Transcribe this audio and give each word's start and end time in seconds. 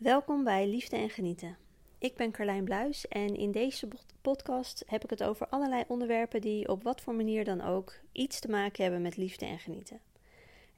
Welkom 0.00 0.44
bij 0.44 0.68
Liefde 0.68 0.96
en 0.96 1.10
Genieten. 1.10 1.56
Ik 1.98 2.14
ben 2.14 2.30
Carlijn 2.30 2.64
Bluis 2.64 3.08
en 3.08 3.36
in 3.36 3.50
deze 3.50 3.88
podcast 4.20 4.84
heb 4.86 5.04
ik 5.04 5.10
het 5.10 5.22
over 5.22 5.46
allerlei 5.48 5.84
onderwerpen 5.88 6.40
die 6.40 6.68
op 6.68 6.82
wat 6.82 7.00
voor 7.00 7.14
manier 7.14 7.44
dan 7.44 7.60
ook 7.60 7.94
iets 8.12 8.40
te 8.40 8.50
maken 8.50 8.82
hebben 8.82 9.02
met 9.02 9.16
liefde 9.16 9.46
en 9.46 9.58
genieten. 9.58 10.00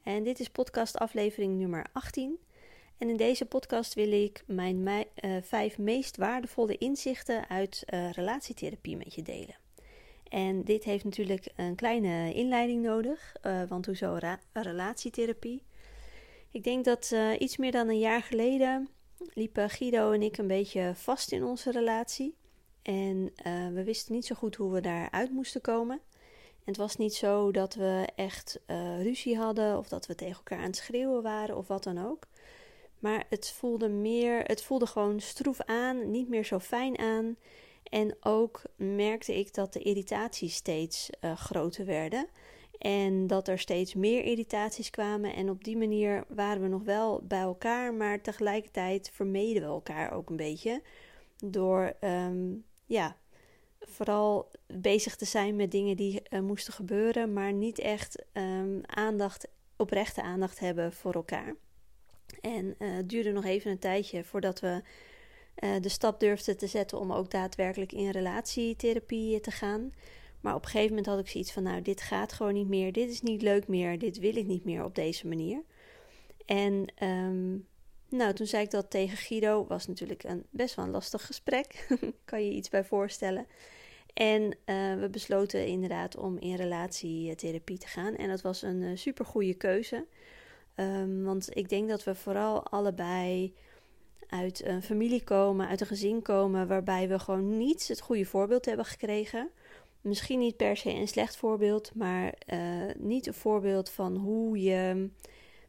En 0.02 0.22
dit 0.22 0.40
is 0.40 0.48
podcast 0.48 0.98
aflevering 0.98 1.58
nummer 1.58 1.86
18. 1.92 2.38
En 2.98 3.08
in 3.08 3.16
deze 3.16 3.46
podcast 3.46 3.94
wil 3.94 4.12
ik 4.12 4.44
mijn 4.46 4.88
uh, 4.88 5.36
vijf 5.42 5.78
meest 5.78 6.16
waardevolle 6.16 6.78
inzichten 6.78 7.48
uit 7.48 7.84
uh, 7.86 8.10
relatietherapie 8.10 8.96
met 8.96 9.14
je 9.14 9.22
delen. 9.22 9.56
En 10.28 10.64
dit 10.64 10.84
heeft 10.84 11.04
natuurlijk 11.04 11.46
een 11.56 11.74
kleine 11.74 12.34
inleiding 12.34 12.82
nodig, 12.82 13.36
uh, 13.42 13.62
want 13.68 13.86
hoezo 13.86 14.18
relatietherapie? 14.52 15.62
Ik 16.50 16.64
denk 16.64 16.84
dat 16.84 17.14
iets 17.38 17.56
meer 17.56 17.72
dan 17.72 17.88
een 17.88 17.98
jaar 17.98 18.22
geleden 18.22 18.88
liepen 19.34 19.70
Guido 19.70 20.12
en 20.12 20.22
ik 20.22 20.38
een 20.38 20.46
beetje 20.46 20.92
vast 20.94 21.32
in 21.32 21.44
onze 21.44 21.70
relatie. 21.70 22.34
En 22.82 23.32
uh, 23.46 23.68
we 23.68 23.84
wisten 23.84 24.14
niet 24.14 24.26
zo 24.26 24.34
goed 24.34 24.56
hoe 24.56 24.72
we 24.72 24.80
daaruit 24.80 25.30
moesten 25.30 25.60
komen. 25.60 26.00
En 26.52 26.68
het 26.68 26.76
was 26.76 26.96
niet 26.96 27.14
zo 27.14 27.50
dat 27.50 27.74
we 27.74 28.08
echt 28.16 28.60
uh, 28.66 29.02
ruzie 29.02 29.36
hadden 29.36 29.78
of 29.78 29.88
dat 29.88 30.06
we 30.06 30.14
tegen 30.14 30.36
elkaar 30.36 30.58
aan 30.58 30.64
het 30.64 30.76
schreeuwen 30.76 31.22
waren 31.22 31.56
of 31.56 31.66
wat 31.68 31.82
dan 31.82 32.06
ook. 32.06 32.26
Maar 32.98 33.24
het 33.28 33.50
voelde 33.50 33.88
meer, 33.88 34.42
het 34.42 34.62
voelde 34.62 34.86
gewoon 34.86 35.20
stroef 35.20 35.60
aan, 35.60 36.10
niet 36.10 36.28
meer 36.28 36.44
zo 36.44 36.58
fijn 36.58 36.98
aan. 36.98 37.36
En 37.82 38.16
ook 38.20 38.62
merkte 38.76 39.38
ik 39.38 39.54
dat 39.54 39.72
de 39.72 39.82
irritaties 39.82 40.54
steeds 40.54 41.10
uh, 41.20 41.36
groter 41.36 41.84
werden. 41.84 42.26
En 42.82 43.26
dat 43.26 43.48
er 43.48 43.58
steeds 43.58 43.94
meer 43.94 44.24
irritaties 44.24 44.90
kwamen. 44.90 45.34
En 45.34 45.50
op 45.50 45.64
die 45.64 45.76
manier 45.76 46.24
waren 46.28 46.62
we 46.62 46.68
nog 46.68 46.82
wel 46.82 47.22
bij 47.24 47.40
elkaar, 47.40 47.94
maar 47.94 48.20
tegelijkertijd 48.20 49.10
vermeden 49.12 49.62
we 49.62 49.68
elkaar 49.68 50.12
ook 50.12 50.30
een 50.30 50.36
beetje. 50.36 50.82
Door 51.44 51.92
um, 52.00 52.64
ja, 52.86 53.16
vooral 53.80 54.50
bezig 54.66 55.16
te 55.16 55.24
zijn 55.24 55.56
met 55.56 55.70
dingen 55.70 55.96
die 55.96 56.22
uh, 56.30 56.40
moesten 56.40 56.72
gebeuren, 56.72 57.32
maar 57.32 57.52
niet 57.52 57.78
echt 57.78 58.24
um, 58.32 58.80
aandacht, 58.86 59.48
oprechte 59.76 60.22
aandacht 60.22 60.58
hebben 60.58 60.92
voor 60.92 61.14
elkaar. 61.14 61.54
En 62.40 62.74
uh, 62.78 62.96
het 62.96 63.08
duurde 63.08 63.32
nog 63.32 63.44
even 63.44 63.70
een 63.70 63.78
tijdje 63.78 64.24
voordat 64.24 64.60
we 64.60 64.82
uh, 65.58 65.70
de 65.80 65.88
stap 65.88 66.20
durfden 66.20 66.56
te 66.56 66.66
zetten 66.66 66.98
om 66.98 67.12
ook 67.12 67.30
daadwerkelijk 67.30 67.92
in 67.92 68.10
relatietherapie 68.10 69.40
te 69.40 69.50
gaan. 69.50 69.92
Maar 70.42 70.54
op 70.54 70.62
een 70.62 70.68
gegeven 70.68 70.88
moment 70.88 71.06
had 71.06 71.18
ik 71.18 71.28
zoiets 71.28 71.52
van: 71.52 71.62
Nou, 71.62 71.82
dit 71.82 72.00
gaat 72.00 72.32
gewoon 72.32 72.52
niet 72.52 72.68
meer. 72.68 72.92
Dit 72.92 73.10
is 73.10 73.20
niet 73.20 73.42
leuk 73.42 73.68
meer. 73.68 73.98
Dit 73.98 74.18
wil 74.18 74.36
ik 74.36 74.46
niet 74.46 74.64
meer 74.64 74.84
op 74.84 74.94
deze 74.94 75.26
manier. 75.26 75.62
En 76.46 76.86
um, 77.02 77.66
nou, 78.08 78.32
toen 78.32 78.46
zei 78.46 78.64
ik 78.64 78.70
dat 78.70 78.90
tegen 78.90 79.16
Guido. 79.16 79.66
Was 79.66 79.86
natuurlijk 79.86 80.24
een 80.24 80.44
best 80.50 80.74
wel 80.74 80.84
een 80.84 80.90
lastig 80.90 81.26
gesprek. 81.26 81.88
kan 82.24 82.44
je 82.44 82.50
iets 82.50 82.68
bij 82.68 82.84
voorstellen. 82.84 83.46
En 84.14 84.42
uh, 84.42 84.54
we 85.00 85.08
besloten 85.10 85.66
inderdaad 85.66 86.16
om 86.16 86.38
in 86.38 86.54
relatietherapie 86.54 87.78
te 87.78 87.86
gaan. 87.86 88.16
En 88.16 88.28
dat 88.28 88.40
was 88.40 88.62
een 88.62 88.82
uh, 88.82 88.90
eh, 88.90 88.96
super 88.96 89.24
goede 89.24 89.54
keuze. 89.54 90.06
Um, 90.76 91.24
want 91.24 91.56
ik 91.56 91.68
denk 91.68 91.88
dat 91.88 92.04
we 92.04 92.14
vooral 92.14 92.66
allebei 92.66 93.54
uit 94.28 94.64
een 94.64 94.82
familie 94.82 95.24
komen, 95.24 95.68
uit 95.68 95.80
een 95.80 95.86
gezin 95.86 96.22
komen, 96.22 96.68
waarbij 96.68 97.08
we 97.08 97.18
gewoon 97.18 97.56
niet 97.56 97.88
het 97.88 98.00
goede 98.00 98.24
voorbeeld 98.24 98.64
hebben 98.64 98.84
gekregen 98.84 99.50
misschien 100.02 100.38
niet 100.38 100.56
per 100.56 100.76
se 100.76 100.90
een 100.90 101.08
slecht 101.08 101.36
voorbeeld, 101.36 101.94
maar 101.94 102.34
uh, 102.52 102.60
niet 102.96 103.26
een 103.26 103.34
voorbeeld 103.34 103.90
van 103.90 104.16
hoe 104.16 104.62
je 104.62 105.10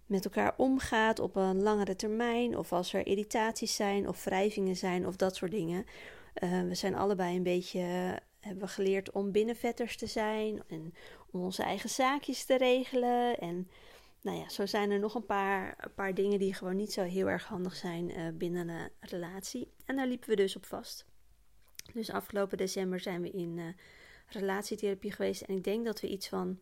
met 0.06 0.26
elkaar 0.26 0.54
omgaat 0.58 1.20
op 1.20 1.36
een 1.36 1.62
langere 1.62 1.96
termijn, 1.96 2.58
of 2.58 2.74
als 2.74 2.94
er 2.94 3.08
irritaties 3.08 3.76
zijn 3.76 4.08
of 4.08 4.24
wrijvingen 4.24 4.76
zijn 4.76 5.08
of 5.08 5.16
dat 5.16 5.36
soort 5.36 5.52
dingen. 5.52 5.86
Uh, 6.44 6.62
we 6.62 6.76
zijn 6.76 6.96
allebei 6.96 7.36
een 7.36 7.44
beetje, 7.44 7.80
hebben 8.40 8.64
we 8.64 8.68
geleerd 8.68 9.12
om 9.12 9.32
binnenvetters 9.32 9.98
te 9.98 10.08
zijn 10.08 10.64
en 10.68 10.94
om 11.32 11.42
onze 11.42 11.64
eigen 11.64 11.90
zaakjes 11.90 12.46
te 12.46 12.58
regelen. 12.58 13.38
En 13.38 13.70
nou 14.22 14.38
ja, 14.38 14.50
zo 14.50 14.66
zijn 14.66 14.92
er 14.92 15.00
nog 15.00 15.16
een 15.16 15.26
paar, 15.26 15.76
een 15.80 15.94
paar 15.94 16.14
dingen 16.14 16.40
die 16.40 16.54
gewoon 16.54 16.76
niet 16.76 16.94
zo 16.94 17.02
heel 17.02 17.30
erg 17.30 17.46
handig 17.46 17.76
zijn 17.76 18.36
binnen 18.38 18.70
een 18.70 18.90
relatie. 19.00 19.72
En 19.86 19.96
daar 19.96 20.08
liepen 20.08 20.30
we 20.30 20.36
dus 20.36 20.56
op 20.56 20.66
vast. 20.66 21.06
Dus 21.94 22.10
afgelopen 22.10 22.58
december 22.58 23.00
zijn 23.00 23.22
we 23.22 23.32
in 23.32 23.76
relatietherapie 24.26 25.12
geweest. 25.12 25.42
En 25.42 25.56
ik 25.56 25.64
denk 25.64 25.86
dat 25.86 26.02
we 26.02 26.08
iets 26.08 26.28
van, 26.28 26.60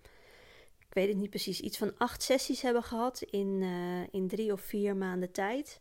ik 0.91 0.93
weet 0.93 1.07
het 1.07 1.17
niet 1.17 1.29
precies, 1.29 1.61
iets 1.61 1.77
van 1.77 1.97
acht 1.97 2.23
sessies 2.23 2.61
hebben 2.61 2.83
gehad 2.83 3.21
in, 3.21 3.61
uh, 3.61 4.07
in 4.11 4.27
drie 4.27 4.51
of 4.51 4.61
vier 4.61 4.95
maanden 4.95 5.31
tijd. 5.31 5.79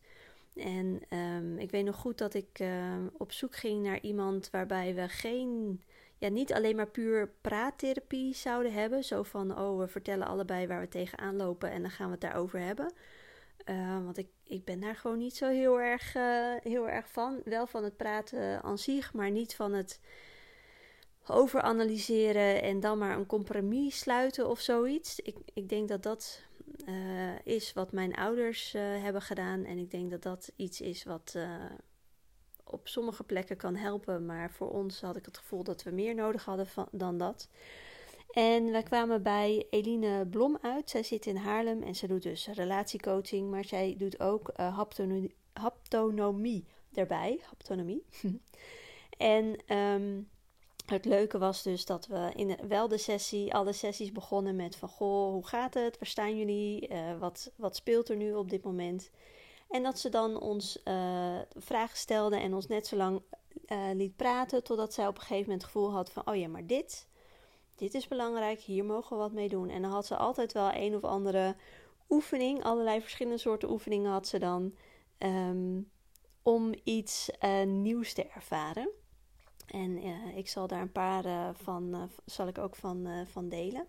En 0.55 1.03
um, 1.11 1.59
ik 1.59 1.71
weet 1.71 1.85
nog 1.85 1.97
goed 1.97 2.19
dat 2.19 2.35
ik 2.35 2.59
uh, 2.61 2.95
op 3.17 3.33
zoek 3.33 3.57
ging 3.57 3.83
naar 3.83 4.01
iemand 4.01 4.51
waarbij 4.51 4.95
we 4.95 5.09
geen, 5.09 5.83
ja, 6.19 6.29
niet 6.29 6.53
alleen 6.53 6.77
maar 6.77 6.91
puur 6.91 7.31
praattherapie 7.41 8.35
zouden 8.35 8.73
hebben. 8.73 9.05
Zo 9.05 9.23
van, 9.23 9.59
oh, 9.59 9.79
we 9.79 9.89
vertellen 9.89 10.27
allebei 10.27 10.67
waar 10.67 10.81
we 10.81 10.89
tegenaan 10.89 11.37
lopen 11.37 11.71
en 11.71 11.83
dan 11.83 11.91
gaan 11.91 12.07
we 12.07 12.13
het 12.13 12.21
daarover 12.21 12.61
hebben. 12.61 12.93
Uh, 13.67 14.05
want 14.05 14.19
ik, 14.19 14.29
ik 14.45 14.65
ben 14.65 14.81
daar 14.81 14.97
gewoon 14.97 15.19
niet 15.19 15.37
zo 15.37 15.49
heel 15.49 15.81
erg, 15.81 16.13
heel 16.63 16.89
erg 16.89 17.09
van. 17.09 17.41
Wel 17.45 17.67
van 17.67 17.85
het 17.85 17.97
praten 17.97 18.63
aan 18.63 18.79
zich, 18.79 19.13
maar 19.13 19.31
niet 19.31 19.55
van 19.55 19.73
het 19.73 20.01
overanalyseren 21.31 22.63
en 22.63 22.81
dan 22.81 22.99
maar 22.99 23.17
een 23.17 23.27
compromis 23.27 23.99
sluiten 23.99 24.49
of 24.49 24.61
zoiets. 24.61 25.21
Ik, 25.21 25.37
ik 25.55 25.69
denk 25.69 25.89
dat 25.89 26.03
dat 26.03 26.43
uh, 26.89 27.39
is 27.45 27.73
wat 27.73 27.93
mijn 27.93 28.15
ouders 28.15 28.75
uh, 28.75 28.83
hebben 28.83 29.23
gedaan. 29.23 29.65
En 29.65 29.79
ik 29.79 29.91
denk 29.91 30.11
dat 30.11 30.23
dat 30.23 30.53
iets 30.57 30.81
is 30.81 31.05
wat 31.05 31.35
uh, 31.37 31.65
op 32.65 32.89
sommige 32.89 33.25
plekken 33.25 33.57
kan 33.57 33.77
helpen. 33.77 34.27
Maar 34.27 34.51
voor 34.51 34.71
ons 34.71 35.01
had 35.01 35.17
ik 35.17 35.25
het 35.25 35.39
gevoel 35.39 35.63
dat 35.63 35.83
we 35.83 35.91
meer 35.91 36.15
nodig 36.15 36.45
hadden 36.45 36.67
van, 36.67 36.89
dan 36.93 37.19
dat. 37.19 37.49
En 38.31 38.71
wij 38.71 38.83
kwamen 38.83 39.23
bij 39.23 39.67
Eline 39.71 40.27
Blom 40.27 40.59
uit. 40.61 40.91
Zij 40.91 41.03
zit 41.03 41.27
in 41.27 41.37
Haarlem 41.37 41.83
en 41.83 41.95
ze 41.95 42.07
doet 42.07 42.23
dus 42.23 42.47
relatiecoaching, 42.47 43.51
maar 43.51 43.65
zij 43.65 43.95
doet 43.99 44.21
ook 44.21 44.51
haptonomie, 44.57 45.35
haptonomie 45.53 46.65
erbij. 46.95 47.41
Haptonomie. 47.43 48.05
en 49.17 49.77
um, 49.77 50.29
het 50.91 51.05
leuke 51.05 51.39
was 51.39 51.63
dus 51.63 51.85
dat 51.85 52.07
we 52.07 52.31
in 52.35 52.57
wel 52.69 52.89
de 52.89 52.99
sessie, 52.99 53.55
alle 53.55 53.73
sessies 53.73 54.13
begonnen 54.13 54.57
met 54.57 54.77
van 54.77 54.89
goh, 54.89 55.33
hoe 55.33 55.47
gaat 55.47 55.75
het? 55.75 55.99
Waar 55.99 56.09
staan 56.09 56.39
jullie? 56.39 56.89
Uh, 56.89 57.19
wat, 57.19 57.53
wat 57.57 57.77
speelt 57.77 58.09
er 58.09 58.17
nu 58.17 58.35
op 58.35 58.51
dit 58.51 58.63
moment? 58.63 59.11
En 59.69 59.83
dat 59.83 59.99
ze 59.99 60.09
dan 60.09 60.41
ons 60.41 60.81
uh, 60.85 61.39
vragen 61.57 61.99
stelde 61.99 62.37
en 62.37 62.55
ons 62.55 62.67
net 62.67 62.87
zo 62.87 62.97
lang 62.97 63.23
uh, 63.67 63.79
liet 63.93 64.17
praten 64.17 64.65
totdat 64.65 64.95
zij 64.95 65.07
op 65.07 65.15
een 65.15 65.21
gegeven 65.21 65.43
moment 65.43 65.63
het 65.63 65.71
gevoel 65.73 65.93
had 65.93 66.11
van 66.11 66.27
oh 66.27 66.37
ja, 66.37 66.49
maar 66.49 66.67
dit, 66.67 67.09
dit 67.75 67.95
is 67.95 68.09
belangrijk, 68.09 68.61
hier 68.61 68.85
mogen 68.85 69.17
we 69.17 69.23
wat 69.23 69.33
mee 69.33 69.49
doen. 69.49 69.69
En 69.69 69.83
dan 69.83 69.91
had 69.91 70.07
ze 70.07 70.17
altijd 70.17 70.53
wel 70.53 70.75
een 70.75 70.95
of 70.95 71.03
andere 71.03 71.57
oefening, 72.09 72.65
allerlei 72.65 73.01
verschillende 73.01 73.39
soorten 73.39 73.71
oefeningen 73.71 74.11
had 74.11 74.29
ze 74.29 74.39
dan 74.39 74.75
um, 75.19 75.91
om 76.43 76.75
iets 76.85 77.31
nieuws 77.65 78.13
te 78.13 78.25
ervaren. 78.27 78.91
En 79.71 80.05
uh, 80.05 80.37
ik 80.37 80.49
zal 80.49 80.67
daar 80.67 80.81
een 80.81 80.93
paar 80.93 81.27
uh, 81.27 81.49
van, 81.53 81.95
uh, 81.95 82.03
zal 82.25 82.47
ik 82.47 82.59
ook 82.59 82.77
van, 82.77 83.09
van 83.27 83.49
delen. 83.49 83.87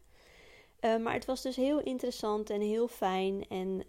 maar 0.82 1.14
het 1.14 1.26
was 1.26 1.42
dus 1.42 1.56
heel 1.56 1.80
interessant 1.80 2.50
en 2.50 2.62
heel 2.62 2.88
fijn. 2.88 3.48
En 3.48 3.84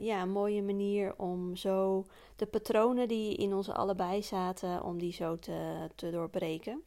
ja, 0.00 0.22
een 0.22 0.30
mooie 0.30 0.62
manier 0.62 1.18
om 1.18 1.56
zo 1.56 2.04
de 2.36 2.46
patronen 2.46 3.08
die 3.08 3.36
in 3.36 3.54
ons 3.54 3.70
allebei 3.70 4.22
zaten, 4.22 4.82
om 4.82 4.98
die 4.98 5.12
zo 5.12 5.38
te, 5.38 5.88
te 5.94 6.10
doorbreken. 6.10 6.82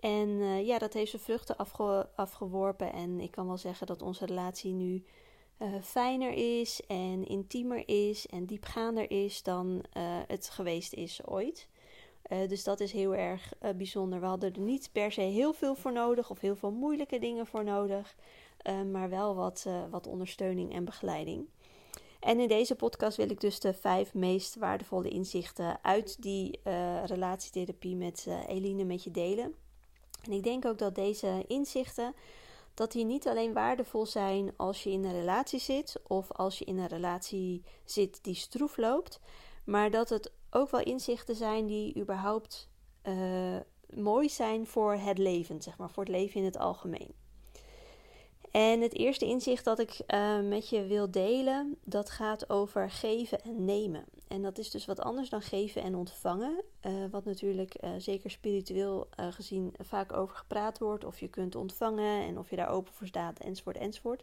En 0.00 0.28
ja, 0.64 0.78
dat 0.78 0.92
heeft 0.92 1.10
zijn 1.10 1.22
vruchten 1.22 1.56
afge 1.56 2.08
afgeworpen. 2.16 2.92
En 2.92 3.20
ik 3.20 3.30
kan 3.30 3.46
wel 3.46 3.58
zeggen 3.58 3.86
dat 3.86 4.02
onze 4.02 4.26
relatie 4.26 4.72
nu 4.72 5.04
fijner 5.82 6.60
is 6.60 6.80
en 6.86 7.26
intiemer 7.26 7.88
is 7.88 8.26
en 8.26 8.46
diepgaander 8.46 9.10
is 9.10 9.42
dan 9.42 9.84
het 10.26 10.50
geweest 10.50 10.92
is 10.92 11.26
ooit. 11.26 11.68
Uh, 12.28 12.48
dus 12.48 12.64
dat 12.64 12.80
is 12.80 12.92
heel 12.92 13.14
erg 13.14 13.52
uh, 13.62 13.70
bijzonder. 13.70 14.20
We 14.20 14.26
hadden 14.26 14.52
er 14.52 14.60
niet 14.60 14.88
per 14.92 15.12
se 15.12 15.20
heel 15.20 15.52
veel 15.52 15.74
voor 15.74 15.92
nodig 15.92 16.30
of 16.30 16.40
heel 16.40 16.56
veel 16.56 16.70
moeilijke 16.70 17.18
dingen 17.18 17.46
voor 17.46 17.64
nodig, 17.64 18.16
uh, 18.62 18.82
maar 18.82 19.10
wel 19.10 19.34
wat, 19.34 19.66
wat 19.90 20.06
ondersteuning 20.06 20.72
en 20.72 20.84
begeleiding. 20.84 21.46
En 22.20 22.40
in 22.40 22.48
deze 22.48 22.74
podcast 22.74 23.16
wil 23.16 23.30
ik 23.30 23.40
dus 23.40 23.60
de 23.60 23.74
vijf 23.74 24.14
meest 24.14 24.56
waardevolle 24.56 25.08
inzichten 25.08 25.78
uit 25.82 26.22
die 26.22 26.60
relatietherapie 27.04 27.96
met 27.96 28.26
Eline 28.46 28.84
met 28.84 29.04
je 29.04 29.10
delen. 29.10 29.54
En 30.22 30.32
ik 30.32 30.42
denk 30.42 30.64
ook 30.64 30.78
dat 30.78 30.94
deze 30.94 31.44
inzichten 31.46 32.14
dat 32.76 32.92
die 32.92 33.04
niet 33.04 33.28
alleen 33.28 33.52
waardevol 33.52 34.06
zijn 34.06 34.52
als 34.56 34.82
je 34.82 34.90
in 34.90 35.04
een 35.04 35.12
relatie 35.12 35.60
zit 35.60 36.00
of 36.06 36.32
als 36.32 36.58
je 36.58 36.64
in 36.64 36.78
een 36.78 36.86
relatie 36.86 37.62
zit 37.84 38.18
die 38.22 38.34
stroef 38.34 38.76
loopt, 38.76 39.20
maar 39.64 39.90
dat 39.90 40.08
het 40.08 40.32
ook 40.56 40.70
wel 40.70 40.80
inzichten 40.80 41.36
zijn 41.36 41.66
die 41.66 42.00
überhaupt 42.00 42.68
uh, 43.02 43.56
mooi 43.94 44.28
zijn 44.28 44.66
voor 44.66 44.94
het 44.94 45.18
leven, 45.18 45.62
zeg 45.62 45.78
maar, 45.78 45.90
voor 45.90 46.02
het 46.02 46.12
leven 46.12 46.40
in 46.40 46.44
het 46.44 46.58
algemeen. 46.58 47.14
En 48.50 48.80
het 48.80 48.94
eerste 48.94 49.26
inzicht 49.26 49.64
dat 49.64 49.78
ik 49.78 50.02
uh, 50.06 50.40
met 50.40 50.68
je 50.68 50.86
wil 50.86 51.10
delen, 51.10 51.78
dat 51.84 52.10
gaat 52.10 52.50
over 52.50 52.90
geven 52.90 53.42
en 53.42 53.64
nemen. 53.64 54.04
En 54.28 54.42
dat 54.42 54.58
is 54.58 54.70
dus 54.70 54.86
wat 54.86 55.00
anders 55.00 55.28
dan 55.28 55.42
geven 55.42 55.82
en 55.82 55.94
ontvangen. 55.94 56.62
Uh, 56.86 56.92
wat 57.10 57.24
natuurlijk 57.24 57.76
zeker 57.98 58.30
spiritueel 58.30 59.08
gezien 59.16 59.74
vaak 59.78 60.12
over 60.12 60.36
gepraat 60.36 60.78
wordt. 60.78 61.04
Of 61.04 61.20
je 61.20 61.28
kunt 61.28 61.54
ontvangen 61.54 62.22
en 62.22 62.38
of 62.38 62.50
je 62.50 62.56
daar 62.56 62.70
open 62.70 62.92
voor 62.92 63.06
staat, 63.06 63.38
enzovoort, 63.38 63.76
enzovoort. 63.76 64.22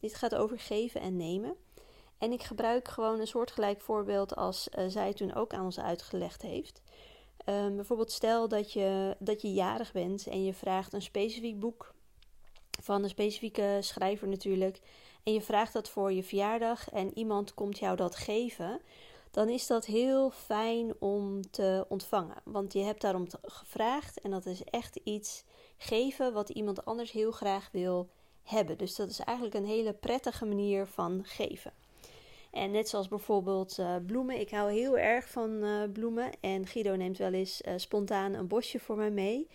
Dit 0.00 0.14
gaat 0.14 0.34
over 0.34 0.58
geven 0.58 1.00
en 1.00 1.16
nemen. 1.16 1.56
En 2.18 2.32
ik 2.32 2.42
gebruik 2.42 2.88
gewoon 2.88 3.20
een 3.20 3.26
soortgelijk 3.26 3.80
voorbeeld 3.80 4.36
als 4.36 4.68
zij 4.86 5.12
toen 5.12 5.34
ook 5.34 5.52
aan 5.52 5.64
ons 5.64 5.80
uitgelegd 5.80 6.42
heeft. 6.42 6.82
Um, 7.48 7.76
bijvoorbeeld 7.76 8.12
stel 8.12 8.48
dat 8.48 8.72
je, 8.72 9.16
dat 9.18 9.42
je 9.42 9.52
jarig 9.52 9.92
bent 9.92 10.26
en 10.26 10.44
je 10.44 10.54
vraagt 10.54 10.92
een 10.92 11.02
specifiek 11.02 11.60
boek 11.60 11.94
van 12.82 13.02
een 13.02 13.08
specifieke 13.08 13.78
schrijver 13.80 14.28
natuurlijk. 14.28 14.80
En 15.22 15.32
je 15.32 15.42
vraagt 15.42 15.72
dat 15.72 15.88
voor 15.88 16.12
je 16.12 16.22
verjaardag 16.22 16.90
en 16.90 17.18
iemand 17.18 17.54
komt 17.54 17.78
jou 17.78 17.96
dat 17.96 18.16
geven. 18.16 18.80
Dan 19.30 19.48
is 19.48 19.66
dat 19.66 19.84
heel 19.84 20.30
fijn 20.30 20.94
om 20.98 21.50
te 21.50 21.84
ontvangen. 21.88 22.36
Want 22.44 22.72
je 22.72 22.80
hebt 22.80 23.00
daarom 23.00 23.26
gevraagd 23.42 24.20
en 24.20 24.30
dat 24.30 24.46
is 24.46 24.64
echt 24.64 24.96
iets 25.04 25.44
geven 25.76 26.32
wat 26.32 26.48
iemand 26.48 26.84
anders 26.84 27.12
heel 27.12 27.30
graag 27.30 27.68
wil 27.72 28.08
hebben. 28.42 28.78
Dus 28.78 28.94
dat 28.94 29.10
is 29.10 29.20
eigenlijk 29.20 29.56
een 29.56 29.66
hele 29.66 29.92
prettige 29.92 30.44
manier 30.44 30.86
van 30.86 31.20
geven. 31.24 31.72
En 32.56 32.70
net 32.70 32.88
zoals 32.88 33.08
bijvoorbeeld 33.08 33.78
uh, 33.78 33.96
bloemen. 34.06 34.40
Ik 34.40 34.50
hou 34.50 34.72
heel 34.72 34.98
erg 34.98 35.28
van 35.28 35.50
uh, 35.50 35.82
bloemen. 35.92 36.30
En 36.40 36.66
Guido 36.66 36.94
neemt 36.94 37.18
wel 37.18 37.32
eens 37.32 37.62
uh, 37.62 37.72
spontaan 37.76 38.34
een 38.34 38.46
bosje 38.46 38.80
voor 38.80 38.96
mij 38.96 39.10
mee. 39.10 39.48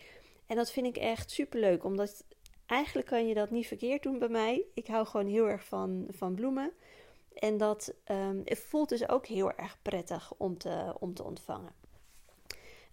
En 0.45 0.55
dat 0.55 0.71
vind 0.71 0.85
ik 0.85 0.97
echt 0.97 1.31
super 1.31 1.59
leuk. 1.59 1.83
Omdat 1.83 2.23
eigenlijk 2.65 3.07
kan 3.07 3.27
je 3.27 3.33
dat 3.33 3.49
niet 3.49 3.67
verkeerd 3.67 4.03
doen 4.03 4.19
bij 4.19 4.29
mij. 4.29 4.65
Ik 4.73 4.87
hou 4.87 5.05
gewoon 5.05 5.27
heel 5.27 5.47
erg 5.47 5.63
van, 5.63 6.05
van 6.09 6.35
bloemen. 6.35 6.71
En 7.33 7.57
dat 7.57 7.93
um, 8.11 8.41
het 8.45 8.59
voelt 8.59 8.89
dus 8.89 9.09
ook 9.09 9.25
heel 9.25 9.51
erg 9.51 9.77
prettig 9.81 10.33
om 10.37 10.57
te, 10.57 10.95
om 10.99 11.13
te 11.13 11.23
ontvangen. 11.23 11.73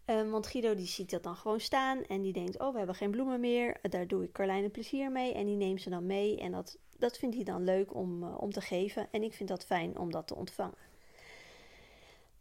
Um, 0.06 0.30
want 0.30 0.46
Guido 0.46 0.74
die 0.74 0.86
ziet 0.86 1.10
dat 1.10 1.22
dan 1.22 1.36
gewoon 1.36 1.60
staan 1.60 2.04
en 2.04 2.22
die 2.22 2.32
denkt: 2.32 2.60
Oh, 2.60 2.72
we 2.72 2.78
hebben 2.78 2.96
geen 2.96 3.10
bloemen 3.10 3.40
meer. 3.40 3.76
Daar 3.82 4.06
doe 4.06 4.24
ik 4.24 4.32
Carlijne 4.32 4.68
plezier 4.68 5.12
mee. 5.12 5.32
En 5.32 5.46
die 5.46 5.56
neemt 5.56 5.82
ze 5.82 5.90
dan 5.90 6.06
mee. 6.06 6.38
En 6.38 6.52
dat, 6.52 6.78
dat 6.98 7.18
vindt 7.18 7.34
hij 7.34 7.44
dan 7.44 7.64
leuk 7.64 7.94
om, 7.94 8.22
uh, 8.22 8.40
om 8.40 8.52
te 8.52 8.60
geven. 8.60 9.08
En 9.10 9.22
ik 9.22 9.34
vind 9.34 9.48
dat 9.48 9.64
fijn 9.64 9.98
om 9.98 10.10
dat 10.10 10.26
te 10.26 10.34
ontvangen. 10.34 10.86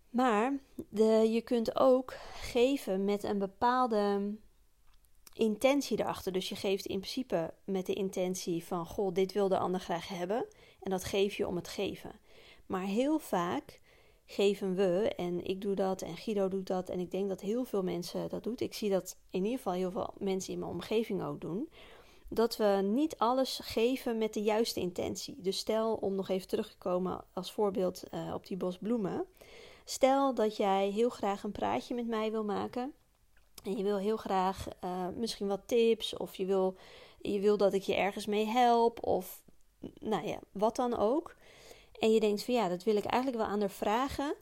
Maar 0.09 0.53
de, 0.89 1.29
je 1.29 1.41
kunt 1.41 1.79
ook 1.79 2.13
geven 2.33 3.05
met 3.05 3.23
een 3.23 3.37
bepaalde 3.37 4.33
intentie 5.33 5.99
erachter. 5.99 6.31
Dus 6.31 6.49
je 6.49 6.55
geeft 6.55 6.85
in 6.85 6.99
principe 6.99 7.53
met 7.63 7.85
de 7.85 7.93
intentie 7.93 8.63
van: 8.63 8.85
Goh, 8.85 9.13
dit 9.13 9.31
wil 9.31 9.47
de 9.47 9.57
ander 9.57 9.79
graag 9.79 10.07
hebben. 10.07 10.45
En 10.81 10.91
dat 10.91 11.03
geef 11.03 11.35
je 11.35 11.47
om 11.47 11.55
het 11.55 11.67
geven. 11.67 12.11
Maar 12.65 12.83
heel 12.83 13.19
vaak 13.19 13.79
geven 14.25 14.75
we, 14.75 15.13
en 15.15 15.43
ik 15.45 15.61
doe 15.61 15.75
dat 15.75 16.01
en 16.01 16.17
Guido 16.17 16.47
doet 16.47 16.67
dat, 16.67 16.89
en 16.89 16.99
ik 16.99 17.11
denk 17.11 17.29
dat 17.29 17.41
heel 17.41 17.65
veel 17.65 17.83
mensen 17.83 18.29
dat 18.29 18.43
doen. 18.43 18.53
Ik 18.57 18.73
zie 18.73 18.89
dat 18.89 19.17
in 19.29 19.43
ieder 19.43 19.57
geval 19.57 19.73
heel 19.73 19.91
veel 19.91 20.13
mensen 20.17 20.53
in 20.53 20.59
mijn 20.59 20.71
omgeving 20.71 21.23
ook 21.23 21.41
doen. 21.41 21.69
Dat 22.29 22.57
we 22.57 22.79
niet 22.83 23.17
alles 23.17 23.59
geven 23.63 24.17
met 24.17 24.33
de 24.33 24.41
juiste 24.41 24.79
intentie. 24.79 25.35
Dus 25.37 25.57
stel, 25.57 25.93
om 25.95 26.15
nog 26.15 26.29
even 26.29 26.47
terug 26.47 26.69
te 26.69 26.77
komen 26.77 27.23
als 27.33 27.51
voorbeeld 27.51 28.03
uh, 28.13 28.33
op 28.33 28.47
die 28.47 28.57
bos 28.57 28.77
bloemen. 28.77 29.25
Stel 29.85 30.33
dat 30.33 30.57
jij 30.57 30.89
heel 30.89 31.09
graag 31.09 31.43
een 31.43 31.51
praatje 31.51 31.95
met 31.95 32.07
mij 32.07 32.31
wil 32.31 32.43
maken. 32.43 32.93
En 33.63 33.77
je 33.77 33.83
wil 33.83 33.97
heel 33.97 34.17
graag 34.17 34.67
uh, 34.83 35.07
misschien 35.15 35.47
wat 35.47 35.61
tips. 35.65 36.17
Of 36.17 36.35
je 36.35 36.45
wil, 36.45 36.75
je 37.21 37.39
wil 37.39 37.57
dat 37.57 37.73
ik 37.73 37.81
je 37.81 37.95
ergens 37.95 38.25
mee 38.25 38.45
help. 38.45 39.05
Of 39.05 39.41
nou 39.99 40.27
ja, 40.27 40.39
wat 40.51 40.75
dan 40.75 40.97
ook. 40.97 41.35
En 41.99 42.13
je 42.13 42.19
denkt 42.19 42.43
van 42.43 42.53
ja, 42.53 42.67
dat 42.69 42.83
wil 42.83 42.95
ik 42.95 43.05
eigenlijk 43.05 43.43
wel 43.43 43.51
aan 43.51 43.59
haar 43.59 43.69
vragen. 43.69 44.35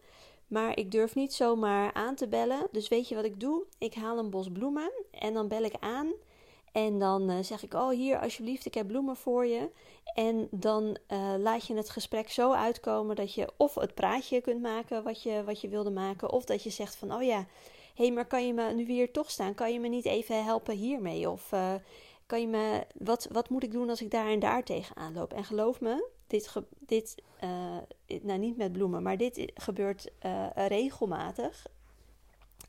Maar 0.48 0.78
ik 0.78 0.92
durf 0.92 1.16
niet 1.16 1.34
zomaar 1.34 1.94
aan 1.94 2.16
te 2.16 2.28
bellen. 2.28 2.68
Dus 2.72 2.88
weet 2.88 3.08
je 3.08 3.16
wat 3.16 3.26
ik 3.26 3.40
doe? 3.40 3.66
Ik 3.78 3.94
haal 3.94 4.18
een 4.18 4.30
bos 4.30 4.52
bloemen 4.52 4.92
en 5.12 5.34
dan 5.34 5.48
bel 5.48 5.64
ik 5.64 5.76
aan. 5.80 6.14
En 6.76 7.00
dan 7.00 7.30
uh, 7.30 7.38
zeg 7.42 7.64
ik: 7.64 7.74
Oh, 7.74 7.90
hier 7.90 8.20
alsjeblieft, 8.20 8.66
ik 8.66 8.74
heb 8.74 8.88
bloemen 8.88 9.16
voor 9.16 9.46
je. 9.46 9.70
En 10.14 10.48
dan 10.52 10.98
uh, 11.12 11.34
laat 11.38 11.66
je 11.68 11.76
het 11.76 11.90
gesprek 11.90 12.30
zo 12.30 12.52
uitkomen 12.52 13.16
dat 13.16 13.34
je 13.34 13.52
of 13.58 13.76
het 13.76 13.94
praatje 13.94 14.42
kunt 14.42 14.62
maken 14.62 15.04
wat 15.04 15.24
je, 15.24 15.44
wat 15.44 15.62
je 15.62 15.68
wilde 15.68 15.90
maken. 15.90 16.32
Of 16.32 16.46
dat 16.46 16.64
je 16.64 16.70
zegt: 16.70 16.96
van, 16.96 17.14
Oh 17.14 17.24
ja, 17.24 17.38
hé, 17.96 18.06
hey, 18.06 18.12
maar 18.12 18.26
kan 18.26 18.48
je 18.48 18.54
me 18.54 18.74
nu 18.74 18.86
weer 18.86 19.12
toch 19.12 19.32
staan? 19.32 19.54
Kan 19.54 19.74
je 19.74 19.80
me 19.80 19.88
niet 19.88 20.06
even 20.06 20.44
helpen 20.44 20.76
hiermee? 20.76 21.30
Of 21.30 21.52
uh, 21.52 21.74
kan 22.26 22.42
je 22.42 22.48
me, 22.48 22.84
wat, 22.98 23.28
wat 23.32 23.50
moet 23.50 23.64
ik 23.64 23.72
doen 23.72 23.90
als 23.90 24.02
ik 24.02 24.12
daar 24.12 24.28
en 24.28 24.40
daar 24.40 24.64
tegenaan 24.64 25.14
loop? 25.14 25.34
En 25.34 25.44
geloof 25.44 25.82
me, 25.82 26.10
dit, 26.28 26.54
dit 26.80 27.16
uh, 27.44 28.20
nou 28.22 28.40
niet 28.40 28.58
met 28.58 28.72
bloemen, 28.72 29.04
maar 29.04 29.18
dit 29.18 29.52
gebeurt 29.54 30.12
regelmatig. 30.56 31.66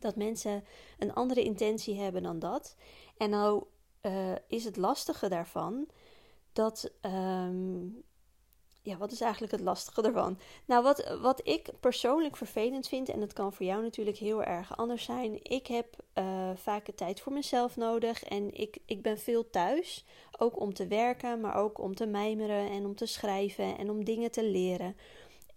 Dat 0.00 0.16
mensen 0.16 0.64
een 0.98 1.14
andere 1.14 1.42
intentie 1.42 2.00
hebben 2.00 2.22
dan 2.22 2.38
dat. 2.38 2.76
En 3.16 3.30
nou 3.30 3.64
uh, 4.06 4.32
is 4.48 4.64
het 4.64 4.76
lastige 4.76 5.28
daarvan 5.28 5.86
dat 6.52 6.90
um, 7.02 8.04
ja, 8.86 8.96
wat 8.96 9.12
is 9.12 9.20
eigenlijk 9.20 9.52
het 9.52 9.60
lastige 9.60 10.02
ervan? 10.02 10.38
Nou, 10.64 10.82
wat, 10.82 11.18
wat 11.20 11.40
ik 11.48 11.70
persoonlijk 11.80 12.36
vervelend 12.36 12.88
vind, 12.88 13.08
en 13.08 13.20
dat 13.20 13.32
kan 13.32 13.52
voor 13.52 13.66
jou 13.66 13.82
natuurlijk 13.82 14.16
heel 14.16 14.42
erg 14.42 14.76
anders 14.76 15.04
zijn. 15.04 15.38
Ik 15.42 15.66
heb 15.66 15.96
uh, 16.14 16.50
vaak 16.54 16.88
tijd 16.94 17.20
voor 17.20 17.32
mezelf 17.32 17.76
nodig 17.76 18.24
en 18.24 18.54
ik, 18.54 18.78
ik 18.84 19.02
ben 19.02 19.18
veel 19.18 19.50
thuis. 19.50 20.04
Ook 20.38 20.60
om 20.60 20.74
te 20.74 20.86
werken, 20.86 21.40
maar 21.40 21.54
ook 21.54 21.78
om 21.78 21.94
te 21.94 22.06
mijmeren 22.06 22.70
en 22.70 22.84
om 22.84 22.94
te 22.94 23.06
schrijven 23.06 23.78
en 23.78 23.90
om 23.90 24.04
dingen 24.04 24.30
te 24.30 24.44
leren. 24.44 24.96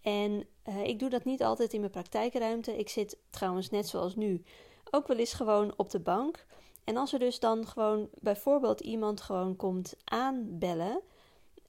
En 0.01 0.47
uh, 0.69 0.83
ik 0.83 0.99
doe 0.99 1.09
dat 1.09 1.25
niet 1.25 1.43
altijd 1.43 1.73
in 1.73 1.79
mijn 1.79 1.91
praktijkruimte. 1.91 2.77
Ik 2.77 2.89
zit 2.89 3.17
trouwens 3.29 3.69
net 3.69 3.87
zoals 3.87 4.15
nu 4.15 4.43
ook 4.91 5.07
wel 5.07 5.17
eens 5.17 5.33
gewoon 5.33 5.73
op 5.77 5.89
de 5.89 5.99
bank. 5.99 6.45
En 6.83 6.97
als 6.97 7.13
er 7.13 7.19
dus 7.19 7.39
dan 7.39 7.67
gewoon 7.67 8.09
bijvoorbeeld 8.19 8.79
iemand 8.79 9.21
gewoon 9.21 9.55
komt 9.55 9.95
aanbellen 10.03 11.01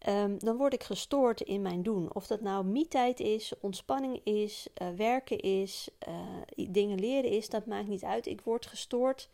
Um, 0.09 0.39
dan 0.39 0.57
word 0.57 0.75
ik 0.75 0.83
gestoord 0.83 1.41
in 1.41 1.63
mijn 1.63 1.83
doen. 1.83 2.15
Of 2.15 2.27
dat 2.27 2.41
nou 2.41 2.65
me-tijd 2.65 3.21
is, 3.21 3.53
ontspanning 3.61 4.21
is, 4.25 4.67
uh, 4.83 4.89
werken 4.97 5.39
is, 5.39 5.89
uh, 6.09 6.71
dingen 6.71 6.99
leren 7.01 7.31
is, 7.31 7.49
dat 7.49 7.67
maakt 7.67 7.89
niet 7.89 8.05
uit. 8.05 8.27
Ik 8.27 8.41
word 8.41 8.67
gestoord 8.67 9.29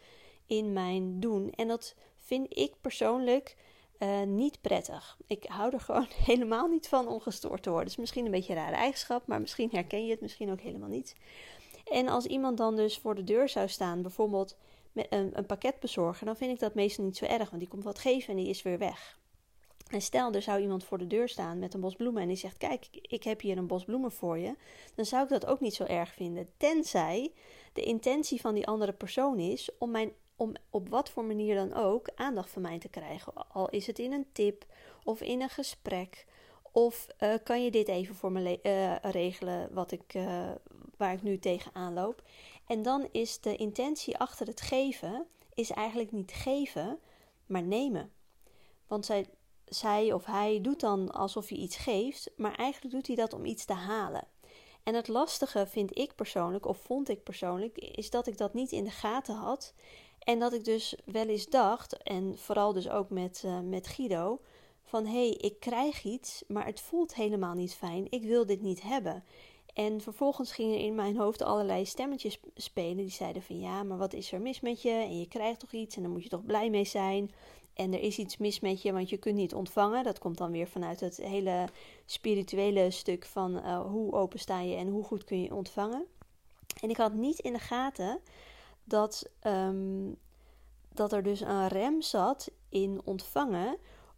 in 0.46 0.73
mijn 0.73 1.20
doen. 1.20 1.50
En 1.50 1.69
dat 1.69 1.94
vind 2.19 2.58
ik 2.58 2.75
persoonlijk 2.81 3.56
uh, 3.99 4.22
niet 4.22 4.61
prettig. 4.61 5.17
Ik 5.26 5.44
hou 5.44 5.72
er 5.72 5.81
gewoon 5.90 6.08
helemaal 6.25 6.67
niet 6.67 6.88
van 6.88 7.08
om 7.08 7.20
gestoord 7.20 7.62
te 7.62 7.69
worden. 7.69 7.88
Het 7.88 7.96
is 7.96 8.00
misschien 8.00 8.25
een 8.25 8.31
beetje 8.31 8.52
een 8.52 8.58
rare 8.58 8.76
eigenschap, 8.76 9.26
maar 9.26 9.40
misschien 9.40 9.70
herken 9.70 10.05
je 10.05 10.11
het 10.11 10.20
misschien 10.20 10.50
ook 10.50 10.61
helemaal 10.61 10.88
niet. 10.88 11.14
En 11.84 12.08
als 12.08 12.26
iemand 12.26 12.56
dan 12.56 12.77
dus 12.77 12.98
voor 12.98 13.15
de 13.15 13.24
deur 13.24 13.48
zou 13.48 13.69
staan, 13.69 14.03
bijvoorbeeld 14.03 14.56
een, 14.96 15.38
een 15.38 15.46
pakket 15.46 15.81
bezorgen, 15.81 16.26
dan 16.26 16.36
vind 16.36 16.53
ik 16.53 16.58
dat 16.58 16.74
meestal 16.74 17.05
niet 17.05 17.17
zo 17.17 17.24
erg, 17.24 17.50
want 17.50 17.62
die 17.62 17.70
komt 17.70 17.84
wat 17.84 17.98
geven 17.98 18.29
en 18.29 18.36
die 18.36 18.48
is 18.48 18.62
weer 18.62 18.79
weg. 18.79 19.19
En 19.86 20.03
stel, 20.03 20.32
er 20.32 20.43
zou 20.43 20.60
iemand 20.60 20.84
voor 20.84 20.98
de 20.98 21.06
deur 21.06 21.29
staan 21.29 21.58
met 21.58 21.74
een 21.74 21.81
bos 21.81 21.94
bloemen 21.94 22.22
en 22.22 22.29
die 22.29 22.36
zegt: 22.36 22.56
Kijk, 22.56 22.88
ik 22.91 23.22
heb 23.22 23.41
hier 23.41 23.58
een 23.58 23.67
bos 23.67 23.84
bloemen 23.84 24.12
voor 24.12 24.38
je. 24.38 24.55
Dan 24.94 25.05
zou 25.05 25.22
ik 25.22 25.29
dat 25.29 25.46
ook 25.46 25.60
niet 25.60 25.74
zo 25.74 25.84
erg 25.84 26.12
vinden. 26.12 26.48
Tenzij 26.56 27.32
de 27.72 27.82
intentie 27.82 28.41
van 28.41 28.55
die 28.55 28.67
andere 28.67 28.93
persoon 28.93 29.38
is 29.38 29.70
om, 29.79 29.91
mijn, 29.91 30.12
om 30.36 30.53
op 30.70 30.88
wat 30.88 31.10
voor 31.10 31.24
manier 31.24 31.55
dan 31.55 31.74
ook 31.74 32.10
aandacht 32.15 32.50
van 32.50 32.62
mij 32.62 32.79
te 32.79 32.88
krijgen. 32.88 33.32
Al 33.48 33.69
is 33.69 33.86
het 33.86 33.98
in 33.98 34.12
een 34.12 34.26
tip 34.32 34.67
of 35.05 35.20
in 35.20 35.43
een 35.43 35.48
gesprek. 35.48 36.26
Of 36.72 37.06
uh, 37.20 37.34
kan 37.44 37.65
je 37.65 37.70
dit 37.70 37.88
even 37.88 38.15
voor 38.15 38.32
me 38.32 38.58
uh, 38.62 39.10
regelen 39.12 39.74
wat 39.74 39.93
ik, 39.93 40.15
uh, 40.15 40.50
waar 40.96 41.12
ik 41.12 41.22
nu 41.22 41.38
tegenaan 41.38 41.94
loop. 41.94 42.22
En 42.67 42.82
dan 42.82 43.08
is 43.13 43.41
de 43.41 43.56
intentie 43.56 44.19
achter 44.19 44.46
het 44.46 44.61
geven 44.61 45.27
is 45.55 45.70
eigenlijk 45.70 46.13
niet 46.13 46.32
geven, 46.32 46.99
maar 47.46 47.63
nemen. 47.63 48.13
Want 48.87 49.06
zij, 49.06 49.27
zij 49.65 50.13
of 50.13 50.25
hij 50.25 50.61
doet 50.61 50.81
dan 50.81 51.11
alsof 51.11 51.49
hij 51.49 51.58
iets 51.58 51.77
geeft, 51.77 52.31
maar 52.37 52.55
eigenlijk 52.55 52.94
doet 52.94 53.06
hij 53.06 53.17
dat 53.17 53.32
om 53.32 53.44
iets 53.44 53.65
te 53.65 53.73
halen. 53.73 54.27
En 54.82 54.94
het 54.94 55.08
lastige 55.08 55.67
vind 55.67 55.99
ik 55.99 56.15
persoonlijk, 56.15 56.67
of 56.67 56.79
vond 56.79 57.08
ik 57.08 57.23
persoonlijk, 57.23 57.79
is 57.79 58.11
dat 58.11 58.27
ik 58.27 58.39
dat 58.39 58.55
niet 58.55 58.73
in 58.73 58.85
de 58.85 58.91
gaten 58.91 59.35
had. 59.35 59.75
En 60.19 60.39
dat 60.39 60.53
ik 60.53 60.65
dus 60.65 60.96
wel 61.05 61.27
eens 61.27 61.46
dacht, 61.46 62.03
en 62.03 62.39
vooral 62.39 62.73
dus 62.73 62.89
ook 62.89 63.11
met, 63.11 63.43
uh, 63.44 63.61
met 63.61 63.87
Guido, 63.87 64.41
van 64.82 65.06
hé, 65.06 65.13
hey, 65.13 65.31
ik 65.31 65.61
krijg 65.61 66.05
iets, 66.05 66.44
maar 66.49 66.67
het 66.67 66.81
voelt 66.81 67.15
helemaal 67.15 67.55
niet 67.55 67.75
fijn. 67.75 68.06
Ik 68.11 68.23
wil 68.23 68.46
dit 68.46 68.63
niet 68.63 68.82
hebben. 68.82 69.25
En 69.76 70.00
vervolgens 70.00 70.52
gingen 70.52 70.78
in 70.78 70.94
mijn 70.94 71.16
hoofd 71.16 71.42
allerlei 71.42 71.86
stemmetjes 71.86 72.40
spelen 72.54 72.96
die 72.96 73.10
zeiden 73.10 73.42
van 73.42 73.60
ja, 73.60 73.82
maar 73.82 73.98
wat 73.98 74.12
is 74.12 74.32
er 74.32 74.40
mis 74.40 74.60
met 74.60 74.82
je? 74.82 74.90
En 74.90 75.18
je 75.18 75.28
krijgt 75.28 75.60
toch 75.60 75.72
iets 75.72 75.96
en 75.96 76.02
dan 76.02 76.10
moet 76.10 76.22
je 76.22 76.28
toch 76.28 76.44
blij 76.44 76.70
mee 76.70 76.84
zijn 76.84 77.30
en 77.74 77.92
er 77.92 78.00
is 78.00 78.18
iets 78.18 78.36
mis 78.36 78.60
met 78.60 78.82
je, 78.82 78.92
want 78.92 79.10
je 79.10 79.16
kunt 79.16 79.34
niet 79.34 79.54
ontvangen. 79.54 80.04
Dat 80.04 80.18
komt 80.18 80.38
dan 80.38 80.50
weer 80.50 80.68
vanuit 80.68 81.00
het 81.00 81.16
hele 81.16 81.68
spirituele 82.04 82.90
stuk 82.90 83.24
van 83.24 83.56
uh, 83.56 83.80
hoe 83.80 84.12
open 84.12 84.38
sta 84.38 84.60
je 84.60 84.74
en 84.74 84.88
hoe 84.88 85.04
goed 85.04 85.24
kun 85.24 85.42
je 85.42 85.54
ontvangen. 85.54 86.06
En 86.80 86.90
ik 86.90 86.96
had 86.96 87.12
niet 87.12 87.38
in 87.38 87.52
de 87.52 87.58
gaten 87.58 88.20
dat, 88.84 89.30
um, 89.46 90.16
dat 90.92 91.12
er 91.12 91.22
dus 91.22 91.40
een 91.40 91.68
rem 91.68 92.02
zat 92.02 92.50
in 92.68 93.00
ontvangen, 93.04 93.76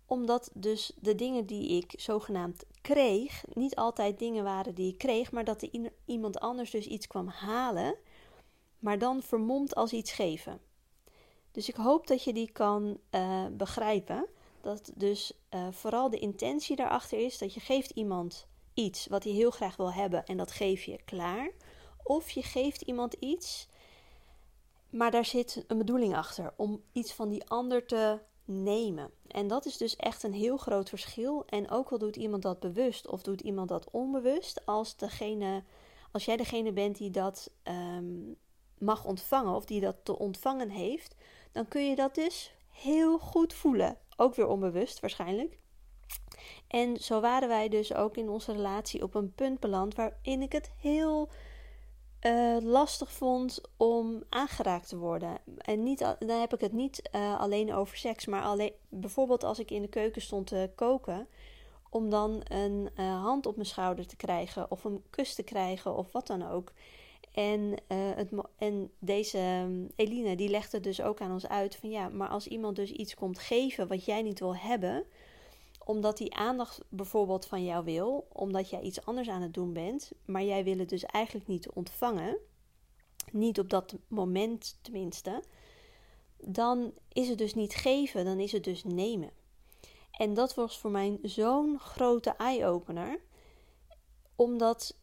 Omdat 0.08 0.50
dus 0.54 0.92
de 1.00 1.14
dingen 1.14 1.46
die 1.46 1.68
ik 1.68 1.92
zogenaamd 1.96 2.64
kreeg, 2.82 3.44
niet 3.52 3.76
altijd 3.76 4.18
dingen 4.18 4.44
waren 4.44 4.74
die 4.74 4.92
ik 4.92 4.98
kreeg, 4.98 5.32
maar 5.32 5.44
dat 5.44 5.62
er 5.62 5.90
iemand 6.04 6.40
anders 6.40 6.70
dus 6.70 6.86
iets 6.86 7.06
kwam 7.06 7.28
halen, 7.28 7.94
maar 8.78 8.98
dan 8.98 9.22
vermomd 9.22 9.74
als 9.74 9.92
iets 9.92 10.12
geven. 10.12 10.60
Dus 11.50 11.68
ik 11.68 11.74
hoop 11.74 12.06
dat 12.06 12.24
je 12.24 12.32
die 12.32 12.52
kan 12.52 12.98
uh, 13.10 13.46
begrijpen. 13.52 14.26
Dat 14.60 14.90
dus 14.94 15.32
uh, 15.54 15.68
vooral 15.70 16.10
de 16.10 16.18
intentie 16.18 16.76
daarachter 16.76 17.18
is 17.18 17.38
dat 17.38 17.54
je 17.54 17.60
geeft 17.60 17.90
iemand 17.90 18.46
iets 18.74 19.06
wat 19.06 19.24
hij 19.24 19.32
heel 19.32 19.50
graag 19.50 19.76
wil 19.76 19.92
hebben 19.92 20.24
en 20.24 20.36
dat 20.36 20.50
geef 20.50 20.82
je 20.82 21.02
klaar. 21.04 21.50
Of 22.02 22.30
je 22.30 22.42
geeft 22.42 22.80
iemand 22.80 23.12
iets, 23.12 23.68
maar 24.90 25.10
daar 25.10 25.24
zit 25.24 25.64
een 25.66 25.78
bedoeling 25.78 26.16
achter 26.16 26.52
om 26.56 26.82
iets 26.92 27.12
van 27.12 27.28
die 27.28 27.44
ander 27.48 27.86
te 27.86 28.18
nemen. 28.48 29.10
En 29.26 29.48
dat 29.48 29.66
is 29.66 29.76
dus 29.76 29.96
echt 29.96 30.22
een 30.22 30.32
heel 30.32 30.56
groot 30.56 30.88
verschil. 30.88 31.44
En 31.46 31.70
ook 31.70 31.90
al 31.90 31.98
doet 31.98 32.16
iemand 32.16 32.42
dat 32.42 32.60
bewust 32.60 33.06
of 33.06 33.22
doet 33.22 33.40
iemand 33.40 33.68
dat 33.68 33.90
onbewust, 33.90 34.66
als, 34.66 34.96
degene, 34.96 35.62
als 36.10 36.24
jij 36.24 36.36
degene 36.36 36.72
bent 36.72 36.96
die 36.98 37.10
dat 37.10 37.50
um, 37.64 38.36
mag 38.78 39.04
ontvangen 39.04 39.54
of 39.54 39.64
die 39.64 39.80
dat 39.80 39.96
te 40.02 40.18
ontvangen 40.18 40.70
heeft, 40.70 41.14
dan 41.52 41.68
kun 41.68 41.88
je 41.88 41.96
dat 41.96 42.14
dus 42.14 42.54
heel 42.68 43.18
goed 43.18 43.54
voelen. 43.54 43.98
Ook 44.16 44.34
weer 44.34 44.46
onbewust 44.46 45.00
waarschijnlijk. 45.00 45.58
En 46.68 46.96
zo 46.96 47.20
waren 47.20 47.48
wij 47.48 47.68
dus 47.68 47.94
ook 47.94 48.16
in 48.16 48.28
onze 48.28 48.52
relatie 48.52 49.02
op 49.02 49.14
een 49.14 49.34
punt 49.34 49.60
beland 49.60 49.94
waarin 49.94 50.42
ik 50.42 50.52
het 50.52 50.70
heel 50.80 51.30
uh, 52.22 52.56
lastig 52.60 53.12
vond 53.12 53.60
om 53.76 54.22
aangeraakt 54.28 54.88
te 54.88 54.96
worden. 54.96 55.38
En 55.56 55.82
niet, 55.82 55.98
dan 55.98 56.40
heb 56.40 56.54
ik 56.54 56.60
het 56.60 56.72
niet 56.72 57.10
uh, 57.14 57.40
alleen 57.40 57.74
over 57.74 57.96
seks, 57.96 58.26
maar 58.26 58.42
alleen, 58.42 58.72
bijvoorbeeld 58.88 59.44
als 59.44 59.58
ik 59.58 59.70
in 59.70 59.82
de 59.82 59.88
keuken 59.88 60.22
stond 60.22 60.46
te 60.46 60.70
koken, 60.74 61.28
om 61.90 62.10
dan 62.10 62.40
een 62.48 62.90
uh, 62.96 63.22
hand 63.22 63.46
op 63.46 63.54
mijn 63.54 63.68
schouder 63.68 64.06
te 64.06 64.16
krijgen 64.16 64.70
of 64.70 64.84
een 64.84 65.02
kus 65.10 65.34
te 65.34 65.42
krijgen 65.42 65.96
of 65.96 66.12
wat 66.12 66.26
dan 66.26 66.48
ook. 66.50 66.72
En, 67.32 67.74
het, 68.14 68.30
en 68.56 68.90
deze 68.98 69.38
um, 69.38 69.90
Eline 69.96 70.36
die 70.36 70.48
legde 70.48 70.80
dus 70.80 71.02
ook 71.02 71.20
aan 71.20 71.32
ons 71.32 71.48
uit 71.48 71.76
van 71.76 71.90
ja, 71.90 72.08
maar 72.08 72.28
als 72.28 72.46
iemand 72.46 72.76
dus 72.76 72.90
iets 72.90 73.14
komt 73.14 73.38
geven 73.38 73.88
wat 73.88 74.04
jij 74.04 74.22
niet 74.22 74.38
wil 74.38 74.56
hebben, 74.56 75.04
omdat 75.88 76.16
die 76.16 76.34
aandacht 76.34 76.80
bijvoorbeeld 76.88 77.46
van 77.46 77.64
jou 77.64 77.84
wil, 77.84 78.26
omdat 78.32 78.70
jij 78.70 78.80
iets 78.80 79.04
anders 79.04 79.28
aan 79.28 79.42
het 79.42 79.54
doen 79.54 79.72
bent, 79.72 80.12
maar 80.24 80.42
jij 80.42 80.64
wil 80.64 80.78
het 80.78 80.88
dus 80.88 81.04
eigenlijk 81.04 81.46
niet 81.46 81.70
ontvangen, 81.70 82.38
niet 83.32 83.58
op 83.58 83.70
dat 83.70 83.96
moment 84.08 84.78
tenminste, 84.80 85.42
dan 86.36 86.92
is 87.12 87.28
het 87.28 87.38
dus 87.38 87.54
niet 87.54 87.74
geven, 87.74 88.24
dan 88.24 88.38
is 88.38 88.52
het 88.52 88.64
dus 88.64 88.84
nemen. 88.84 89.30
En 90.10 90.34
dat 90.34 90.54
was 90.54 90.78
voor 90.78 90.90
mij 90.90 91.18
zo'n 91.22 91.78
grote 91.78 92.30
eye-opener, 92.30 93.20
omdat, 94.36 94.96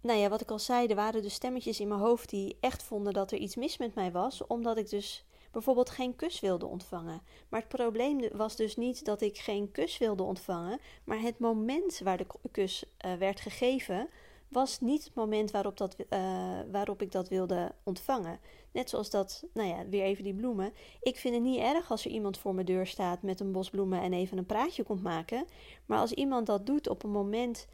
nou 0.00 0.18
ja, 0.18 0.28
wat 0.28 0.40
ik 0.40 0.50
al 0.50 0.58
zei, 0.58 0.86
er 0.86 0.94
waren 0.94 1.22
dus 1.22 1.34
stemmetjes 1.34 1.80
in 1.80 1.88
mijn 1.88 2.00
hoofd 2.00 2.28
die 2.28 2.56
echt 2.60 2.82
vonden 2.82 3.12
dat 3.12 3.32
er 3.32 3.38
iets 3.38 3.56
mis 3.56 3.76
met 3.76 3.94
mij 3.94 4.12
was, 4.12 4.46
omdat 4.46 4.76
ik 4.76 4.90
dus 4.90 5.24
bijvoorbeeld 5.50 5.90
geen 5.90 6.16
kus 6.16 6.40
wilde 6.40 6.66
ontvangen. 6.66 7.22
Maar 7.48 7.60
het 7.60 7.68
probleem 7.68 8.28
was 8.32 8.56
dus 8.56 8.76
niet 8.76 9.04
dat 9.04 9.20
ik 9.20 9.38
geen 9.38 9.70
kus 9.70 9.98
wilde 9.98 10.22
ontvangen, 10.22 10.80
maar 11.04 11.20
het 11.20 11.38
moment 11.38 11.98
waar 11.98 12.16
de 12.16 12.26
kus 12.50 12.84
uh, 13.06 13.14
werd 13.14 13.40
gegeven 13.40 14.08
was 14.48 14.80
niet 14.80 15.04
het 15.04 15.14
moment 15.14 15.50
waarop, 15.50 15.76
dat, 15.76 15.96
uh, 15.98 16.60
waarop 16.70 17.02
ik 17.02 17.12
dat 17.12 17.28
wilde 17.28 17.72
ontvangen. 17.82 18.40
Net 18.72 18.90
zoals 18.90 19.10
dat, 19.10 19.44
nou 19.52 19.68
ja, 19.68 19.88
weer 19.88 20.02
even 20.02 20.24
die 20.24 20.34
bloemen. 20.34 20.72
Ik 21.00 21.16
vind 21.16 21.34
het 21.34 21.42
niet 21.42 21.60
erg 21.60 21.90
als 21.90 22.04
er 22.04 22.10
iemand 22.10 22.38
voor 22.38 22.54
mijn 22.54 22.66
deur 22.66 22.86
staat 22.86 23.22
met 23.22 23.40
een 23.40 23.52
bos 23.52 23.70
bloemen 23.70 24.00
en 24.00 24.12
even 24.12 24.38
een 24.38 24.46
praatje 24.46 24.82
komt 24.82 25.02
maken. 25.02 25.44
Maar 25.86 25.98
als 25.98 26.12
iemand 26.12 26.46
dat 26.46 26.66
doet 26.66 26.88
op 26.88 27.02
een 27.02 27.10
moment 27.10 27.66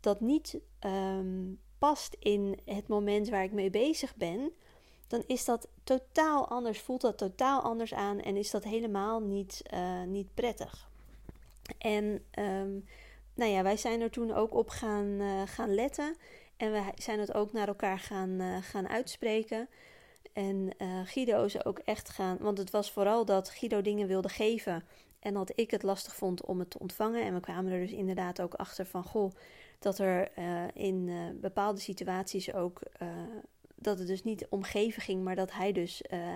dat 0.00 0.20
niet 0.20 0.60
um, 0.80 1.60
past 1.78 2.16
in 2.18 2.58
het 2.64 2.88
moment 2.88 3.28
waar 3.28 3.44
ik 3.44 3.52
mee 3.52 3.70
bezig 3.70 4.16
ben, 4.16 4.52
dan 5.12 5.24
is 5.26 5.44
dat 5.44 5.68
totaal 5.84 6.48
anders, 6.48 6.80
voelt 6.80 7.00
dat 7.00 7.18
totaal 7.18 7.60
anders 7.60 7.94
aan 7.94 8.20
en 8.20 8.36
is 8.36 8.50
dat 8.50 8.64
helemaal 8.64 9.20
niet, 9.20 9.62
uh, 9.74 10.02
niet 10.02 10.34
prettig. 10.34 10.88
En 11.78 12.04
um, 12.38 12.84
nou 13.34 13.50
ja, 13.50 13.62
wij 13.62 13.76
zijn 13.76 14.00
er 14.00 14.10
toen 14.10 14.32
ook 14.32 14.54
op 14.54 14.68
gaan, 14.68 15.06
uh, 15.06 15.42
gaan 15.44 15.74
letten 15.74 16.16
en 16.56 16.72
we 16.72 16.82
zijn 16.94 17.20
het 17.20 17.34
ook 17.34 17.52
naar 17.52 17.68
elkaar 17.68 17.98
gaan, 17.98 18.30
uh, 18.30 18.56
gaan 18.60 18.88
uitspreken. 18.88 19.68
En 20.32 20.70
Guido 21.04 21.44
is 21.44 21.64
ook 21.64 21.78
echt 21.78 22.08
gaan, 22.08 22.36
want 22.40 22.58
het 22.58 22.70
was 22.70 22.90
vooral 22.90 23.24
dat 23.24 23.50
Guido 23.50 23.82
dingen 23.82 24.06
wilde 24.06 24.28
geven 24.28 24.84
en 25.20 25.34
dat 25.34 25.52
ik 25.54 25.70
het 25.70 25.82
lastig 25.82 26.16
vond 26.16 26.44
om 26.44 26.58
het 26.58 26.70
te 26.70 26.78
ontvangen. 26.78 27.22
En 27.22 27.34
we 27.34 27.40
kwamen 27.40 27.72
er 27.72 27.80
dus 27.80 27.92
inderdaad 27.92 28.40
ook 28.40 28.54
achter 28.54 28.86
van, 28.86 29.04
goh, 29.04 29.32
dat 29.78 29.98
er 29.98 30.30
in 30.74 31.10
bepaalde 31.40 31.80
situaties 31.80 32.54
ook 32.54 32.80
dat 33.84 33.98
het 33.98 34.06
dus 34.06 34.24
niet 34.24 34.46
om 34.48 34.62
geven 34.62 35.02
ging, 35.02 35.22
maar 35.22 35.36
dat 35.36 35.52
hij 35.52 35.72
dus 35.72 36.02
uh, 36.10 36.34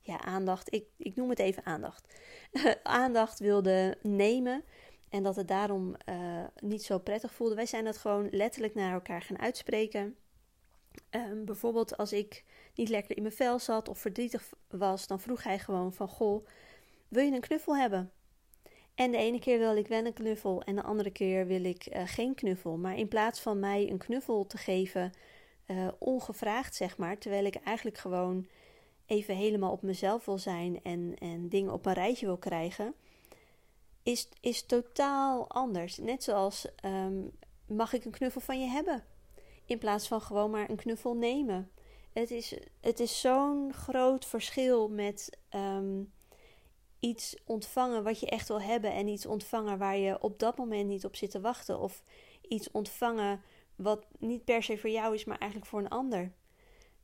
ja, 0.00 0.20
aandacht, 0.20 0.74
ik, 0.74 0.84
ik 0.96 1.16
noem 1.16 1.28
het 1.28 1.38
even 1.38 1.64
aandacht, 1.64 2.14
aandacht 2.82 3.38
wilde 3.38 3.98
nemen. 4.02 4.64
En 5.08 5.22
dat 5.22 5.36
het 5.36 5.48
daarom 5.48 5.96
uh, 6.08 6.44
niet 6.60 6.82
zo 6.82 6.98
prettig 6.98 7.32
voelde. 7.32 7.54
Wij 7.54 7.66
zijn 7.66 7.84
dat 7.84 7.96
gewoon 7.96 8.28
letterlijk 8.30 8.74
naar 8.74 8.92
elkaar 8.92 9.22
gaan 9.22 9.38
uitspreken. 9.38 10.16
Um, 11.10 11.44
bijvoorbeeld 11.44 11.96
als 11.96 12.12
ik 12.12 12.44
niet 12.74 12.88
lekker 12.88 13.16
in 13.16 13.22
mijn 13.22 13.34
vel 13.34 13.58
zat 13.58 13.88
of 13.88 13.98
verdrietig 13.98 14.48
was, 14.68 15.06
dan 15.06 15.20
vroeg 15.20 15.42
hij 15.42 15.58
gewoon 15.58 15.92
van 15.92 16.08
goh, 16.08 16.46
wil 17.08 17.24
je 17.24 17.32
een 17.32 17.40
knuffel 17.40 17.76
hebben? 17.76 18.12
En 18.94 19.10
de 19.10 19.16
ene 19.16 19.38
keer 19.38 19.58
wil 19.58 19.76
ik 19.76 19.86
wel 19.86 20.04
een 20.04 20.12
knuffel 20.12 20.62
en 20.62 20.74
de 20.74 20.82
andere 20.82 21.10
keer 21.10 21.46
wil 21.46 21.64
ik 21.64 21.94
uh, 21.96 22.02
geen 22.04 22.34
knuffel. 22.34 22.76
Maar 22.76 22.96
in 22.96 23.08
plaats 23.08 23.40
van 23.40 23.58
mij 23.58 23.90
een 23.90 23.98
knuffel 23.98 24.46
te 24.46 24.56
geven, 24.56 25.12
uh, 25.72 25.88
ongevraagd, 25.98 26.74
zeg 26.74 26.96
maar. 26.96 27.18
Terwijl 27.18 27.44
ik 27.44 27.54
eigenlijk 27.54 27.98
gewoon 27.98 28.46
even 29.06 29.36
helemaal 29.36 29.72
op 29.72 29.82
mezelf 29.82 30.24
wil 30.24 30.38
zijn 30.38 30.82
en, 30.82 31.14
en 31.18 31.48
dingen 31.48 31.72
op 31.72 31.86
een 31.86 31.92
rijtje 31.92 32.26
wil 32.26 32.36
krijgen. 32.36 32.94
Is, 34.02 34.28
is 34.40 34.66
totaal 34.66 35.48
anders. 35.48 35.96
Net 35.96 36.22
zoals 36.22 36.66
um, 36.84 37.30
mag 37.66 37.92
ik 37.92 38.04
een 38.04 38.10
knuffel 38.10 38.40
van 38.40 38.60
je 38.60 38.66
hebben? 38.66 39.04
In 39.64 39.78
plaats 39.78 40.08
van 40.08 40.20
gewoon 40.20 40.50
maar 40.50 40.70
een 40.70 40.76
knuffel 40.76 41.14
nemen. 41.14 41.70
Het 42.12 42.30
is, 42.30 42.54
het 42.80 43.00
is 43.00 43.20
zo'n 43.20 43.72
groot 43.72 44.24
verschil 44.24 44.88
met 44.88 45.38
um, 45.54 46.12
iets 46.98 47.36
ontvangen 47.44 48.02
wat 48.02 48.20
je 48.20 48.26
echt 48.26 48.48
wil 48.48 48.60
hebben 48.60 48.92
en 48.92 49.08
iets 49.08 49.26
ontvangen 49.26 49.78
waar 49.78 49.96
je 49.96 50.22
op 50.22 50.38
dat 50.38 50.56
moment 50.56 50.88
niet 50.88 51.04
op 51.04 51.16
zit 51.16 51.30
te 51.30 51.40
wachten. 51.40 51.78
Of 51.78 52.02
iets 52.48 52.70
ontvangen 52.70 53.42
wat 53.76 54.06
niet 54.18 54.44
per 54.44 54.62
se 54.62 54.78
voor 54.78 54.90
jou 54.90 55.14
is, 55.14 55.24
maar 55.24 55.38
eigenlijk 55.38 55.70
voor 55.70 55.80
een 55.80 55.88
ander. 55.88 56.32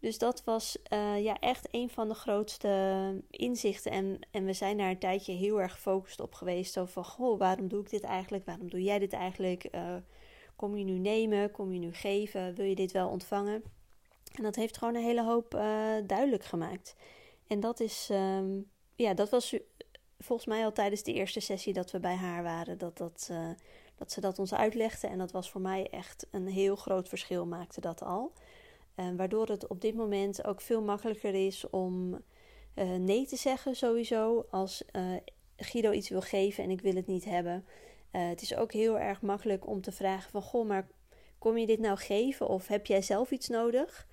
Dus 0.00 0.18
dat 0.18 0.44
was 0.44 0.78
uh, 0.92 1.22
ja, 1.22 1.38
echt 1.38 1.68
een 1.70 1.90
van 1.90 2.08
de 2.08 2.14
grootste 2.14 3.22
inzichten. 3.30 3.92
En, 3.92 4.18
en 4.30 4.44
we 4.44 4.52
zijn 4.52 4.76
daar 4.76 4.90
een 4.90 4.98
tijdje 4.98 5.32
heel 5.32 5.60
erg 5.60 5.72
gefocust 5.72 6.20
op 6.20 6.34
geweest. 6.34 6.72
Zo 6.72 6.84
van, 6.84 7.04
goh, 7.04 7.38
waarom 7.38 7.68
doe 7.68 7.80
ik 7.80 7.90
dit 7.90 8.02
eigenlijk? 8.02 8.44
Waarom 8.44 8.70
doe 8.70 8.82
jij 8.82 8.98
dit 8.98 9.12
eigenlijk? 9.12 9.68
Uh, 9.74 9.94
kom 10.56 10.76
je 10.76 10.84
nu 10.84 10.98
nemen? 10.98 11.50
Kom 11.50 11.72
je 11.72 11.78
nu 11.78 11.94
geven? 11.94 12.54
Wil 12.54 12.64
je 12.64 12.74
dit 12.74 12.92
wel 12.92 13.08
ontvangen? 13.08 13.62
En 14.34 14.42
dat 14.42 14.56
heeft 14.56 14.78
gewoon 14.78 14.94
een 14.94 15.02
hele 15.02 15.24
hoop 15.24 15.54
uh, 15.54 15.60
duidelijk 16.06 16.44
gemaakt. 16.44 16.96
En 17.46 17.60
dat 17.60 17.80
is, 17.80 18.08
um, 18.12 18.70
ja, 18.94 19.14
dat 19.14 19.30
was 19.30 19.56
volgens 20.18 20.48
mij 20.48 20.64
al 20.64 20.72
tijdens 20.72 21.02
de 21.02 21.12
eerste 21.12 21.40
sessie 21.40 21.72
dat 21.72 21.90
we 21.90 22.00
bij 22.00 22.14
haar 22.14 22.42
waren. 22.42 22.78
Dat 22.78 22.98
dat 22.98 23.30
dat 23.98 24.12
ze 24.12 24.20
dat 24.20 24.38
ons 24.38 24.54
uitlegde. 24.54 25.06
En 25.06 25.18
dat 25.18 25.32
was 25.32 25.50
voor 25.50 25.60
mij 25.60 25.88
echt 25.90 26.26
een 26.30 26.46
heel 26.46 26.76
groot 26.76 27.08
verschil, 27.08 27.46
maakte 27.46 27.80
dat 27.80 28.02
al. 28.02 28.32
Uh, 28.96 29.06
waardoor 29.16 29.46
het 29.46 29.66
op 29.66 29.80
dit 29.80 29.94
moment 29.94 30.44
ook 30.44 30.60
veel 30.60 30.82
makkelijker 30.82 31.46
is 31.46 31.70
om 31.70 32.12
uh, 32.74 32.94
nee 32.94 33.26
te 33.26 33.36
zeggen, 33.36 33.76
sowieso. 33.76 34.46
Als 34.50 34.84
uh, 34.92 35.02
Guido 35.56 35.90
iets 35.92 36.08
wil 36.08 36.20
geven 36.20 36.64
en 36.64 36.70
ik 36.70 36.80
wil 36.80 36.94
het 36.94 37.06
niet 37.06 37.24
hebben. 37.24 37.64
het 38.10 38.42
is 38.42 38.54
ook 38.54 38.72
heel 38.72 38.98
erg 38.98 39.22
makkelijk 39.22 39.66
om 39.66 39.80
te 39.80 39.92
vragen: 39.92 40.30
van 40.30 40.42
goh, 40.42 40.66
maar 40.66 40.88
kom 41.38 41.58
je 41.58 41.66
dit 41.66 41.78
nou 41.78 41.98
geven? 41.98 42.48
Of 42.48 42.66
heb 42.66 42.86
jij 42.86 43.02
zelf 43.02 43.30
iets 43.30 43.48
nodig? 43.48 44.06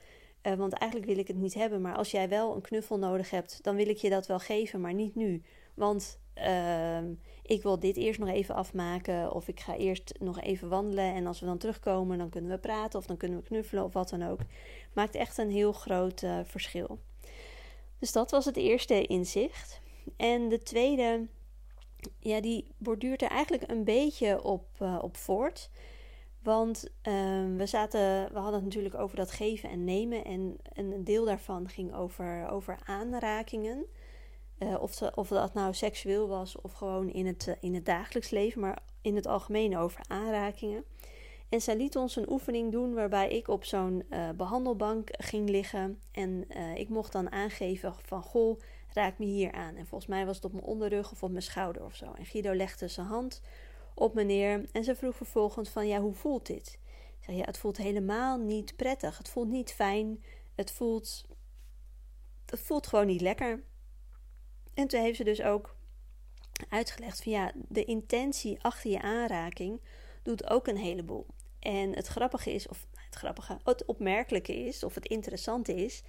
want 0.58 0.74
eigenlijk 0.74 1.12
wil 1.12 1.20
ik 1.20 1.28
het 1.28 1.38
niet 1.38 1.54
hebben. 1.54 1.82
Maar 1.82 1.96
als 1.96 2.12
jij 2.12 2.30
wel 2.30 2.56
een 2.56 2.62
knuffel 2.62 2.98
nodig 2.98 3.30
hebt, 3.30 3.64
dan 3.64 3.76
wil 3.76 3.88
ik 3.88 3.98
je 3.98 4.10
dat 4.10 4.28
wel 4.28 4.40
geven, 4.40 4.82
maar 4.82 4.94
niet 4.94 5.16
nu. 5.16 5.42
Want 5.74 6.20
ehm, 6.34 7.14
ik 7.46 7.64
wil 7.64 7.80
dit 7.80 7.98
eerst 7.98 8.20
nog 8.20 8.30
even 8.30 8.56
afmaken. 8.56 9.32
Of 9.32 9.48
ik 9.48 9.60
ga 9.60 9.76
eerst 9.76 10.14
nog 10.20 10.42
even 10.42 10.70
wandelen. 10.70 11.14
En 11.14 11.28
als 11.28 11.40
we 11.40 11.46
dan 11.46 11.58
terugkomen, 11.58 12.18
dan 12.18 12.30
kunnen 12.30 12.52
we 12.52 12.58
praten. 12.58 13.00
Of 13.00 13.06
dan 13.06 13.18
kunnen 13.18 13.38
we 13.38 13.44
knuffelen 13.44 13.84
of 13.84 13.94
wat 13.94 14.10
dan 14.10 14.24
ook. 14.24 14.40
Maakt 14.94 15.16
echt 15.16 15.38
een 15.38 15.52
heel 15.52 15.72
groot 15.72 16.22
uh, 16.22 16.40
verschil. 16.44 17.00
Dus 18.00 18.12
dat 18.12 18.32
was 18.32 18.46
het 18.46 18.58
eerste 18.58 19.06
inzicht. 19.06 19.82
En 20.18 20.50
de 20.50 20.60
tweede, 20.60 21.28
ja, 22.20 22.42
die 22.42 22.68
borduurt 22.78 23.22
er 23.22 23.30
eigenlijk 23.30 23.72
een 23.72 23.84
beetje 23.84 24.44
op, 24.44 24.68
uh, 24.82 25.00
op 25.02 25.18
voort. 25.18 25.70
Want 26.44 26.84
uh, 27.04 27.14
we, 27.58 27.66
zaten, 27.66 28.00
we 28.34 28.40
hadden 28.40 28.54
het 28.54 28.64
natuurlijk 28.64 28.96
over 28.96 29.18
dat 29.18 29.32
geven 29.32 29.70
en 29.70 29.84
nemen. 29.84 30.24
En 30.26 30.58
een 30.74 31.04
deel 31.04 31.26
daarvan 31.26 31.70
ging 31.70 31.94
over, 31.94 32.50
over 32.50 32.78
aanrakingen. 32.86 33.86
Uh, 34.60 34.82
of, 34.82 35.02
of 35.02 35.28
dat 35.28 35.54
nou 35.54 35.74
seksueel 35.74 36.28
was 36.28 36.62
of 36.62 36.72
gewoon 36.72 37.10
in 37.10 37.26
het, 37.26 37.58
in 37.60 37.74
het 37.74 37.86
dagelijks 37.86 38.30
leven, 38.30 38.62
maar 38.62 38.80
in 39.02 39.16
het 39.16 39.28
algemeen 39.28 39.78
over 39.78 40.02
aanrakingen. 40.08 40.84
En 41.50 41.62
zij 41.62 41.78
liet 41.78 41.96
ons 41.96 42.16
een 42.16 42.32
oefening 42.32 42.72
doen 42.72 42.94
waarbij 42.94 43.30
ik 43.30 43.48
op 43.48 43.64
zo'n 43.64 44.04
uh, 44.10 44.30
behandelbank 44.30 45.10
ging 45.12 45.50
liggen. 45.50 46.02
En 46.12 46.48
ik 46.76 46.90
mocht 46.90 47.12
dan 47.12 47.32
aangeven 47.32 47.96
van, 48.04 48.22
goh, 48.22 48.60
raak 48.94 49.18
me 49.18 49.26
hier 49.26 49.52
aan. 49.52 49.76
En 49.76 49.86
volgens 49.86 50.10
mij 50.10 50.26
was 50.26 50.36
het 50.36 50.46
op 50.46 50.52
mijn 50.52 50.66
onderrug 50.66 51.12
of 51.12 51.24
op 51.24 51.32
mijn 51.32 51.44
schouder 51.44 51.86
of 51.86 51.96
zo. 51.96 52.14
En 52.14 52.26
Guido 52.26 52.54
legde 52.54 52.88
zijn 52.88 53.08
hand 53.08 53.42
op 53.94 54.14
me 54.14 54.24
neer 54.24 54.66
en 54.72 54.84
ze 54.84 54.96
vroeg 54.96 55.16
vervolgens 55.16 55.70
van, 55.70 55.88
ja, 55.88 56.00
hoe 56.00 56.14
voelt 56.14 56.46
dit? 56.46 56.80
Ik 57.18 57.24
zei, 57.24 57.38
ja, 57.38 57.44
het 57.44 57.58
voelt 57.58 57.78
helemaal 57.78 58.38
niet 58.38 58.76
prettig. 58.76 59.18
Het 59.18 59.30
voelt 59.30 59.50
niet 59.50 59.74
fijn. 59.74 60.24
Het 60.56 60.72
voelt, 60.72 61.26
het 62.46 62.60
voelt 62.60 62.88
gewoon 62.88 63.08
niet 63.08 63.22
lekker. 63.22 63.64
En 64.76 64.88
toen 64.88 65.02
heeft 65.02 65.18
ze 65.18 65.24
dus 65.24 65.42
ook 65.42 65.76
uitgelegd 66.70 67.24
van, 67.24 67.32
ja, 67.32 67.52
de 67.68 67.86
intentie 67.86 68.58
achter 68.62 68.92
je 68.92 69.02
aanraking 69.02 69.82
doet 70.24 70.50
ook 70.50 70.68
een 70.68 70.78
heleboel. 70.78 71.26
En 71.60 71.96
het 71.96 72.08
grappige 72.08 72.54
is, 72.54 72.68
of 72.68 72.88
nou, 72.94 73.06
het 73.06 73.16
grappige, 73.16 73.58
het 73.64 73.86
opmerkelijke 73.86 74.56
is, 74.56 74.84
of 74.84 74.96
het 74.96 75.06
interessante 75.06 75.76
is, 75.76 76.04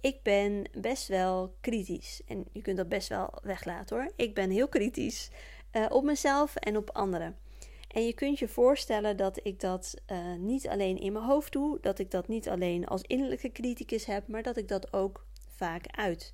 ik 0.00 0.22
ben 0.22 0.64
best 0.80 1.08
wel 1.08 1.54
kritisch. 1.60 2.22
En 2.26 2.46
je 2.52 2.62
kunt 2.62 2.76
dat 2.76 2.88
best 2.88 3.08
wel 3.08 3.32
weglaten 3.42 3.96
hoor. 3.96 4.12
Ik 4.16 4.34
ben 4.34 4.50
heel 4.50 4.68
kritisch 4.68 5.30
uh, 5.72 5.86
op 5.88 6.04
mezelf 6.04 6.56
en 6.56 6.76
op 6.76 6.90
anderen. 6.90 7.36
En 7.88 8.06
je 8.06 8.12
kunt 8.12 8.38
je 8.38 8.48
voorstellen 8.48 9.16
dat 9.16 9.40
ik 9.42 9.60
dat 9.60 9.94
uh, 10.12 10.34
niet 10.34 10.68
alleen 10.68 10.98
in 10.98 11.12
mijn 11.12 11.24
hoofd 11.24 11.52
doe, 11.52 11.78
dat 11.80 11.98
ik 11.98 12.10
dat 12.10 12.28
niet 12.28 12.48
alleen 12.48 12.86
als 12.86 13.02
innerlijke 13.02 13.52
criticus 13.52 14.04
heb, 14.04 14.28
maar 14.28 14.42
dat 14.42 14.56
ik 14.56 14.68
dat 14.68 14.92
ook 14.92 15.26
vaak 15.56 15.86
uit. 15.86 16.32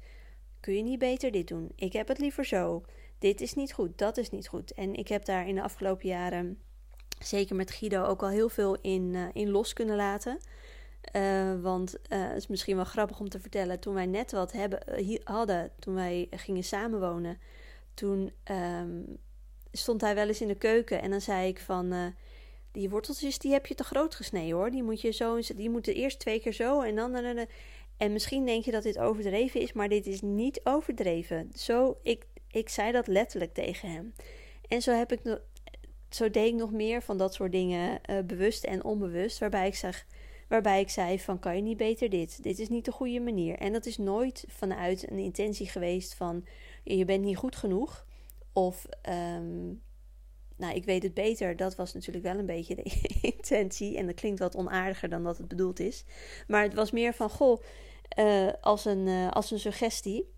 Kun 0.65 0.77
je 0.77 0.83
niet 0.83 0.99
beter 0.99 1.31
dit 1.31 1.49
doen? 1.49 1.73
Ik 1.77 1.93
heb 1.93 2.09
het 2.09 2.19
liever 2.19 2.45
zo. 2.45 2.85
Dit 3.19 3.41
is 3.41 3.55
niet 3.55 3.73
goed, 3.73 3.99
dat 3.99 4.17
is 4.17 4.31
niet 4.31 4.49
goed. 4.49 4.73
En 4.73 4.95
ik 4.95 5.09
heb 5.09 5.25
daar 5.25 5.49
in 5.49 5.55
de 5.55 5.63
afgelopen 5.63 6.09
jaren 6.09 6.59
zeker 7.19 7.57
met 7.57 7.71
Guido 7.71 8.05
ook 8.05 8.23
al 8.23 8.29
heel 8.29 8.49
veel 8.49 8.77
in, 8.81 9.03
uh, 9.15 9.25
in 9.33 9.51
los 9.51 9.73
kunnen 9.73 9.97
laten. 9.97 10.39
Uh, 11.17 11.61
want 11.61 11.95
uh, 11.95 12.29
het 12.29 12.37
is 12.37 12.47
misschien 12.47 12.77
wel 12.77 12.85
grappig 12.85 13.21
om 13.21 13.29
te 13.29 13.41
vertellen. 13.41 13.81
Toen 13.81 13.95
wij 13.95 14.07
net 14.07 14.33
wat 14.33 14.53
hebben, 14.53 14.81
hadden, 15.25 15.71
toen 15.79 15.95
wij 15.95 16.27
gingen 16.31 16.65
samenwonen, 16.65 17.39
toen 17.95 18.33
um, 18.51 19.17
stond 19.73 20.01
hij 20.01 20.15
wel 20.15 20.29
eens 20.29 20.41
in 20.41 20.49
de 20.49 20.55
keuken 20.55 21.03
en 21.03 21.11
dan 21.11 21.21
zei 21.21 21.49
ik 21.49 21.59
van. 21.59 22.15
die 22.73 22.91
worteltjes 22.91 23.39
die 23.39 23.53
heb 23.53 23.67
je 23.67 23.75
te 23.75 23.85
groot 23.85 24.15
gesneden 24.15 24.57
hoor. 24.57 24.71
Die 24.71 24.83
moet 24.83 25.01
je 25.01 25.11
zo, 25.11 25.39
die 25.57 25.71
moeten 25.71 25.95
eerst 25.95 26.19
twee 26.19 26.41
keer 26.41 26.53
zo 26.53 26.81
en 26.81 26.97
dan. 26.97 27.47
En 27.97 28.13
misschien 28.13 28.47
denk 28.47 28.65
je 28.65 28.71
dat 28.71 28.83
dit 28.83 28.99
overdreven 28.99 29.61
is, 29.61 29.73
maar 29.73 29.89
dit 29.89 30.07
is 30.07 30.21
niet 30.21 30.61
overdreven. 30.65 31.51
Zo, 31.55 31.99
ik, 32.03 32.27
ik 32.51 32.69
zei 32.69 32.93
dat 32.93 33.07
letterlijk 33.07 33.55
tegen 33.55 33.91
hem. 33.91 34.15
En 34.69 34.83
zo 34.83 34.93
heb 34.93 35.13
ik 35.13 35.21
zo 36.15 36.31
deed 36.31 36.47
ik 36.47 36.55
nog 36.55 36.73
meer 36.73 37.03
van 37.03 37.19
dat 37.19 37.35
soort 37.35 37.53
dingen, 37.53 38.01
uh, 38.11 38.19
bewust 38.21 38.65
en 38.65 38.85
onbewust, 38.85 39.39
waarbij 39.39 39.67
ik, 39.67 39.75
zeg, 39.75 40.07
waarbij 40.49 40.81
ik 40.81 40.91
zei 40.91 41.21
van 41.21 41.39
kan 41.39 41.57
je 41.57 41.63
niet 41.63 41.77
beter 41.77 42.11
dit? 42.11 42.43
Dit 42.43 42.59
is 42.59 42.69
niet 42.69 42.85
de 42.85 42.93
goede 42.93 43.21
manier. 43.21 43.59
En 43.59 43.73
dat 43.73 43.87
is 43.87 43.99
nooit 43.99 44.45
vanuit 44.49 45.11
een 45.11 45.19
intentie 45.19 45.67
geweest 45.67 46.15
van 46.15 46.45
je 46.85 47.05
bent 47.05 47.25
niet 47.25 47.37
goed 47.37 47.57
genoeg 47.57 48.07
of 48.53 48.87
um, 49.09 49.83
nou 50.57 50.75
ik 50.75 50.85
weet 50.85 51.03
het 51.03 51.15
beter. 51.15 51.57
Dat 51.57 51.75
was 51.75 51.95
natuurlijk 51.95 52.25
wel 52.25 52.39
een 52.39 52.47
beetje 52.47 52.75
de 52.75 52.83
intentie 53.37 53.97
en 53.97 54.07
dat 54.07 54.15
klinkt 54.15 54.39
wat 54.39 54.57
onaardiger 54.57 55.09
dan 55.09 55.25
dat 55.25 55.39
het 55.39 55.49
bedoeld 55.49 55.81
is. 55.81 56.05
Maar 56.47 56.63
het 56.63 56.75
was 56.75 56.91
meer 56.91 57.15
van 57.15 57.31
goh, 57.31 57.63
uh, 58.19 58.49
als, 58.61 58.85
een, 58.85 59.07
uh, 59.07 59.31
als 59.31 59.51
een 59.51 59.59
suggestie. 59.59 60.33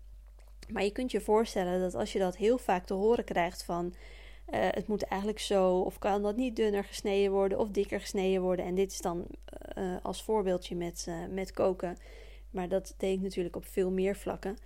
Maar 0.69 0.83
je 0.83 0.91
kunt 0.91 1.11
je 1.11 1.21
voorstellen 1.21 1.79
dat 1.79 1.95
als 1.95 2.13
je 2.13 2.19
dat 2.19 2.37
heel 2.37 2.57
vaak 2.57 2.85
te 2.85 2.93
horen 2.93 3.23
krijgt 3.23 3.63
van 3.63 3.85
uh, 3.85 4.59
het 4.71 4.87
moet 4.87 5.03
eigenlijk 5.03 5.41
zo, 5.41 5.79
of 5.79 5.99
kan 5.99 6.21
dat 6.21 6.35
niet 6.35 6.55
dunner 6.55 6.83
gesneden 6.83 7.31
worden 7.31 7.59
of 7.59 7.69
dikker 7.69 7.99
gesneden 7.99 8.41
worden. 8.41 8.65
En 8.65 8.75
dit 8.75 8.91
is 8.91 9.01
dan 9.01 9.25
als 10.01 10.23
voorbeeldje 10.23 10.75
met, 10.75 11.07
met 11.29 11.51
koken. 11.51 11.97
Maar 12.51 12.69
dat 12.69 12.93
deed 12.97 13.17
ik 13.17 13.21
natuurlijk 13.21 13.55
op 13.55 13.65
veel 13.65 13.91
meer 13.91 14.15
vlakken. 14.15 14.57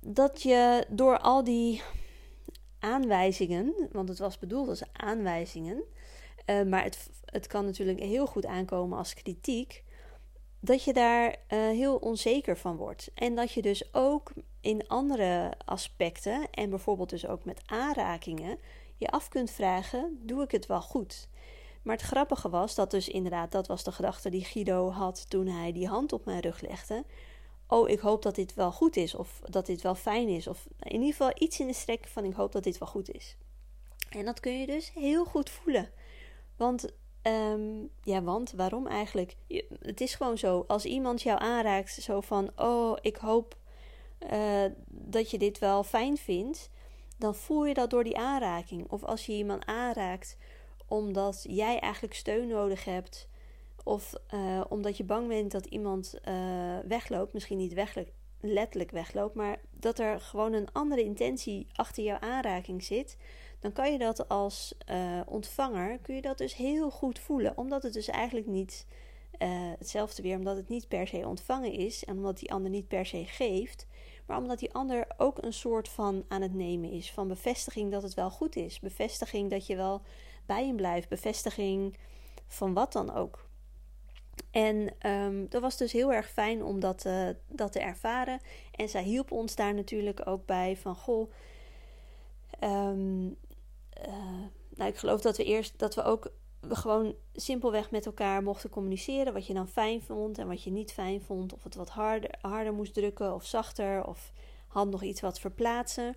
Dat 0.00 0.42
je 0.42 0.84
door 0.88 1.18
al 1.18 1.44
die 1.44 1.82
aanwijzingen, 2.80 3.88
want 3.92 4.08
het 4.08 4.18
was 4.18 4.38
bedoeld 4.38 4.68
als 4.68 4.82
aanwijzingen, 4.92 5.82
maar 6.68 6.82
het, 6.82 7.10
het 7.24 7.46
kan 7.46 7.64
natuurlijk 7.64 7.98
heel 7.98 8.26
goed 8.26 8.46
aankomen 8.46 8.98
als 8.98 9.14
kritiek 9.14 9.84
dat 10.60 10.84
je 10.84 10.92
daar 10.92 11.28
uh, 11.28 11.36
heel 11.48 11.96
onzeker 11.96 12.56
van 12.56 12.76
wordt. 12.76 13.10
En 13.14 13.34
dat 13.34 13.52
je 13.52 13.62
dus 13.62 13.94
ook 13.94 14.32
in 14.60 14.88
andere 14.88 15.52
aspecten, 15.64 16.50
en 16.50 16.70
bijvoorbeeld 16.70 17.10
dus 17.10 17.26
ook 17.26 17.44
met 17.44 17.62
aanrakingen, 17.66 18.58
je 18.96 19.10
af 19.10 19.28
kunt 19.28 19.50
vragen: 19.50 20.18
doe 20.22 20.42
ik 20.42 20.50
het 20.50 20.66
wel 20.66 20.82
goed? 20.82 21.28
Maar 21.82 21.96
het 21.96 22.04
grappige 22.04 22.48
was 22.48 22.74
dat 22.74 22.90
dus 22.90 23.08
inderdaad, 23.08 23.52
dat 23.52 23.66
was 23.66 23.84
de 23.84 23.92
gedachte 23.92 24.30
die 24.30 24.44
Guido 24.44 24.90
had 24.90 25.30
toen 25.30 25.46
hij 25.46 25.72
die 25.72 25.88
hand 25.88 26.12
op 26.12 26.24
mijn 26.24 26.40
rug 26.40 26.60
legde. 26.60 27.04
Oh, 27.70 27.88
ik 27.88 28.00
hoop 28.00 28.22
dat 28.22 28.34
dit 28.34 28.54
wel 28.54 28.72
goed 28.72 28.96
is, 28.96 29.14
of 29.14 29.40
dat 29.44 29.66
dit 29.66 29.82
wel 29.82 29.94
fijn 29.94 30.28
is, 30.28 30.46
of 30.46 30.66
in 30.80 30.92
ieder 30.92 31.10
geval 31.10 31.32
iets 31.34 31.60
in 31.60 31.66
de 31.66 31.72
strek 31.72 32.06
van 32.06 32.24
ik 32.24 32.34
hoop 32.34 32.52
dat 32.52 32.62
dit 32.62 32.78
wel 32.78 32.88
goed 32.88 33.10
is. 33.10 33.36
En 34.08 34.24
dat 34.24 34.40
kun 34.40 34.60
je 34.60 34.66
dus 34.66 34.92
heel 34.94 35.24
goed 35.24 35.50
voelen. 35.50 35.90
Want 36.56 36.98
Um, 37.22 37.90
ja, 38.02 38.22
want 38.22 38.52
waarom 38.52 38.86
eigenlijk? 38.86 39.36
het 39.80 40.00
is 40.00 40.14
gewoon 40.14 40.38
zo. 40.38 40.64
Als 40.66 40.84
iemand 40.84 41.22
jou 41.22 41.40
aanraakt, 41.40 41.92
zo 41.92 42.20
van: 42.20 42.50
Oh, 42.56 42.98
ik 43.00 43.16
hoop 43.16 43.56
uh, 44.32 44.64
dat 44.86 45.30
je 45.30 45.38
dit 45.38 45.58
wel 45.58 45.84
fijn 45.84 46.16
vindt. 46.16 46.70
Dan 47.18 47.34
voel 47.34 47.66
je 47.66 47.74
dat 47.74 47.90
door 47.90 48.04
die 48.04 48.18
aanraking. 48.18 48.90
Of 48.90 49.04
als 49.04 49.26
je 49.26 49.32
iemand 49.32 49.66
aanraakt 49.66 50.36
omdat 50.88 51.44
jij 51.48 51.78
eigenlijk 51.78 52.14
steun 52.14 52.48
nodig 52.48 52.84
hebt. 52.84 53.28
Of 53.84 54.14
uh, 54.34 54.60
omdat 54.68 54.96
je 54.96 55.04
bang 55.04 55.28
bent 55.28 55.52
dat 55.52 55.66
iemand 55.66 56.18
uh, 56.28 56.78
wegloopt. 56.88 57.32
Misschien 57.32 57.58
niet 57.58 58.04
letterlijk 58.40 58.90
wegloopt. 58.90 59.34
Maar 59.34 59.60
dat 59.70 59.98
er 59.98 60.20
gewoon 60.20 60.52
een 60.52 60.72
andere 60.72 61.02
intentie 61.04 61.66
achter 61.72 62.02
jouw 62.04 62.18
aanraking 62.18 62.84
zit 62.84 63.16
dan 63.60 63.72
kan 63.72 63.92
je 63.92 63.98
dat 63.98 64.28
als 64.28 64.74
uh, 64.90 65.20
ontvanger, 65.26 65.98
kun 65.98 66.14
je 66.14 66.22
dat 66.22 66.38
dus 66.38 66.54
heel 66.54 66.90
goed 66.90 67.18
voelen. 67.18 67.56
Omdat 67.56 67.82
het 67.82 67.92
dus 67.92 68.08
eigenlijk 68.08 68.46
niet 68.46 68.86
hetzelfde 69.78 70.22
weer, 70.22 70.36
omdat 70.36 70.56
het 70.56 70.68
niet 70.68 70.88
per 70.88 71.06
se 71.06 71.26
ontvangen 71.26 71.72
is 71.72 72.04
en 72.04 72.16
omdat 72.16 72.38
die 72.38 72.52
ander 72.52 72.70
niet 72.70 72.88
per 72.88 73.06
se 73.06 73.24
geeft, 73.26 73.86
maar 74.26 74.38
omdat 74.38 74.58
die 74.58 74.72
ander 74.72 75.06
ook 75.16 75.42
een 75.42 75.52
soort 75.52 75.88
van 75.88 76.24
aan 76.28 76.42
het 76.42 76.54
nemen 76.54 76.90
is. 76.90 77.12
Van 77.12 77.28
bevestiging 77.28 77.90
dat 77.90 78.02
het 78.02 78.14
wel 78.14 78.30
goed 78.30 78.56
is, 78.56 78.80
bevestiging 78.80 79.50
dat 79.50 79.66
je 79.66 79.76
wel 79.76 80.02
bij 80.46 80.66
hem 80.66 80.76
blijft, 80.76 81.08
bevestiging 81.08 81.96
van 82.46 82.74
wat 82.74 82.92
dan 82.92 83.14
ook. 83.14 83.48
En 84.50 84.94
um, 85.06 85.48
dat 85.48 85.62
was 85.62 85.76
dus 85.76 85.92
heel 85.92 86.12
erg 86.12 86.30
fijn 86.30 86.64
om 86.64 86.80
dat, 86.80 87.04
uh, 87.04 87.28
dat 87.48 87.72
te 87.72 87.80
ervaren. 87.80 88.40
En 88.74 88.88
zij 88.88 89.02
hielp 89.02 89.30
ons 89.32 89.54
daar 89.54 89.74
natuurlijk 89.74 90.26
ook 90.26 90.46
bij 90.46 90.76
van 90.76 90.94
goh. 90.94 91.30
Um, 92.64 93.36
uh, 94.06 94.44
nou, 94.74 94.90
ik 94.90 94.96
geloof 94.96 95.20
dat 95.20 95.36
we 95.36 95.44
eerst 95.44 95.78
dat 95.78 95.94
we 95.94 96.02
ook 96.02 96.32
gewoon 96.68 97.14
simpelweg 97.32 97.90
met 97.90 98.06
elkaar 98.06 98.42
mochten 98.42 98.70
communiceren. 98.70 99.32
Wat 99.32 99.46
je 99.46 99.54
dan 99.54 99.68
fijn 99.68 100.02
vond 100.02 100.38
en 100.38 100.48
wat 100.48 100.62
je 100.62 100.70
niet 100.70 100.92
fijn 100.92 101.22
vond. 101.22 101.54
Of 101.54 101.64
het 101.64 101.74
wat 101.74 101.88
harder, 101.88 102.30
harder 102.40 102.72
moest 102.72 102.94
drukken 102.94 103.34
of 103.34 103.44
zachter. 103.44 104.06
Of 104.06 104.32
hand 104.68 104.90
nog 104.90 105.02
iets 105.02 105.20
wat 105.20 105.40
verplaatsen. 105.40 106.14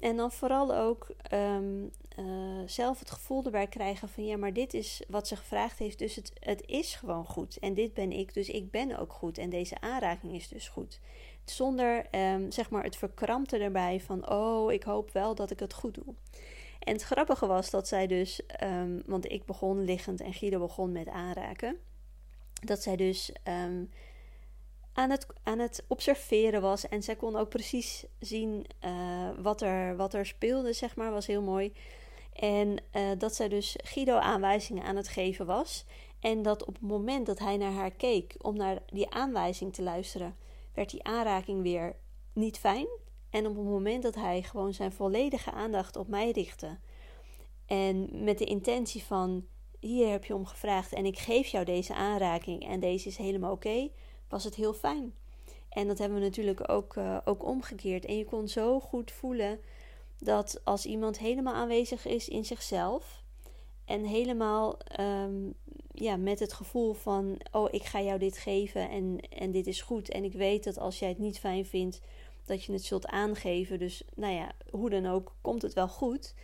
En 0.00 0.16
dan 0.16 0.32
vooral 0.32 0.74
ook 0.74 1.06
um, 1.32 1.90
uh, 2.18 2.62
zelf 2.66 2.98
het 2.98 3.10
gevoel 3.10 3.44
erbij 3.44 3.66
krijgen 3.66 4.08
van 4.08 4.24
ja, 4.24 4.36
maar 4.36 4.52
dit 4.52 4.74
is 4.74 5.02
wat 5.08 5.28
ze 5.28 5.36
gevraagd 5.36 5.78
heeft. 5.78 5.98
Dus 5.98 6.14
het, 6.14 6.32
het 6.40 6.62
is 6.66 6.94
gewoon 6.94 7.24
goed. 7.24 7.58
En 7.58 7.74
dit 7.74 7.94
ben 7.94 8.12
ik, 8.12 8.34
dus 8.34 8.48
ik 8.48 8.70
ben 8.70 8.98
ook 8.98 9.12
goed. 9.12 9.38
En 9.38 9.50
deze 9.50 9.80
aanraking 9.80 10.34
is 10.34 10.48
dus 10.48 10.68
goed. 10.68 11.00
Zonder 11.44 12.06
um, 12.10 12.50
zeg 12.50 12.70
maar 12.70 12.84
het 12.84 12.96
verkrampte 12.96 13.58
erbij 13.58 14.00
van 14.00 14.30
oh, 14.30 14.72
ik 14.72 14.82
hoop 14.82 15.10
wel 15.12 15.34
dat 15.34 15.50
ik 15.50 15.60
het 15.60 15.74
goed 15.74 15.94
doe. 15.94 16.14
En 16.78 16.92
het 16.92 17.02
grappige 17.02 17.46
was 17.46 17.70
dat 17.70 17.88
zij 17.88 18.06
dus, 18.06 18.40
um, 18.62 19.02
want 19.06 19.32
ik 19.32 19.44
begon 19.44 19.84
liggend 19.84 20.20
en 20.20 20.34
Guido 20.34 20.58
begon 20.58 20.92
met 20.92 21.08
aanraken, 21.08 21.76
dat 22.64 22.82
zij 22.82 22.96
dus 22.96 23.32
aan, 24.94 25.10
het, 25.10 25.26
aan 25.42 25.58
het 25.58 25.84
observeren 25.88 26.60
was. 26.60 26.88
En 26.88 27.02
zij 27.02 27.16
kon 27.16 27.36
ook 27.36 27.48
precies 27.48 28.04
zien 28.18 28.66
uh, 28.84 29.28
wat, 29.38 29.62
er, 29.62 29.96
wat 29.96 30.14
er 30.14 30.26
speelde, 30.26 30.72
zeg 30.72 30.96
maar, 30.96 31.10
was 31.10 31.26
heel 31.26 31.42
mooi. 31.42 31.72
En 32.32 32.82
uh, 32.92 33.10
dat 33.18 33.34
zij 33.34 33.48
dus 33.48 33.76
Guido 33.82 34.16
aanwijzingen 34.16 34.84
aan 34.84 34.96
het 34.96 35.08
geven 35.08 35.46
was. 35.46 35.84
En 36.20 36.42
dat 36.42 36.64
op 36.64 36.74
het 36.74 36.82
moment 36.82 37.26
dat 37.26 37.38
hij 37.38 37.56
naar 37.56 37.72
haar 37.72 37.90
keek 37.90 38.34
om 38.38 38.56
naar 38.56 38.82
die 38.86 39.10
aanwijzing 39.10 39.72
te 39.74 39.82
luisteren, 39.82 40.36
werd 40.74 40.90
die 40.90 41.04
aanraking 41.04 41.62
weer 41.62 41.96
niet 42.32 42.58
fijn. 42.58 42.86
En 43.30 43.46
op 43.46 43.56
het 43.56 43.64
moment 43.64 44.02
dat 44.02 44.14
hij 44.14 44.42
gewoon 44.42 44.74
zijn 44.74 44.92
volledige 44.92 45.50
aandacht 45.50 45.96
op 45.96 46.08
mij 46.08 46.30
richtte. 46.30 46.78
En 47.66 48.24
met 48.24 48.38
de 48.38 48.44
intentie 48.44 49.02
van: 49.02 49.46
hier 49.80 50.10
heb 50.10 50.24
je 50.24 50.34
om 50.34 50.46
gevraagd 50.46 50.92
en 50.92 51.06
ik 51.06 51.18
geef 51.18 51.46
jou 51.46 51.64
deze 51.64 51.94
aanraking 51.94 52.66
en 52.66 52.80
deze 52.80 53.08
is 53.08 53.16
helemaal 53.16 53.52
oké, 53.52 53.90
was 54.28 54.44
het 54.44 54.54
heel 54.54 54.72
fijn. 54.72 55.14
En 55.68 55.86
dat 55.86 55.98
hebben 55.98 56.18
we 56.18 56.24
natuurlijk 56.24 56.70
ook, 56.70 56.96
uh, 56.96 57.18
ook 57.24 57.44
omgekeerd. 57.44 58.04
En 58.04 58.16
je 58.16 58.24
kon 58.24 58.48
zo 58.48 58.80
goed 58.80 59.10
voelen 59.10 59.60
dat 60.18 60.60
als 60.64 60.86
iemand 60.86 61.18
helemaal 61.18 61.54
aanwezig 61.54 62.06
is 62.06 62.28
in 62.28 62.44
zichzelf 62.44 63.22
en 63.84 64.04
helemaal 64.04 64.78
ehm, 64.78 65.50
ja, 65.90 66.16
met 66.16 66.38
het 66.38 66.52
gevoel 66.52 66.92
van: 66.92 67.40
oh, 67.50 67.68
ik 67.70 67.84
ga 67.84 68.00
jou 68.00 68.18
dit 68.18 68.38
geven 68.38 68.90
en, 68.90 69.20
en 69.30 69.50
dit 69.50 69.66
is 69.66 69.82
goed. 69.82 70.10
En 70.10 70.24
ik 70.24 70.32
weet 70.32 70.64
dat 70.64 70.78
als 70.78 70.98
jij 70.98 71.08
het 71.08 71.18
niet 71.18 71.38
fijn 71.38 71.66
vindt, 71.66 72.00
dat 72.44 72.64
je 72.64 72.72
het 72.72 72.84
zult 72.84 73.06
aangeven. 73.06 73.78
Dus 73.78 74.02
nou 74.14 74.34
ja, 74.34 74.52
hoe 74.70 74.90
dan 74.90 75.06
ook, 75.06 75.34
komt 75.40 75.62
het 75.62 75.72
wel 75.72 75.88
goed. 75.88 76.34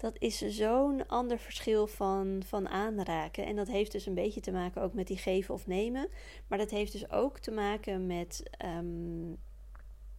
Dat 0.00 0.16
is 0.18 0.38
zo'n 0.38 1.06
ander 1.06 1.38
verschil 1.38 1.86
van, 1.86 2.42
van 2.46 2.68
aanraken. 2.68 3.46
En 3.46 3.56
dat 3.56 3.68
heeft 3.68 3.92
dus 3.92 4.06
een 4.06 4.14
beetje 4.14 4.40
te 4.40 4.52
maken 4.52 4.82
ook 4.82 4.94
met 4.94 5.06
die 5.06 5.16
geven 5.16 5.54
of 5.54 5.66
nemen. 5.66 6.08
Maar 6.46 6.58
dat 6.58 6.70
heeft 6.70 6.92
dus 6.92 7.10
ook 7.10 7.38
te 7.38 7.50
maken 7.50 8.06
met 8.06 8.42
ehm, 8.50 9.34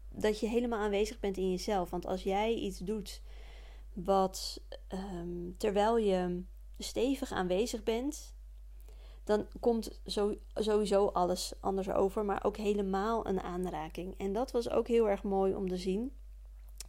dat 0.10 0.40
je 0.40 0.48
helemaal 0.48 0.80
aanwezig 0.80 1.20
bent 1.20 1.38
in 1.38 1.52
jezelf. 1.52 1.90
Want 1.90 2.06
als 2.06 2.24
jij 2.24 2.54
iets 2.54 2.80
doet 2.80 3.22
wat 3.94 4.62
ehm, 4.88 5.52
terwijl 5.58 5.98
je 5.98 6.44
stevig 6.78 7.32
aanwezig 7.32 7.84
bent, 7.84 8.36
dan 9.24 9.48
komt 9.60 10.00
sowieso 10.54 11.08
alles 11.08 11.54
anders 11.60 11.90
over, 11.90 12.26
maar 12.26 12.44
ook 12.44 12.58
helemaal 12.58 13.28
een 13.28 13.42
aanraking. 13.42 14.14
En 14.18 14.34
dat 14.34 14.52
was 14.52 14.70
ook 14.70 14.88
heel 14.88 15.10
erg 15.10 15.24
mooi 15.24 15.56
om 15.56 15.68
te 15.68 15.78
zien. 15.78 16.12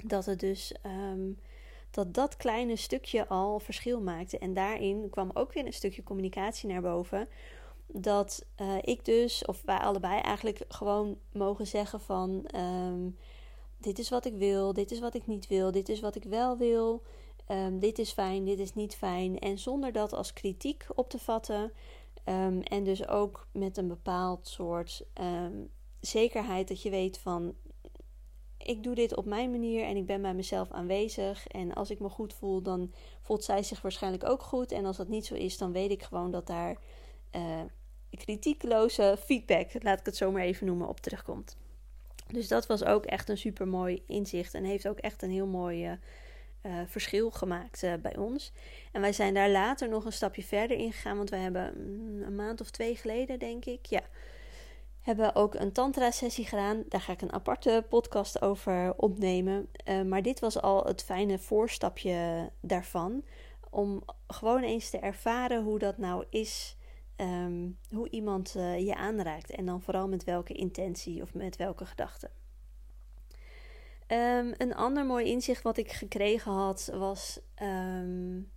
Dat 0.04 0.26
het 0.26 0.40
dus 0.40 0.72
ehm, 0.82 1.30
dat 1.92 2.14
dat 2.14 2.36
kleine 2.36 2.76
stukje 2.76 3.28
al 3.28 3.58
verschil 3.58 4.00
maakte. 4.00 4.38
En 4.38 4.54
daarin 4.54 5.10
kwam 5.10 5.30
ook 5.34 5.52
weer 5.52 5.66
een 5.66 5.72
stukje 5.72 6.02
communicatie 6.02 6.68
naar 6.68 6.82
boven. 6.82 7.28
Dat 7.86 8.46
uh, 8.60 8.76
ik 8.80 9.04
dus, 9.04 9.44
of 9.44 9.62
wij 9.64 9.78
allebei 9.78 10.20
eigenlijk 10.20 10.64
gewoon 10.68 11.18
mogen 11.32 11.66
zeggen 11.66 12.00
van 12.00 12.46
ehm, 12.46 13.10
dit 13.78 13.98
is 13.98 14.08
wat 14.08 14.24
ik 14.24 14.34
wil, 14.34 14.72
dit 14.72 14.90
is 14.90 15.00
wat 15.00 15.14
ik 15.14 15.26
niet 15.26 15.46
wil, 15.46 15.70
dit 15.70 15.88
is 15.88 16.00
wat 16.00 16.14
ik 16.14 16.24
wel 16.24 16.56
wil. 16.56 17.02
Um, 17.48 17.78
dit 17.78 17.98
is 17.98 18.12
fijn, 18.12 18.44
dit 18.44 18.58
is 18.58 18.74
niet 18.74 18.94
fijn. 18.94 19.38
En 19.38 19.58
zonder 19.58 19.92
dat 19.92 20.12
als 20.12 20.32
kritiek 20.32 20.86
op 20.94 21.10
te 21.10 21.18
vatten. 21.18 21.72
Um, 22.24 22.60
en 22.60 22.84
dus 22.84 23.08
ook 23.08 23.46
met 23.52 23.76
een 23.76 23.88
bepaald 23.88 24.48
soort 24.48 25.04
zekerheid 26.00 26.68
dat 26.68 26.82
je 26.82 26.90
weet 26.90 27.18
van 27.18 27.54
ik 28.62 28.82
doe 28.82 28.94
dit 28.94 29.16
op 29.16 29.24
mijn 29.24 29.50
manier 29.50 29.84
en 29.84 29.96
ik 29.96 30.06
ben 30.06 30.22
bij 30.22 30.34
mezelf 30.34 30.70
aanwezig. 30.70 31.46
En 31.46 31.74
als 31.74 31.90
ik 31.90 32.00
me 32.00 32.08
goed 32.08 32.34
voel, 32.34 32.62
dan 32.62 32.92
voelt 33.20 33.44
zij 33.44 33.62
zich 33.62 33.82
waarschijnlijk 33.82 34.24
ook 34.24 34.42
goed. 34.42 34.72
En 34.72 34.84
als 34.84 34.96
dat 34.96 35.08
niet 35.08 35.26
zo 35.26 35.34
is, 35.34 35.58
dan 35.58 35.72
weet 35.72 35.90
ik 35.90 36.02
gewoon 36.02 36.30
dat 36.30 36.46
daar 36.46 36.76
uh, 37.36 37.60
kritiekloze 38.10 39.16
feedback, 39.24 39.82
laat 39.82 40.00
ik 40.00 40.06
het 40.06 40.16
zo 40.16 40.30
maar 40.30 40.42
even 40.42 40.66
noemen, 40.66 40.88
op 40.88 41.00
terugkomt. 41.00 41.56
Dus 42.26 42.48
dat 42.48 42.66
was 42.66 42.84
ook 42.84 43.04
echt 43.04 43.28
een 43.28 43.38
super 43.38 43.68
mooi 43.68 44.02
inzicht 44.06 44.54
en 44.54 44.64
heeft 44.64 44.88
ook 44.88 44.98
echt 44.98 45.22
een 45.22 45.30
heel 45.30 45.46
mooi 45.46 45.86
uh, 45.86 45.92
uh, 46.62 46.80
verschil 46.86 47.30
gemaakt 47.30 47.80
bij 48.02 48.16
ons. 48.16 48.52
En 48.92 49.00
wij 49.00 49.12
zijn 49.12 49.34
daar 49.34 49.50
later 49.50 49.88
nog 49.88 50.04
een 50.04 50.12
stapje 50.12 50.42
verder 50.42 50.76
in 50.76 50.92
gegaan, 50.92 51.16
want 51.16 51.30
we 51.30 51.36
hebben 51.36 51.72
mm, 51.76 52.22
een 52.22 52.34
maand 52.34 52.60
of 52.60 52.70
twee 52.70 52.96
geleden, 52.96 53.38
denk 53.38 53.64
ik, 53.64 53.86
ja, 53.86 54.02
hebben 55.02 55.34
ook 55.34 55.54
een 55.54 55.72
tantra-sessie 55.72 56.46
gedaan. 56.46 56.84
Daar 56.88 57.00
ga 57.00 57.12
ik 57.12 57.22
een 57.22 57.32
aparte 57.32 57.84
podcast 57.88 58.42
over 58.42 58.94
opnemen. 58.96 59.68
Uh, 59.88 60.02
maar 60.02 60.22
dit 60.22 60.40
was 60.40 60.60
al 60.60 60.84
het 60.84 61.02
fijne 61.02 61.38
voorstapje 61.38 62.50
daarvan. 62.60 63.24
Om 63.70 64.02
gewoon 64.26 64.62
eens 64.62 64.90
te 64.90 64.98
ervaren 64.98 65.62
hoe 65.62 65.78
dat 65.78 65.98
nou 65.98 66.24
is. 66.30 66.76
Um, 67.16 67.78
hoe 67.90 68.10
iemand 68.10 68.54
uh, 68.56 68.86
je 68.86 68.94
aanraakt. 68.94 69.50
En 69.50 69.66
dan 69.66 69.82
vooral 69.82 70.08
met 70.08 70.24
welke 70.24 70.52
intentie 70.52 71.22
of 71.22 71.34
met 71.34 71.56
welke 71.56 71.86
gedachten. 71.86 72.30
Um, 74.08 74.54
een 74.56 74.74
ander 74.74 75.06
mooi 75.06 75.26
inzicht 75.26 75.62
wat 75.62 75.76
ik 75.76 75.92
gekregen 75.92 76.52
had 76.52 76.90
was. 76.94 77.40
Um, 77.62 78.50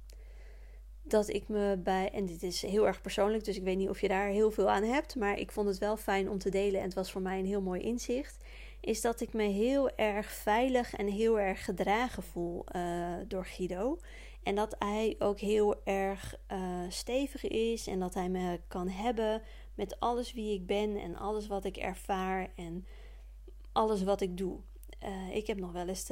dat 1.07 1.27
ik 1.27 1.47
me 1.47 1.77
bij, 1.83 2.11
en 2.11 2.25
dit 2.25 2.43
is 2.43 2.61
heel 2.61 2.87
erg 2.87 3.01
persoonlijk, 3.01 3.43
dus 3.43 3.57
ik 3.57 3.63
weet 3.63 3.77
niet 3.77 3.89
of 3.89 4.01
je 4.01 4.07
daar 4.07 4.27
heel 4.27 4.51
veel 4.51 4.69
aan 4.69 4.83
hebt, 4.83 5.15
maar 5.15 5.39
ik 5.39 5.51
vond 5.51 5.67
het 5.67 5.77
wel 5.77 5.97
fijn 5.97 6.29
om 6.29 6.37
te 6.37 6.49
delen 6.49 6.79
en 6.79 6.85
het 6.85 6.93
was 6.93 7.11
voor 7.11 7.21
mij 7.21 7.39
een 7.39 7.45
heel 7.45 7.61
mooi 7.61 7.81
inzicht, 7.81 8.43
is 8.79 9.01
dat 9.01 9.21
ik 9.21 9.33
me 9.33 9.43
heel 9.43 9.89
erg 9.89 10.31
veilig 10.31 10.93
en 10.93 11.07
heel 11.07 11.39
erg 11.39 11.65
gedragen 11.65 12.23
voel 12.23 12.63
uh, 12.75 13.13
door 13.27 13.45
Guido. 13.45 13.97
En 14.43 14.55
dat 14.55 14.75
hij 14.79 15.15
ook 15.19 15.39
heel 15.39 15.81
erg 15.83 16.35
uh, 16.51 16.59
stevig 16.89 17.47
is 17.47 17.87
en 17.87 17.99
dat 17.99 18.13
hij 18.13 18.29
me 18.29 18.59
kan 18.67 18.87
hebben 18.87 19.41
met 19.75 19.99
alles 19.99 20.33
wie 20.33 20.53
ik 20.53 20.65
ben 20.65 20.97
en 20.97 21.15
alles 21.15 21.47
wat 21.47 21.65
ik 21.65 21.77
ervaar 21.77 22.51
en 22.55 22.85
alles 23.71 24.03
wat 24.03 24.21
ik 24.21 24.37
doe. 24.37 24.59
Uh, 25.05 25.35
ik 25.35 25.47
heb 25.47 25.57
nog 25.57 25.71
wel 25.71 25.87
eens 25.87 26.09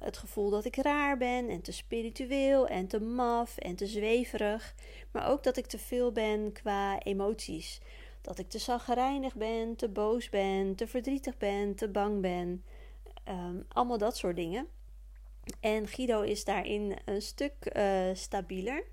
het 0.00 0.16
gevoel 0.16 0.50
dat 0.50 0.64
ik 0.64 0.76
raar 0.76 1.16
ben 1.16 1.48
en 1.48 1.62
te 1.62 1.72
spiritueel 1.72 2.68
en 2.68 2.86
te 2.86 3.00
maf 3.00 3.58
en 3.58 3.76
te 3.76 3.86
zweverig. 3.86 4.74
Maar 5.10 5.28
ook 5.28 5.42
dat 5.42 5.56
ik 5.56 5.66
te 5.66 5.78
veel 5.78 6.12
ben 6.12 6.52
qua 6.52 6.98
emoties. 6.98 7.80
Dat 8.20 8.38
ik 8.38 8.48
te 8.48 8.58
zagrijnig 8.58 9.34
ben, 9.34 9.76
te 9.76 9.88
boos 9.88 10.28
ben, 10.28 10.74
te 10.74 10.86
verdrietig 10.86 11.36
ben, 11.36 11.74
te 11.74 11.88
bang 11.88 12.20
ben. 12.20 12.64
Um, 13.28 13.64
allemaal 13.68 13.98
dat 13.98 14.16
soort 14.16 14.36
dingen. 14.36 14.66
En 15.60 15.88
Guido 15.88 16.20
is 16.20 16.44
daarin 16.44 16.96
een 17.04 17.22
stuk 17.22 17.72
uh, 17.76 18.04
stabieler. 18.12 18.84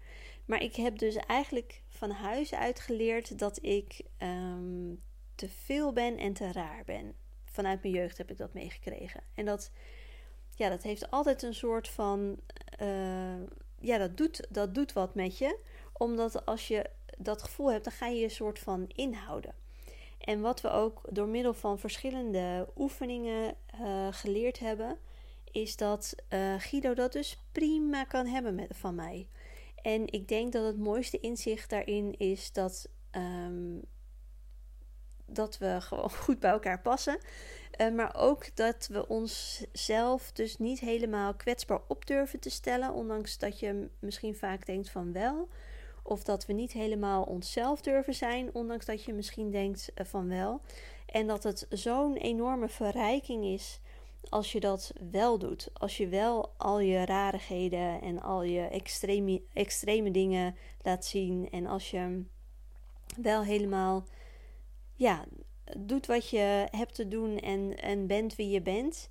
Maar 0.46 0.62
ik 0.62 0.76
heb 0.76 0.98
dus 0.98 1.16
eigenlijk 1.16 1.82
van 1.90 2.10
huis 2.10 2.54
uit 2.54 2.80
geleerd 2.80 3.40
dat 3.40 3.64
ik 3.64 4.02
um, 4.20 5.02
te 5.36 5.50
veel 5.50 5.94
ben 5.94 6.18
en 6.18 6.34
te 6.34 6.52
raar 6.52 6.84
ben 6.86 7.23
vanuit 7.54 7.82
mijn 7.82 7.94
jeugd 7.94 8.18
heb 8.18 8.32
ik 8.32 8.38
dat 8.38 8.54
meegekregen. 8.54 9.22
En 9.34 9.46
dat, 9.46 9.72
ja, 10.56 10.70
dat 10.70 10.84
heeft 10.84 11.12
altijd 11.12 11.44
een 11.44 11.56
soort 11.56 11.88
van. 11.88 12.40
Uh, 12.82 13.44
ja, 13.80 13.98
dat 13.98 14.18
doet, 14.18 14.48
dat 14.50 14.76
doet 14.76 14.94
wat 14.94 15.16
met 15.16 15.38
je. 15.38 15.60
Omdat 15.94 16.46
als 16.46 16.68
je 16.68 16.90
dat 17.18 17.44
gevoel 17.44 17.72
hebt, 17.72 17.84
dan 17.84 17.94
ga 17.94 18.08
je 18.08 18.20
je 18.20 18.30
soort 18.30 18.60
van 18.60 18.90
inhouden. 18.96 19.56
En 20.20 20.42
wat 20.42 20.62
we 20.62 20.70
ook 20.70 21.02
door 21.10 21.28
middel 21.28 21.54
van 21.54 21.80
verschillende 21.80 22.68
oefeningen 22.78 23.56
uh, 23.82 24.08
geleerd 24.12 24.60
hebben, 24.60 24.98
is 25.52 25.76
dat 25.78 26.16
uh, 26.30 26.54
Guido 26.58 26.94
dat 26.94 27.12
dus 27.12 27.40
prima 27.52 28.04
kan 28.04 28.26
hebben 28.26 28.56
met, 28.56 28.68
van 28.72 28.96
mij. 28.96 29.28
En 29.82 30.12
ik 30.12 30.28
denk 30.28 30.54
dat 30.54 30.66
het 30.66 30.78
mooiste 30.78 31.20
inzicht 31.20 31.70
daarin 31.70 32.18
is 32.18 32.52
dat 32.52 32.90
um, 33.12 33.82
dat 35.34 35.58
we 35.58 35.78
gewoon 35.82 36.12
goed 36.24 36.40
bij 36.40 36.52
elkaar 36.52 36.80
passen. 36.80 37.18
Uh, 37.82 37.92
maar 37.92 38.16
ook 38.16 38.56
dat 38.56 38.88
we 38.92 39.08
onszelf 39.08 40.32
dus 40.32 40.58
niet 40.58 40.80
helemaal 40.80 41.34
kwetsbaar 41.34 41.82
op 41.88 42.06
durven 42.06 42.40
te 42.40 42.50
stellen. 42.50 42.94
Ondanks 42.94 43.38
dat 43.38 43.60
je 43.60 43.90
misschien 44.00 44.36
vaak 44.36 44.66
denkt 44.66 44.90
van 44.90 45.14
wel. 45.14 45.48
Of 46.04 46.24
dat 46.24 46.46
we 46.46 46.54
niet 46.54 46.72
helemaal 46.72 47.24
onszelf 47.24 47.82
durven 47.82 48.14
zijn. 48.14 48.50
Ondanks 48.54 48.86
dat 48.86 49.04
je 49.04 49.14
misschien 49.14 49.52
denkt 49.52 49.92
uh, 49.96 50.06
van 50.06 50.28
wel. 50.28 50.62
En 51.06 51.28
dat 51.28 51.44
het 51.44 51.66
zo'n 51.70 52.16
enorme 52.16 52.70
verrijking 52.70 53.46
is 53.46 53.80
als 54.30 54.52
je 54.52 54.60
dat 54.60 54.94
wel 55.12 55.38
doet. 55.38 55.70
Als 55.74 55.98
je 55.98 56.08
wel 56.08 56.54
al 56.58 56.80
je 56.80 57.06
rarigheden 57.06 58.02
en 58.02 58.22
al 58.22 58.44
je 58.44 58.62
extreme, 58.62 59.42
extreme 59.54 60.12
dingen 60.12 60.56
laat 60.82 61.06
zien. 61.06 61.50
En 61.52 61.66
als 61.66 61.92
je 61.92 62.24
wel 63.18 63.44
helemaal 63.44 64.06
ja, 65.04 65.26
doet 65.78 66.06
wat 66.06 66.30
je 66.30 66.68
hebt 66.72 66.96
te 66.96 67.08
doen 67.08 67.38
en, 67.38 67.78
en 67.78 68.08
bent 68.08 68.36
wie 68.36 68.50
je 68.50 68.62
bent. 68.62 69.10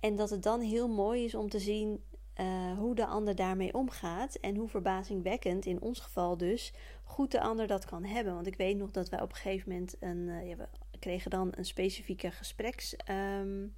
En 0.00 0.16
dat 0.16 0.30
het 0.30 0.42
dan 0.42 0.60
heel 0.60 0.88
mooi 0.88 1.24
is 1.24 1.34
om 1.34 1.48
te 1.48 1.58
zien 1.58 2.02
uh, 2.40 2.78
hoe 2.78 2.94
de 2.94 3.06
ander 3.06 3.34
daarmee 3.34 3.74
omgaat. 3.74 4.34
En 4.34 4.56
hoe 4.56 4.68
verbazingwekkend, 4.68 5.66
in 5.66 5.80
ons 5.80 6.00
geval 6.00 6.36
dus, 6.36 6.72
goed 7.04 7.30
de 7.30 7.40
ander 7.40 7.66
dat 7.66 7.84
kan 7.84 8.04
hebben. 8.04 8.34
Want 8.34 8.46
ik 8.46 8.56
weet 8.56 8.76
nog 8.76 8.90
dat 8.90 9.08
wij 9.08 9.20
op 9.22 9.30
een 9.30 9.36
gegeven 9.36 9.70
moment 9.70 9.96
een. 10.00 10.46
Ja, 10.46 10.56
we 10.56 10.68
kregen 10.98 11.30
dan 11.30 11.52
een 11.56 11.64
specifieke 11.64 12.30
gesprekstechniek. 12.30 13.08
Um, 13.40 13.74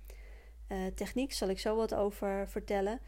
uh, 1.16 1.28
zal 1.28 1.48
ik 1.48 1.58
zo 1.58 1.76
wat 1.76 1.94
over 1.94 2.48
vertellen. 2.48 3.00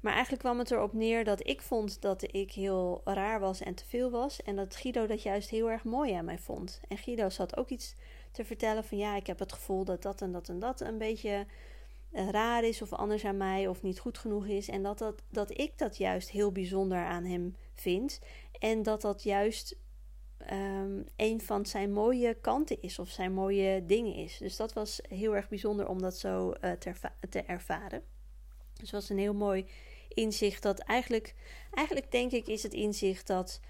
Maar 0.00 0.12
eigenlijk 0.12 0.42
kwam 0.42 0.58
het 0.58 0.70
erop 0.70 0.92
neer 0.92 1.24
dat 1.24 1.46
ik 1.46 1.62
vond 1.62 2.02
dat 2.02 2.34
ik 2.34 2.52
heel 2.52 3.00
raar 3.04 3.40
was 3.40 3.60
en 3.60 3.74
te 3.74 3.84
veel 3.84 4.10
was. 4.10 4.42
En 4.42 4.56
dat 4.56 4.76
Guido 4.76 5.06
dat 5.06 5.22
juist 5.22 5.50
heel 5.50 5.70
erg 5.70 5.84
mooi 5.84 6.12
aan 6.12 6.24
mij 6.24 6.38
vond. 6.38 6.80
En 6.88 6.98
Guido 6.98 7.28
zat 7.28 7.56
ook 7.56 7.68
iets 7.68 7.94
te 8.32 8.44
vertellen 8.44 8.84
van 8.84 8.98
ja, 8.98 9.16
ik 9.16 9.26
heb 9.26 9.38
het 9.38 9.52
gevoel 9.52 9.84
dat 9.84 10.02
dat 10.02 10.20
en 10.20 10.32
dat 10.32 10.48
en 10.48 10.58
dat 10.58 10.80
een 10.80 10.98
beetje 10.98 11.46
uh, 12.12 12.30
raar 12.30 12.64
is 12.64 12.82
of 12.82 12.92
anders 12.92 13.24
aan 13.24 13.36
mij 13.36 13.68
of 13.68 13.82
niet 13.82 13.98
goed 13.98 14.18
genoeg 14.18 14.46
is. 14.46 14.68
En 14.68 14.82
dat, 14.82 14.98
dat, 14.98 15.22
dat 15.30 15.58
ik 15.58 15.78
dat 15.78 15.96
juist 15.96 16.30
heel 16.30 16.52
bijzonder 16.52 17.04
aan 17.04 17.24
hem 17.24 17.56
vind. 17.74 18.20
En 18.58 18.82
dat 18.82 19.00
dat 19.00 19.22
juist 19.22 19.76
um, 20.52 21.06
een 21.16 21.40
van 21.40 21.66
zijn 21.66 21.92
mooie 21.92 22.34
kanten 22.34 22.82
is 22.82 22.98
of 22.98 23.08
zijn 23.08 23.32
mooie 23.32 23.86
dingen 23.86 24.14
is. 24.14 24.38
Dus 24.38 24.56
dat 24.56 24.72
was 24.72 25.00
heel 25.08 25.36
erg 25.36 25.48
bijzonder 25.48 25.88
om 25.88 26.00
dat 26.02 26.16
zo 26.16 26.52
te, 26.78 26.92
te 27.28 27.42
ervaren. 27.42 28.15
Dus 28.80 28.90
was 28.90 29.08
een 29.08 29.18
heel 29.18 29.34
mooi 29.34 29.66
inzicht 30.08 30.62
dat 30.62 30.78
eigenlijk, 30.78 31.34
eigenlijk 31.70 32.10
denk 32.10 32.32
ik, 32.32 32.46
is 32.46 32.62
het 32.62 32.72
inzicht 32.72 33.26
dat 33.26 33.60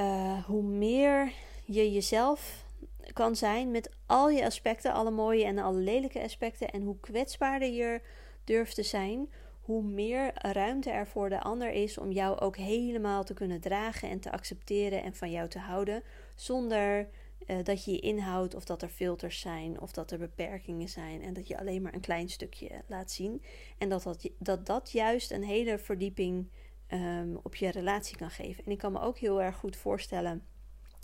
uh, 0.00 0.44
hoe 0.44 0.62
meer 0.62 1.32
je 1.64 1.92
jezelf 1.92 2.64
kan 3.12 3.36
zijn 3.36 3.70
met 3.70 3.90
al 4.06 4.30
je 4.30 4.44
aspecten, 4.44 4.92
alle 4.92 5.10
mooie 5.10 5.44
en 5.44 5.58
alle 5.58 5.78
lelijke 5.78 6.22
aspecten. 6.22 6.70
En 6.70 6.82
hoe 6.82 7.00
kwetsbaarder 7.00 7.68
je 7.68 8.00
durft 8.44 8.74
te 8.74 8.82
zijn, 8.82 9.30
hoe 9.60 9.82
meer 9.82 10.30
ruimte 10.34 10.90
er 10.90 11.06
voor 11.06 11.28
de 11.28 11.40
ander 11.40 11.70
is 11.70 11.98
om 11.98 12.10
jou 12.10 12.38
ook 12.38 12.56
helemaal 12.56 13.24
te 13.24 13.34
kunnen 13.34 13.60
dragen 13.60 14.08
en 14.08 14.20
te 14.20 14.32
accepteren 14.32 15.02
en 15.02 15.14
van 15.14 15.30
jou 15.30 15.48
te 15.48 15.58
houden. 15.58 16.02
Zonder 16.34 17.08
uh, 17.46 17.56
dat 17.62 17.84
je 17.84 17.90
je 17.92 18.00
inhoudt 18.00 18.54
of 18.54 18.64
dat 18.64 18.82
er 18.82 18.88
filters 18.88 19.40
zijn 19.40 19.80
of 19.80 19.92
dat 19.92 20.10
er 20.10 20.18
beperkingen 20.18 20.88
zijn 20.88 21.22
en 21.22 21.34
dat 21.34 21.48
je 21.48 21.58
alleen 21.58 21.82
maar 21.82 21.94
een 21.94 22.00
klein 22.00 22.28
stukje 22.28 22.82
laat 22.86 23.10
zien. 23.10 23.42
En 23.78 23.88
dat 23.88 24.02
dat, 24.02 24.28
dat, 24.38 24.66
dat 24.66 24.90
juist 24.90 25.30
een 25.30 25.44
hele 25.44 25.78
verdieping 25.78 26.48
um, 26.88 27.38
op 27.42 27.54
je 27.54 27.70
relatie 27.70 28.16
kan 28.16 28.30
geven. 28.30 28.64
En 28.64 28.70
ik 28.70 28.78
kan 28.78 28.92
me 28.92 29.00
ook 29.00 29.18
heel 29.18 29.42
erg 29.42 29.56
goed 29.56 29.76
voorstellen, 29.76 30.44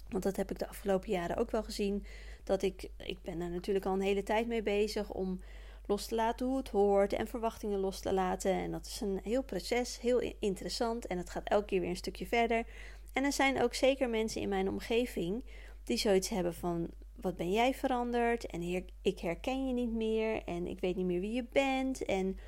want 0.09 0.23
dat 0.23 0.37
heb 0.37 0.51
ik 0.51 0.59
de 0.59 0.69
afgelopen 0.69 1.11
jaren 1.11 1.37
ook 1.37 1.51
wel 1.51 1.63
gezien, 1.63 2.05
dat 2.45 2.63
ik, 2.63 2.91
ik 2.97 3.23
ben 3.23 3.41
er 3.41 3.51
natuurlijk 3.51 3.87
al 3.87 3.93
een 3.93 4.01
hele 4.01 4.23
tijd 4.23 4.47
mee 4.47 4.63
bezig 4.63 5.11
om 5.11 5.41
los 5.87 6.07
te 6.07 6.15
laten 6.15 6.47
hoe 6.47 6.57
het 6.57 6.69
hoort 6.69 7.13
en 7.13 7.27
verwachtingen 7.27 7.79
los 7.79 8.01
te 8.01 8.13
laten. 8.13 8.53
En 8.53 8.71
dat 8.71 8.87
is 8.87 9.01
een 9.01 9.21
heel 9.23 9.43
proces, 9.43 10.01
heel 10.01 10.35
interessant 10.39 11.07
en 11.07 11.19
het 11.19 11.31
gaat 11.31 11.49
elke 11.49 11.67
keer 11.67 11.81
weer 11.81 11.89
een 11.89 11.97
stukje 11.97 12.27
verder. 12.27 12.67
En 13.13 13.25
er 13.25 13.33
zijn 13.33 13.63
ook 13.63 13.75
zeker 13.75 14.09
mensen 14.09 14.41
in 14.41 14.49
mijn 14.49 14.69
omgeving 14.69 15.45
die 15.89 15.97
zoiets 15.97 16.29
hebben 16.29 16.55
van: 16.55 16.89
wat 17.21 17.37
ben 17.37 17.53
jij 17.53 17.75
veranderd? 17.75 18.47
En 18.47 18.63
ik 19.03 19.19
herken 19.19 19.67
je 19.67 19.73
niet 19.73 19.93
meer 19.93 20.45
en 20.45 20.67
ik 20.67 20.81
weet 20.81 20.97
niet 20.97 21.07
meer 21.07 21.21
wie 21.21 21.33
je 21.33 21.47
bent. 21.53 22.05
En, 22.05 22.39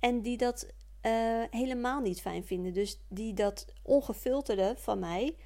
en 0.00 0.22
die 0.22 0.36
dat 0.36 0.66
uh, 1.02 1.42
helemaal 1.50 2.00
niet 2.00 2.20
fijn 2.20 2.44
vinden. 2.44 2.72
Dus 2.72 3.00
die 3.08 3.34
dat 3.34 3.66
ongefilterde 3.82 4.74
van 4.76 4.98
mij, 4.98 5.36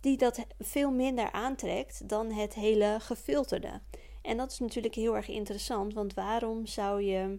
die 0.00 0.16
dat 0.16 0.46
veel 0.58 0.90
minder 0.90 1.32
aantrekt 1.32 2.08
dan 2.08 2.30
het 2.30 2.54
hele 2.54 2.96
gefilterde. 3.00 3.80
En 4.22 4.36
dat 4.36 4.52
is 4.52 4.58
natuurlijk 4.58 4.94
heel 4.94 5.16
erg 5.16 5.28
interessant, 5.28 5.94
want 5.94 6.14
waarom 6.14 6.66
zou 6.66 7.02
je, 7.02 7.38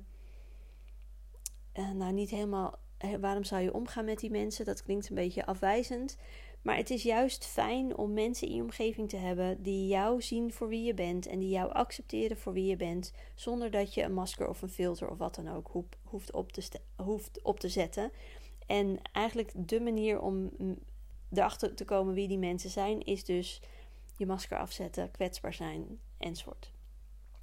uh, 1.74 1.92
nou 1.92 2.14
niet 2.14 2.30
helemaal, 2.30 2.80
eh, 2.98 3.16
waarom 3.16 3.44
zou 3.44 3.62
je 3.62 3.74
omgaan 3.74 4.06
met 4.06 4.20
die 4.20 4.32
mensen? 4.32 4.66
Dat 4.66 4.84
klinkt 4.84 5.10
een 5.10 5.16
beetje 5.16 5.46
afwijzend. 5.46 6.18
Maar 6.66 6.78
het 6.78 6.90
is 6.90 7.04
juist 7.04 7.46
fijn 7.46 7.98
om 7.98 8.14
mensen 8.14 8.48
in 8.48 8.56
je 8.56 8.62
omgeving 8.62 9.10
te 9.10 9.18
hebben 9.18 9.64
die 9.64 9.88
jou 9.88 10.22
zien 10.22 10.54
voor 10.54 10.68
wie 10.68 10.84
je 10.84 10.94
bent 10.94 11.28
en 11.28 11.40
die 11.40 11.50
jou 11.50 11.72
accepteren 11.72 12.38
voor 12.38 12.54
wie 12.54 12.66
je 12.66 12.76
bent, 12.76 13.14
zonder 13.36 13.72
dat 13.72 13.94
je 13.94 14.04
een 14.04 14.14
masker 14.14 14.50
of 14.50 14.62
een 14.62 14.70
filter 14.70 15.10
of 15.10 15.18
wat 15.18 15.36
dan 15.36 15.50
ook 15.50 15.72
hoeft 16.04 16.32
op 16.32 16.52
te, 16.52 16.80
hoeft 16.96 17.42
op 17.42 17.60
te 17.60 17.70
zetten. 17.70 18.12
En 18.66 19.00
eigenlijk 19.12 19.52
de 19.56 19.80
manier 19.80 20.22
om 20.22 20.52
erachter 21.32 21.76
te 21.76 21.86
komen 21.86 22.14
wie 22.14 22.28
die 22.28 22.38
mensen 22.38 22.70
zijn, 22.70 23.02
is 23.02 23.24
dus 23.24 23.62
je 24.18 24.26
masker 24.26 24.58
afzetten, 24.58 25.12
kwetsbaar 25.12 25.54
zijn 25.54 26.00
enzovoort. 26.18 26.72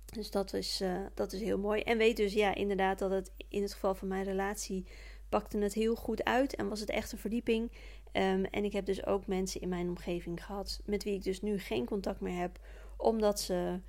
Dus 0.05 0.31
dat 0.31 0.53
is, 0.53 0.81
uh, 0.81 1.01
dat 1.15 1.33
is 1.33 1.41
heel 1.41 1.59
mooi. 1.59 1.83
En 1.83 1.99
weet 1.99 2.17
dus 2.17 2.33
ja, 2.33 2.55
inderdaad 2.55 2.99
dat 2.99 3.11
het 3.11 3.31
in 3.49 3.63
het 3.63 3.73
geval 3.73 3.95
van 3.95 4.09
mijn 4.09 4.25
relatie 4.25 4.87
pakte 5.33 5.59
het 5.59 5.75
heel 5.75 5.95
goed 5.95 6.25
uit 6.25 6.55
en 6.55 6.69
was 6.69 6.81
het 6.81 6.91
echt 6.91 7.13
een 7.13 7.19
verdieping. 7.19 7.71
Um, 8.13 8.45
en 8.45 8.65
ik 8.65 8.73
heb 8.73 8.87
dus 8.87 9.07
ook 9.07 9.27
mensen 9.27 9.61
in 9.61 9.69
mijn 9.69 9.89
omgeving 9.89 10.45
gehad 10.45 10.81
met 10.85 11.05
wie 11.05 11.15
ik 11.15 11.23
dus 11.23 11.41
nu 11.41 11.59
geen 11.59 11.85
contact 11.85 12.21
meer 12.21 12.39
heb, 12.39 12.59
omdat 12.97 13.41
ze 13.41 13.81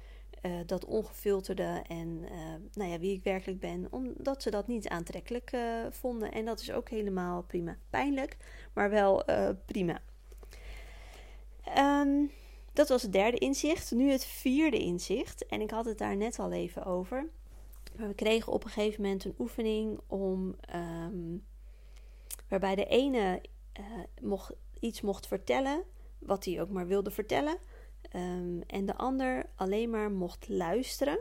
uh, 0.42 0.52
dat 0.66 0.86
ongefilterde 0.86 1.84
en 1.88 2.08
uh, 2.08 2.56
nou 2.74 2.92
ja, 2.92 3.00
wie 3.00 3.14
ik 3.14 3.24
werkelijk 3.24 3.60
ben, 3.60 3.88
omdat 3.92 4.42
ze 4.42 4.50
dat 4.50 4.68
niet 4.68 4.88
aantrekkelijk 4.88 5.52
uh, 5.52 5.86
vonden. 5.90 6.32
En 6.32 6.46
dat 6.46 6.60
is 6.60 6.72
ook 6.72 6.90
helemaal 6.90 7.44
prima. 7.44 7.78
Pijnlijk, 7.90 8.38
maar 8.74 8.90
wel 8.90 9.24
prima. 9.66 10.02
Um, 11.78 12.32
dat 12.74 12.90
was 12.90 13.02
het 13.02 13.14
derde 13.14 13.38
inzicht. 13.38 13.92
Nu 13.92 14.12
het 14.12 14.26
vierde 14.26 14.80
inzicht. 14.80 15.46
En 15.46 15.62
ik 15.62 15.72
had 15.72 15.86
het 15.86 15.98
daar 15.98 16.18
net 16.18 16.40
al 16.40 16.52
even 16.52 16.86
over. 16.86 17.30
We 17.96 18.14
kregen 18.14 18.54
op 18.54 18.64
een 18.64 18.70
gegeven 18.70 19.02
moment 19.02 19.26
een 19.26 19.36
oefening 19.40 20.00
om. 20.08 20.56
Um, 20.76 21.44
waarbij 22.50 22.76
de 22.76 22.86
ene 22.86 23.42
uh, 23.80 23.86
mocht, 24.22 24.54
iets 24.80 25.02
mocht 25.02 25.28
vertellen. 25.28 25.84
Wat 26.20 26.46
hij 26.46 26.62
ook 26.62 26.70
maar 26.70 26.88
wilde 26.88 27.12
vertellen. 27.12 27.58
Um, 28.16 28.62
en 28.68 28.86
de 28.86 28.96
ander 28.96 29.46
alleen 29.56 29.90
maar 29.90 30.12
mocht 30.12 30.50
luisteren. 30.50 31.20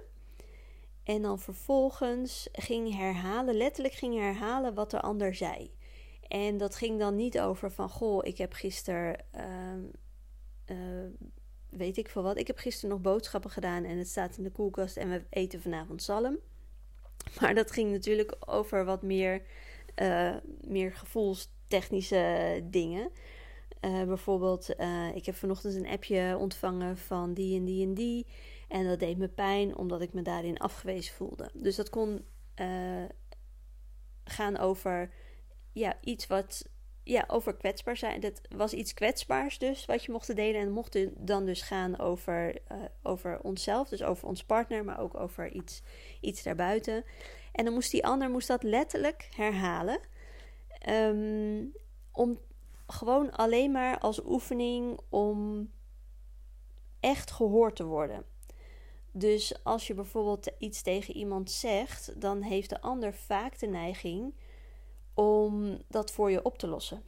En 1.02 1.22
dan 1.22 1.38
vervolgens 1.38 2.48
ging 2.52 2.96
herhalen, 2.96 3.54
letterlijk 3.54 3.94
ging 3.94 4.18
herhalen 4.18 4.74
wat 4.74 4.90
de 4.90 5.00
ander 5.00 5.34
zei. 5.34 5.74
En 6.28 6.58
dat 6.58 6.76
ging 6.76 6.98
dan 6.98 7.16
niet 7.16 7.40
over 7.40 7.70
van, 7.70 7.88
goh, 7.88 8.26
ik 8.26 8.38
heb 8.38 8.52
gisteren 8.52 9.16
uh, 10.66 11.06
weet 11.68 11.96
ik 11.96 12.08
veel 12.08 12.22
wat. 12.22 12.38
Ik 12.38 12.46
heb 12.46 12.58
gisteren 12.58 12.90
nog 12.90 13.00
boodschappen 13.00 13.50
gedaan 13.50 13.84
en 13.84 13.98
het 13.98 14.08
staat 14.08 14.36
in 14.36 14.42
de 14.42 14.50
koelkast 14.50 14.96
en 14.96 15.10
we 15.10 15.24
eten 15.30 15.62
vanavond 15.62 16.02
zalm. 16.02 16.38
Maar 17.40 17.54
dat 17.54 17.70
ging 17.70 17.90
natuurlijk 17.90 18.36
over 18.46 18.84
wat 18.84 19.02
meer, 19.02 19.42
uh, 20.02 20.36
meer 20.60 20.92
gevoelstechnische 21.72 22.60
dingen. 22.64 23.10
Uh, 23.80 24.04
bijvoorbeeld, 24.04 24.80
uh, 24.80 25.14
ik 25.14 25.26
heb 25.26 25.34
vanochtend 25.34 25.74
een 25.74 25.88
appje 25.88 26.36
ontvangen 26.38 26.96
van 26.96 27.34
die 27.34 27.58
en 27.58 27.64
die 27.64 27.86
en 27.86 27.94
die. 27.94 28.26
En 28.68 28.86
dat 28.86 28.98
deed 28.98 29.18
me 29.18 29.28
pijn 29.28 29.76
omdat 29.76 30.00
ik 30.00 30.12
me 30.12 30.22
daarin 30.22 30.58
afgewezen 30.58 31.14
voelde. 31.14 31.50
Dus 31.54 31.76
dat 31.76 31.90
kon 31.90 32.24
gaan 34.24 34.58
over 34.58 35.10
ja, 35.72 35.98
iets 36.00 36.26
wat 36.26 36.68
ja, 37.02 37.24
over 37.26 37.56
kwetsbaar 37.56 37.96
zijn. 37.96 38.20
Dat 38.20 38.40
was 38.48 38.72
iets 38.72 38.94
kwetsbaars 38.94 39.58
dus, 39.58 39.84
wat 39.84 40.04
je 40.04 40.12
mocht 40.12 40.36
delen. 40.36 40.60
En 40.60 40.66
het 40.66 40.74
mocht 40.74 41.26
dan 41.26 41.44
dus 41.44 41.62
gaan 41.62 41.98
over, 41.98 42.58
over 43.02 43.40
onszelf, 43.40 43.88
dus 43.88 44.02
over 44.02 44.28
ons 44.28 44.44
partner, 44.44 44.84
maar 44.84 45.00
ook 45.00 45.14
over 45.14 45.52
iets, 45.52 45.82
iets 46.20 46.42
daarbuiten. 46.42 47.04
En 47.52 47.64
dan 47.64 47.74
moest 47.74 47.90
die 47.90 48.06
ander 48.06 48.30
moest 48.30 48.48
dat 48.48 48.62
letterlijk 48.62 49.28
herhalen. 49.36 50.00
Um, 50.88 51.72
om 52.12 52.38
gewoon 52.86 53.32
alleen 53.32 53.70
maar 53.70 53.98
als 53.98 54.24
oefening 54.24 55.00
om 55.08 55.70
echt 57.00 57.30
gehoord 57.30 57.76
te 57.76 57.84
worden. 57.84 58.24
Dus 59.12 59.64
als 59.64 59.86
je 59.86 59.94
bijvoorbeeld 59.94 60.50
iets 60.58 60.82
tegen 60.82 61.16
iemand 61.16 61.50
zegt, 61.50 62.20
dan 62.20 62.42
heeft 62.42 62.68
de 62.68 62.80
ander 62.80 63.14
vaak 63.14 63.58
de 63.58 63.66
neiging 63.66 64.34
om 65.14 65.78
dat 65.88 66.10
voor 66.10 66.30
je 66.30 66.44
op 66.44 66.58
te 66.58 66.66
lossen. 66.66 67.02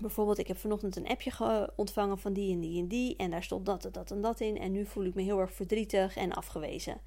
Bijvoorbeeld, 0.00 0.38
ik 0.38 0.48
heb 0.48 0.56
vanochtend 0.56 0.96
een 0.96 1.08
appje 1.08 1.72
ontvangen 1.76 2.18
van 2.18 2.32
die 2.32 2.52
en 2.52 2.60
die 2.60 2.80
en 2.80 2.88
die. 2.88 3.16
En 3.16 3.30
daar 3.30 3.42
stond 3.42 3.66
dat 3.66 3.84
en 3.84 3.92
dat 3.92 4.10
en 4.10 4.20
dat 4.20 4.40
in. 4.40 4.58
En 4.58 4.72
nu 4.72 4.86
voel 4.86 5.04
ik 5.04 5.14
me 5.14 5.22
heel 5.22 5.38
erg 5.38 5.52
verdrietig 5.52 6.16
en 6.16 6.32
afgewezen. 6.32 7.00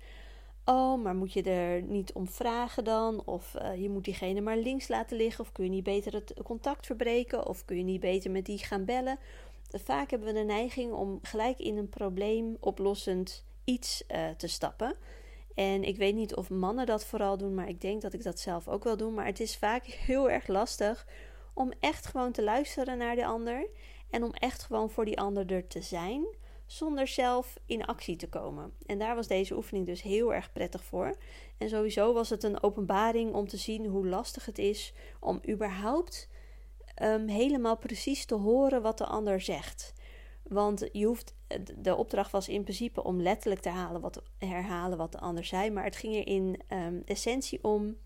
Oh, 0.70 1.04
maar 1.04 1.16
moet 1.16 1.34
je 1.34 1.42
er 1.44 1.82
niet 1.82 2.14
om 2.14 2.28
vragen 2.28 2.84
dan? 2.84 3.22
Of 3.26 3.56
uh, 3.62 3.82
je 3.82 3.90
moet 3.90 4.04
diegene 4.04 4.42
maar 4.42 4.58
links 4.58 4.88
laten 4.88 5.18
liggen? 5.18 5.44
Of 5.44 5.52
kun 5.52 5.64
je 5.64 5.70
niet 5.70 5.84
beter 5.84 6.14
het 6.14 6.34
contact 6.44 6.86
verbreken? 6.86 7.48
Of 7.48 7.66
kun 7.66 7.78
je 7.78 7.84
niet 7.84 8.00
beter 8.00 8.32
met 8.32 8.46
die 8.46 8.58
gaan 8.58 8.86
bellen? 8.86 9.20
Vaak 9.70 10.10
hebben 10.10 10.28
we 10.28 10.40
de 10.40 10.46
neiging 10.46 10.92
om 10.92 11.20
gelijk 11.22 11.60
in 11.60 11.78
een 11.78 11.90
probleem 11.90 12.58
oplossend 12.60 13.46
iets 13.64 14.04
uh, 14.08 14.30
te 14.30 14.48
stappen. 14.48 14.96
En 15.56 15.84
ik 15.84 15.98
weet 15.98 16.16
niet 16.16 16.36
of 16.36 16.50
mannen 16.50 16.86
dat 16.86 17.06
vooral 17.06 17.38
doen, 17.38 17.54
maar 17.54 17.70
ik 17.70 17.82
denk 17.82 18.02
dat 18.02 18.14
ik 18.14 18.24
dat 18.24 18.40
zelf 18.40 18.68
ook 18.68 18.84
wel 18.84 18.98
doe. 18.98 19.12
Maar 19.12 19.26
het 19.26 19.40
is 19.40 19.58
vaak 19.58 19.86
heel 19.86 20.30
erg 20.30 20.48
lastig 20.48 21.08
om 21.54 21.72
echt 21.80 22.06
gewoon 22.06 22.32
te 22.32 22.44
luisteren 22.44 22.98
naar 22.98 23.16
de 23.16 23.26
ander. 23.26 23.68
En 24.10 24.24
om 24.24 24.32
echt 24.34 24.64
gewoon 24.64 24.90
voor 24.90 25.06
die 25.06 25.20
ander 25.20 25.52
er 25.52 25.68
te 25.68 25.82
zijn, 25.82 26.26
zonder 26.68 27.08
zelf 27.08 27.58
in 27.66 27.86
actie 27.86 28.16
te 28.16 28.30
komen. 28.30 28.74
En 28.86 29.00
daar 29.00 29.16
was 29.16 29.28
deze 29.28 29.56
oefening 29.56 29.86
dus 29.86 30.02
heel 30.02 30.34
erg 30.34 30.52
prettig 30.52 30.84
voor. 30.84 31.18
En 31.58 31.70
sowieso 31.70 32.14
was 32.14 32.30
het 32.30 32.44
een 32.44 32.64
openbaring 32.64 33.34
om 33.34 33.48
te 33.48 33.58
zien 33.58 33.86
hoe 33.86 34.08
lastig 34.08 34.46
het 34.46 34.58
is 34.58 34.94
om 35.20 35.42
überhaupt 35.50 36.30
um, 37.02 37.28
helemaal 37.28 37.78
precies 37.78 38.26
te 38.26 38.36
horen 38.36 38.82
wat 38.82 38.98
de 38.98 39.06
ander 39.06 39.42
zegt. 39.42 39.94
Want 40.44 40.90
je 40.92 41.06
hoeft, 41.06 41.36
de 41.78 41.96
opdracht 41.96 42.32
was 42.32 42.50
in 42.50 42.64
principe 42.64 43.04
om 43.04 43.22
letterlijk 43.22 43.62
te 43.62 43.70
halen 43.70 44.02
wat, 44.02 44.22
herhalen 44.38 44.98
wat 44.98 45.12
de 45.12 45.20
ander 45.20 45.46
zei. 45.46 45.72
Maar 45.72 45.84
het 45.84 45.96
ging 45.96 46.16
er 46.16 46.28
in 46.28 46.62
um, 46.70 47.02
essentie 47.06 47.64
om 47.64 47.98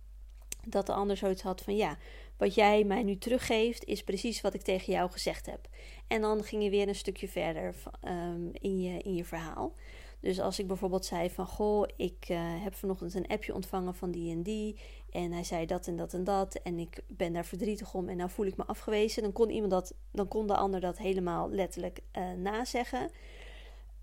dat 0.68 0.86
de 0.86 0.94
ander 0.94 1.18
zoiets 1.18 1.42
had 1.42 1.62
van 1.62 1.76
ja, 1.76 1.98
wat 2.42 2.56
jij 2.56 2.84
mij 2.84 3.04
nu 3.04 3.18
teruggeeft 3.18 3.86
is 3.86 4.04
precies 4.04 4.42
wat 4.42 4.54
ik 4.54 4.62
tegen 4.62 4.94
jou 4.94 5.12
gezegd 5.12 5.46
heb. 5.46 5.70
En 6.08 6.22
dan 6.22 6.44
ging 6.44 6.64
je 6.64 6.70
weer 6.70 6.88
een 6.88 6.96
stukje 6.96 7.28
verder 7.28 7.76
um, 8.08 8.52
in, 8.54 8.82
je, 8.82 9.02
in 9.02 9.16
je 9.16 9.26
verhaal. 9.26 9.74
Dus 10.20 10.40
als 10.40 10.60
ik 10.60 10.68
bijvoorbeeld 10.68 11.06
zei 11.06 11.30
van 11.30 11.48
goh, 11.48 11.88
ik 11.96 12.28
uh, 12.32 12.38
heb 12.42 12.76
vanochtend 12.76 13.14
een 13.14 13.28
appje 13.28 13.54
ontvangen 13.54 13.96
van 13.96 14.12
die 14.12 14.32
en 14.32 14.44
die. 14.44 14.80
En 15.12 15.32
hij 15.32 15.44
zei 15.44 15.66
dat 15.66 15.88
en 15.88 15.96
dat 15.96 16.14
en 16.14 16.24
dat. 16.24 16.56
En 16.64 16.80
ik 16.80 17.04
ben 17.08 17.34
daar 17.34 17.46
verdrietig 17.46 17.94
om 17.94 18.10
en 18.10 18.18
nou 18.18 18.30
voel 18.30 18.46
ik 18.46 18.58
me 18.58 18.66
afgewezen. 18.66 19.24
Dan 19.24 19.32
kon 19.32 19.50
iemand 19.50 19.72
dat, 19.72 19.94
dan 20.12 20.28
kon 20.28 20.48
de 20.48 20.56
ander 20.56 20.80
dat 20.80 20.98
helemaal 20.98 21.50
letterlijk 21.50 22.00
uh, 22.18 22.32
nazeggen. 22.32 23.12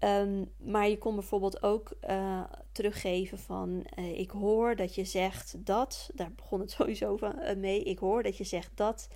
Um, 0.04 0.50
maar 0.56 0.88
je 0.88 0.98
kon 0.98 1.14
bijvoorbeeld 1.14 1.62
ook 1.62 1.92
uh, 2.08 2.44
teruggeven 2.72 3.38
van 3.38 3.87
uh, 3.98 4.18
ik 4.18 4.30
hoor 4.30 4.76
dat 4.76 4.94
je 4.94 5.04
zegt 5.04 5.66
dat, 5.66 6.11
daar 6.14 6.32
begon 6.32 6.61
het 6.61 6.70
sowieso 6.80 7.16
van, 7.16 7.38
uh, 7.38 7.56
mee, 7.56 7.82
ik 7.82 7.98
hoor 7.98 8.22
dat 8.22 8.37
je 8.37 8.44
zegt 8.44 8.70
dat 8.74 9.08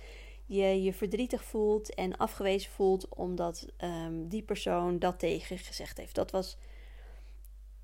je 0.45 0.83
je 0.83 0.93
verdrietig 0.93 1.43
voelt 1.43 1.93
en 1.93 2.17
afgewezen 2.17 2.71
voelt 2.71 3.09
omdat 3.09 3.67
ehm, 3.77 4.27
die 4.27 4.43
persoon 4.43 4.99
dat 4.99 5.19
tegen 5.19 5.57
gezegd 5.57 5.97
heeft. 5.97 6.15
Dat 6.15 6.31
was. 6.31 6.57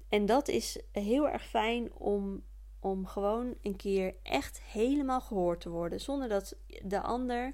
En 0.10 0.26
dat 0.26 0.48
is 0.48 0.82
heel 0.92 1.30
erg 1.30 1.46
fijn 1.46 1.94
om, 1.94 2.44
om 2.80 3.06
gewoon 3.06 3.56
een 3.62 3.76
keer 3.76 4.16
echt 4.24 4.62
helemaal 4.62 5.22
gehoord 5.22 5.62
te 5.62 5.70
worden. 5.70 6.02
Zonder 6.02 6.30
dat 6.30 6.56
de 6.84 7.02
ander 7.02 7.54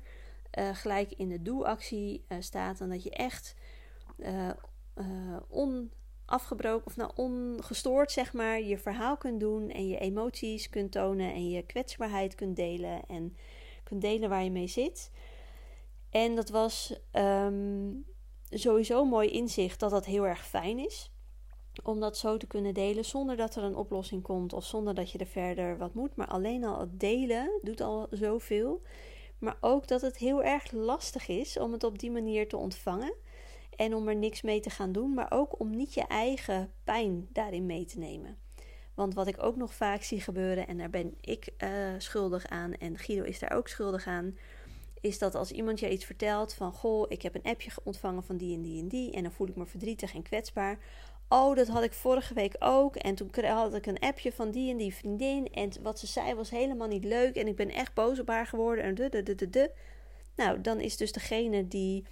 gelijk 0.74 1.12
in 1.12 1.30
de 1.30 1.42
doe-actie 1.42 2.26
staat. 2.40 2.82
En 2.82 2.90
dat 2.90 3.04
je 3.04 3.10
echt 3.10 3.56
uh, 4.96 5.38
onafgebroken 5.50 6.86
of 6.86 6.96
nou 6.96 7.12
ongestoord, 7.16 8.12
zeg 8.12 8.34
maar, 8.34 8.62
je 8.62 8.78
verhaal 8.78 9.18
kunt 9.18 9.40
doen. 9.40 9.70
En 9.70 9.88
je 9.88 9.98
emoties 9.98 10.70
kunt 10.70 10.92
tonen. 10.92 11.34
En 11.34 11.50
je 11.50 11.66
kwetsbaarheid 11.66 12.36
kunt 12.36 12.56
delen. 12.56 13.06
En 13.08 13.38
kunt 13.84 14.02
delen 14.02 14.30
waar 14.30 14.44
je 14.44 14.52
mee 14.52 14.68
zit. 14.68 15.12
En 16.10 16.36
dat 16.36 16.50
was 16.50 17.00
um, 17.12 18.06
sowieso 18.50 19.02
een 19.02 19.08
mooi 19.08 19.30
inzicht 19.30 19.80
dat 19.80 19.92
dat 19.92 20.06
heel 20.06 20.28
erg 20.28 20.48
fijn 20.48 20.80
is. 20.80 21.12
Om 21.84 22.00
dat 22.00 22.18
zo 22.18 22.38
te 22.38 22.48
kunnen 22.48 22.74
delen 22.74 23.06
zonder 23.06 23.38
dat 23.38 23.56
er 23.56 23.64
een 23.64 23.76
oplossing 23.76 24.24
komt 24.24 24.54
of 24.54 24.66
zonder 24.66 24.94
dat 24.94 25.12
je 25.12 25.18
er 25.18 25.26
verder 25.26 25.78
wat 25.78 25.94
moet. 25.94 26.16
Maar 26.16 26.28
alleen 26.28 26.64
al 26.64 26.80
het 26.80 27.00
delen 27.00 27.60
doet 27.62 27.82
al 27.82 28.08
zoveel. 28.10 28.82
Maar 29.40 29.58
ook 29.62 29.88
dat 29.88 30.02
het 30.02 30.18
heel 30.18 30.44
erg 30.44 30.72
lastig 30.72 31.28
is 31.28 31.60
om 31.60 31.72
het 31.72 31.84
op 31.84 32.00
die 32.00 32.12
manier 32.12 32.48
te 32.48 32.58
ontvangen. 32.58 33.14
En 33.76 33.96
om 33.96 34.08
er 34.08 34.16
niks 34.16 34.42
mee 34.42 34.60
te 34.60 34.70
gaan 34.70 34.92
doen, 34.92 35.14
maar 35.14 35.32
ook 35.32 35.60
om 35.60 35.76
niet 35.76 35.94
je 35.94 36.08
eigen 36.08 36.72
pijn 36.84 37.28
daarin 37.32 37.66
mee 37.66 37.86
te 37.86 38.00
nemen. 38.00 38.38
Want 38.94 39.14
wat 39.14 39.28
ik 39.28 39.44
ook 39.44 39.56
nog 39.56 39.74
vaak 39.74 40.04
zie 40.04 40.22
gebeuren, 40.22 40.68
en 40.68 40.78
daar 40.78 40.90
ben 40.90 41.16
ik 41.22 41.54
uh, 41.58 41.70
schuldig 41.98 42.48
aan, 42.48 42.74
en 42.74 42.98
Guido 42.98 43.24
is 43.24 43.40
daar 43.40 43.52
ook 43.52 43.68
schuldig 43.68 44.08
aan, 44.08 44.38
is 45.02 45.20
dat 45.20 45.36
als 45.36 45.52
iemand 45.52 45.80
je 45.80 45.92
iets 45.92 46.06
vertelt 46.06 46.54
van 46.54 46.74
goh, 46.74 47.06
ik 47.08 47.22
heb 47.22 47.36
een 47.36 47.44
appje 47.44 47.72
ontvangen 47.84 48.24
van 48.24 48.38
die 48.38 48.56
en 48.56 48.62
die 48.62 48.82
en 48.82 48.88
die, 48.88 49.12
en 49.12 49.24
dan 49.24 49.32
voel 49.32 49.48
ik 49.48 49.56
me 49.56 49.66
verdrietig 49.66 50.14
en 50.14 50.24
kwetsbaar. 50.24 50.80
Oh, 51.30 51.56
dat 51.56 51.68
had 51.68 51.84
ik 51.84 51.94
vorige 51.94 52.34
week 52.34 52.56
ook. 52.60 52.96
En 52.96 53.16
toen 53.16 53.30
had 53.46 53.74
ik 53.74 53.86
een 53.86 54.00
appje 54.00 54.32
van 54.32 54.52
die 54.52 54.72
en 54.72 54.78
die 54.78 54.94
vriendin. 54.94 55.48
En 55.52 55.72
wat 55.82 56.00
ze 56.00 56.08
zei 56.08 56.34
was 56.34 56.50
helemaal 56.50 56.88
niet 56.88 57.04
leuk. 57.04 57.36
En 57.36 57.48
ik 57.48 57.56
ben 57.56 57.70
echt 57.70 57.94
boos 57.94 58.20
op 58.20 58.28
haar 58.28 58.48
geworden. 58.48 58.84
En 58.84 58.96
de, 58.96 59.10
de, 59.10 59.24
de, 59.24 59.36
de, 59.36 59.50
de. 59.50 59.72
Nou, 60.36 60.62
dan 60.62 60.80
is 60.80 60.98
dus 60.98 61.12
degene 61.12 61.68
die 61.68 62.06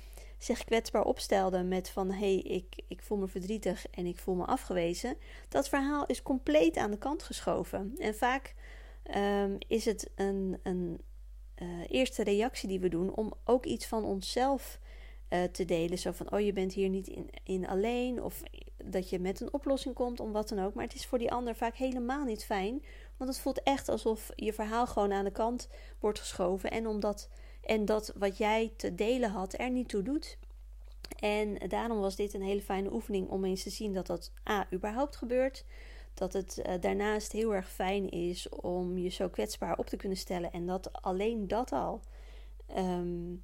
zich 0.43 0.63
kwetsbaar 0.63 1.03
opstelde 1.03 1.63
met 1.63 1.89
van 1.89 2.11
hé, 2.11 2.17
hey, 2.17 2.37
ik, 2.37 2.83
ik 2.87 3.01
voel 3.01 3.17
me 3.17 3.27
verdrietig 3.27 3.85
en 3.91 4.05
ik 4.05 4.17
voel 4.17 4.35
me 4.35 4.45
afgewezen. 4.45 5.17
Dat 5.49 5.69
verhaal 5.69 6.05
is 6.05 6.21
compleet 6.21 6.77
aan 6.77 6.91
de 6.91 6.97
kant 6.97 7.23
geschoven. 7.23 7.93
En 7.97 8.15
vaak 8.15 8.55
um, 9.15 9.57
is 9.67 9.85
het 9.85 10.11
een, 10.15 10.59
een 10.63 11.01
uh, 11.61 11.67
eerste 11.87 12.23
reactie 12.23 12.67
die 12.67 12.79
we 12.79 12.89
doen 12.89 13.15
om 13.15 13.33
ook 13.43 13.65
iets 13.65 13.85
van 13.87 14.03
onszelf 14.03 14.79
uh, 15.29 15.43
te 15.43 15.65
delen. 15.65 15.97
Zo 15.97 16.11
van, 16.11 16.31
oh 16.31 16.39
je 16.39 16.53
bent 16.53 16.73
hier 16.73 16.89
niet 16.89 17.07
in, 17.07 17.29
in 17.43 17.67
alleen. 17.67 18.23
Of 18.23 18.43
dat 18.85 19.09
je 19.09 19.19
met 19.19 19.41
een 19.41 19.53
oplossing 19.53 19.95
komt 19.95 20.19
om 20.19 20.31
wat 20.31 20.49
dan 20.49 20.59
ook. 20.59 20.73
Maar 20.73 20.83
het 20.83 20.95
is 20.95 21.05
voor 21.05 21.17
die 21.17 21.31
ander 21.31 21.55
vaak 21.55 21.75
helemaal 21.75 22.23
niet 22.23 22.45
fijn. 22.45 22.83
Want 23.17 23.29
het 23.29 23.39
voelt 23.39 23.63
echt 23.63 23.89
alsof 23.89 24.29
je 24.35 24.53
verhaal 24.53 24.87
gewoon 24.87 25.11
aan 25.11 25.23
de 25.23 25.31
kant 25.31 25.69
wordt 25.99 26.19
geschoven. 26.19 26.71
En 26.71 26.87
omdat 26.87 27.29
en 27.65 27.85
dat 27.85 28.13
wat 28.17 28.37
jij 28.37 28.73
te 28.77 28.95
delen 28.95 29.29
had 29.29 29.59
er 29.59 29.69
niet 29.69 29.89
toe 29.89 30.01
doet. 30.01 30.37
En 31.19 31.57
daarom 31.67 31.99
was 31.99 32.15
dit 32.15 32.33
een 32.33 32.41
hele 32.41 32.61
fijne 32.61 32.93
oefening 32.93 33.29
om 33.29 33.45
eens 33.45 33.63
te 33.63 33.69
zien 33.69 33.93
dat 33.93 34.07
dat 34.07 34.31
A, 34.49 34.67
überhaupt 34.73 35.15
gebeurt. 35.15 35.65
Dat 36.13 36.33
het 36.33 36.61
uh, 36.65 36.73
daarnaast 36.79 37.31
heel 37.31 37.55
erg 37.55 37.71
fijn 37.71 38.09
is 38.09 38.49
om 38.49 38.97
je 38.97 39.09
zo 39.09 39.29
kwetsbaar 39.29 39.77
op 39.77 39.85
te 39.85 39.95
kunnen 39.95 40.17
stellen. 40.17 40.51
En 40.51 40.65
dat 40.65 41.01
alleen 41.01 41.47
dat 41.47 41.71
al 41.71 42.01
um, 42.77 43.43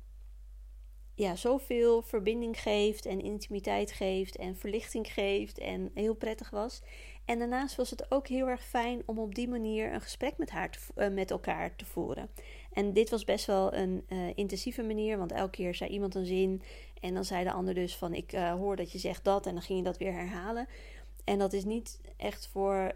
ja, 1.19 1.36
zoveel 1.36 2.01
verbinding 2.01 2.60
geeft 2.62 3.05
en 3.05 3.21
intimiteit 3.21 3.91
geeft 3.91 4.36
en 4.36 4.58
verlichting 4.58 5.13
geeft 5.13 5.58
en 5.58 5.91
heel 5.93 6.13
prettig 6.13 6.49
was. 6.49 6.82
En 7.25 7.39
daarnaast 7.39 7.75
was 7.75 7.89
het 7.89 8.12
ook 8.12 8.27
heel 8.27 8.47
erg 8.47 8.65
fijn 8.65 9.01
om 9.05 9.19
op 9.19 9.36
die 9.36 9.47
manier 9.47 9.93
een 9.93 10.01
gesprek 10.01 10.38
met, 10.38 10.49
haar 10.49 10.71
te, 10.71 10.79
uh, 10.95 11.10
met 11.10 11.32
elkaar 11.32 11.75
te 11.75 11.86
voeren. 11.86 12.29
En 12.73 12.93
dit 12.93 13.10
was 13.10 13.23
best 13.23 13.45
wel 13.45 13.73
een 13.73 14.05
uh, 14.10 14.27
intensieve 14.36 14.84
manier, 14.84 15.17
want 15.17 15.32
elke 15.32 15.51
keer 15.51 15.75
zei 15.75 15.89
iemand 15.89 16.15
een 16.15 16.25
zin 16.25 16.62
en 17.01 17.13
dan 17.13 17.25
zei 17.25 17.43
de 17.43 17.51
ander 17.51 17.73
dus 17.73 17.95
van 17.95 18.13
ik 18.13 18.34
uh, 18.34 18.53
hoor 18.53 18.75
dat 18.75 18.91
je 18.91 18.97
zegt 18.97 19.23
dat 19.23 19.45
en 19.45 19.53
dan 19.53 19.62
ging 19.62 19.79
je 19.79 19.86
dat 19.86 19.97
weer 19.97 20.13
herhalen. 20.13 20.67
En 21.23 21.39
dat 21.39 21.53
is 21.53 21.63
niet 21.63 21.99
echt 22.17 22.47
voor, 22.51 22.91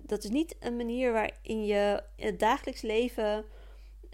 dat 0.00 0.24
is 0.24 0.30
niet 0.30 0.56
een 0.60 0.76
manier 0.76 1.12
waarin 1.12 1.66
je 1.66 2.02
het 2.16 2.38
dagelijks 2.38 2.82
leven 2.82 3.44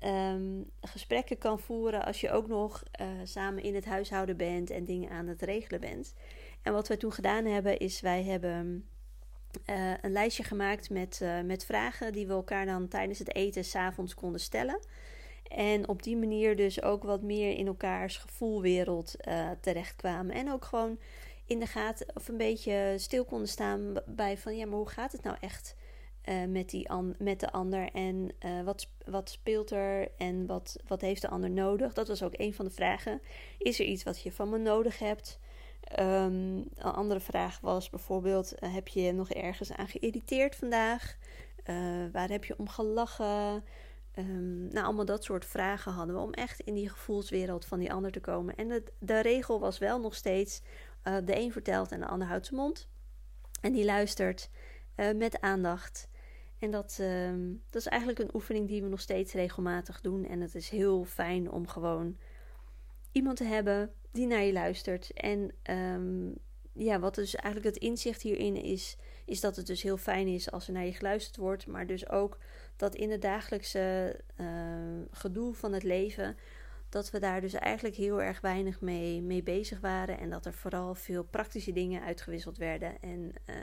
um, 0.05 0.71
gesprekken 0.81 1.39
kan 1.39 1.59
voeren 1.59 2.05
als 2.05 2.21
je 2.21 2.31
ook 2.31 2.49
nog 2.49 2.83
uh, 3.01 3.07
samen 3.25 3.63
in 3.63 3.75
het 3.75 3.85
huishouden 3.85 4.37
bent 4.37 4.71
en 4.71 4.85
dingen 4.85 5.11
aan 5.11 5.27
het 5.27 5.43
regelen 5.43 5.81
bent. 5.81 6.15
En 6.63 6.73
wat 6.73 6.89
wij 6.89 6.97
toen 6.97 7.13
gedaan 7.13 7.45
hebben 7.45 7.79
is 7.79 8.01
wij 8.01 8.23
hebben 8.23 8.89
uh, 9.67 9.93
een 10.01 10.13
lijstje 10.13 10.43
gemaakt 10.43 10.91
met, 10.91 11.21
uh, 11.23 11.41
met 11.41 11.65
vragen 11.65 12.13
die 12.13 12.27
we 12.27 12.33
elkaar 12.33 12.67
dan 12.67 12.89
tijdens 12.89 13.19
het 13.19 13.35
eten 13.35 13.65
s'avonds 13.65 14.15
konden 14.15 14.41
stellen. 14.41 14.79
En 15.49 15.89
op 15.89 16.03
die 16.03 16.17
manier 16.17 16.57
dus 16.57 16.83
ook 16.83 17.03
wat 17.03 17.23
meer 17.23 17.57
in 17.57 17.67
elkaars 17.67 18.17
gevoelwereld 18.17 19.15
uh, 19.29 19.51
terechtkwamen. 19.61 20.35
En 20.35 20.53
ook 20.53 20.65
gewoon 20.65 20.99
in 21.47 21.59
de 21.59 21.67
gaten 21.67 22.07
of 22.15 22.29
een 22.29 22.37
beetje 22.37 22.95
stil 22.97 23.25
konden 23.25 23.49
staan 23.49 23.95
bij 24.07 24.39
van 24.39 24.57
ja, 24.57 24.67
maar 24.67 24.79
hoe 24.79 24.89
gaat 24.89 25.13
het 25.13 25.23
nou 25.23 25.37
echt 25.41 25.77
uh, 26.29 26.45
met, 26.45 26.71
die 26.71 26.89
met 27.19 27.41
de 27.41 27.53
ander? 27.53 27.89
En 27.93 28.31
wat, 28.65 28.89
wat 29.07 29.31
speelt 29.31 29.71
er 29.71 30.09
en 30.17 30.47
wat, 30.47 30.77
wat 30.87 31.01
heeft 31.01 31.23
de 31.23 31.29
ander 31.29 31.51
nodig? 31.51 31.93
Dat 31.93 32.09
was 32.09 32.23
ook 32.23 32.39
een 32.39 32.55
van 32.55 32.65
de 32.65 32.71
vragen. 32.71 33.21
Is 33.59 33.81
er 33.81 33.87
iets 33.87 34.03
wat 34.03 34.21
je 34.21 34.33
van 34.33 34.49
me 34.49 34.59
nodig 34.59 34.99
hebt? 34.99 35.39
Um, 35.99 36.69
een 36.75 36.93
andere 36.93 37.21
vraag 37.21 37.61
was 37.61 37.91
bijvoorbeeld: 37.91 38.53
heb 38.61 38.89
je 38.89 39.13
nog 39.13 39.31
ergens 39.31 39.73
aan 39.73 39.89
geïrriteerd 39.89 40.57
vandaag? 40.57 41.17
waar 42.13 42.29
heb 42.29 42.45
je 42.45 42.59
om 42.59 42.69
gelachen? 42.69 43.65
Um, 44.19 44.69
nou, 44.69 44.85
allemaal 44.85 45.05
dat 45.05 45.25
soort 45.25 45.45
vragen 45.45 45.93
hadden 45.93 46.15
we 46.15 46.21
om 46.21 46.33
echt 46.33 46.61
in 46.61 46.75
die 46.75 46.89
gevoelswereld 46.89 47.65
van 47.65 47.79
die 47.79 47.93
ander 47.93 48.13
te 48.13 48.21
komen. 48.21 48.57
En 48.57 48.69
de, 48.69 48.83
de 48.99 49.21
regel 49.21 49.61
was 49.61 49.79
wel 49.79 50.01
nog 50.01 50.15
steeds: 50.15 50.63
uh, 51.05 51.17
de 51.25 51.37
een 51.37 51.53
vertelt 51.53 51.93
en 51.93 52.01
de 52.01 52.07
ander 52.07 52.29
houdt 52.29 52.47
zijn 52.47 52.61
mond. 52.61 52.89
En 53.61 53.73
die 53.73 53.85
luistert 53.85 54.51
met 55.17 55.41
aandacht. 55.41 56.09
En 56.59 56.71
dat, 56.71 56.99
uh, 57.01 57.31
dat 57.71 57.81
is 57.81 57.87
eigenlijk 57.87 58.21
een 58.21 58.35
oefening 58.35 58.69
die 58.69 58.83
we 58.83 58.89
nog 58.89 59.01
steeds 59.01 59.33
regelmatig 59.33 60.01
doen. 60.01 60.27
En 60.27 60.41
het 60.41 60.55
is 60.55 60.69
heel 60.69 61.05
fijn 61.05 61.51
om 61.51 61.69
gewoon 61.69 62.17
iemand 63.15 63.37
te 63.37 63.45
hebben 63.45 63.93
die 64.13 64.27
naar 64.27 64.43
je 64.43 64.53
luistert. 64.53 65.13
En 65.13 65.53
um, 65.71 66.35
ja, 66.73 66.99
wat 66.99 67.15
dus 67.15 67.35
eigenlijk 67.35 67.75
het 67.75 67.85
inzicht 67.85 68.23
hierin 68.23 68.57
is, 68.57 68.97
is 69.25 69.41
dat 69.41 69.57
het 69.57 69.67
dus 69.67 69.83
heel 69.83 69.97
fijn 69.97 70.27
is 70.27 70.51
als 70.51 70.67
er 70.67 70.73
naar 70.73 70.85
je 70.85 70.93
geluisterd 70.93 71.37
wordt. 71.37 71.67
Maar 71.67 71.87
dus 71.87 72.09
ook 72.09 72.39
dat 72.77 72.95
in 72.95 73.11
het 73.11 73.23
dagelijkse 73.23 74.21
uh, 74.41 74.47
gedoe 75.11 75.55
van 75.55 75.73
het 75.73 75.83
leven, 75.83 76.37
dat 76.89 77.11
we 77.11 77.19
daar 77.19 77.41
dus 77.41 77.53
eigenlijk 77.53 77.97
heel 77.97 78.23
erg 78.23 78.41
weinig 78.41 78.81
mee, 78.81 79.23
mee 79.23 79.43
bezig 79.43 79.81
waren. 79.81 80.19
En 80.19 80.31
dat 80.31 80.47
er 80.47 80.55
vooral 80.55 80.95
veel 80.95 81.25
praktische 81.25 81.73
dingen 81.73 82.03
uitgewisseld 82.03 82.57
werden. 82.57 83.01
En 83.01 83.33
uh, 83.47 83.57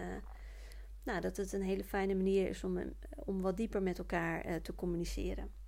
nou, 1.04 1.22
dat 1.22 1.38
het 1.38 1.54
een 1.54 1.62
hele 1.62 1.84
fijne 1.84 2.16
manier 2.16 2.50
is 2.50 2.64
om, 2.64 2.94
om 3.16 3.42
wat 3.42 3.58
dieper 3.58 3.82
met 3.82 3.98
elkaar 3.98 4.48
uh, 4.48 4.56
te 4.56 4.76
communiceren. 4.76 5.61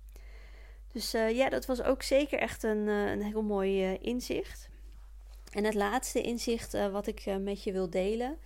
Dus 0.94 1.10
ja, 1.10 1.48
dat 1.48 1.66
was 1.66 1.82
ook 1.82 2.02
zeker 2.02 2.38
echt 2.38 2.62
een, 2.62 2.86
een 2.88 3.22
heel 3.22 3.42
mooi 3.42 3.94
inzicht. 3.94 4.68
En 5.52 5.64
het 5.64 5.74
laatste 5.74 6.20
inzicht 6.20 6.72
wat 6.72 7.06
ik 7.06 7.38
met 7.40 7.62
je 7.62 7.72
wil 7.72 7.90
delen 7.90 8.38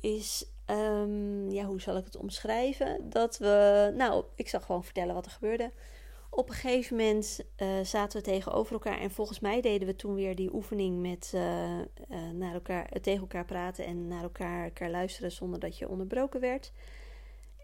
is 0.00 0.44
Um, 0.70 1.50
ja, 1.50 1.64
hoe 1.64 1.80
zal 1.80 1.96
ik 1.96 2.04
het 2.04 2.16
omschrijven? 2.16 3.10
Dat 3.10 3.38
we, 3.38 3.92
nou, 3.96 4.24
ik 4.34 4.48
zal 4.48 4.60
gewoon 4.60 4.84
vertellen 4.84 5.14
wat 5.14 5.24
er 5.24 5.30
gebeurde. 5.30 5.70
Op 6.30 6.48
een 6.48 6.54
gegeven 6.54 6.96
moment 6.96 7.44
zaten 7.82 8.18
we 8.18 8.24
tegenover 8.24 8.72
elkaar 8.72 8.98
en 8.98 9.10
volgens 9.10 9.40
mij 9.40 9.60
deden 9.60 9.86
we 9.86 9.96
toen 9.96 10.14
weer 10.14 10.34
die 10.34 10.54
oefening 10.54 11.00
met 11.00 11.32
naar 12.32 12.54
elkaar, 12.54 12.90
tegen 13.00 13.20
elkaar 13.20 13.44
praten 13.44 13.84
en 13.84 14.08
naar 14.08 14.22
elkaar, 14.22 14.64
elkaar 14.64 14.90
luisteren 14.90 15.32
zonder 15.32 15.60
dat 15.60 15.78
je 15.78 15.88
onderbroken 15.88 16.40
werd. 16.40 16.72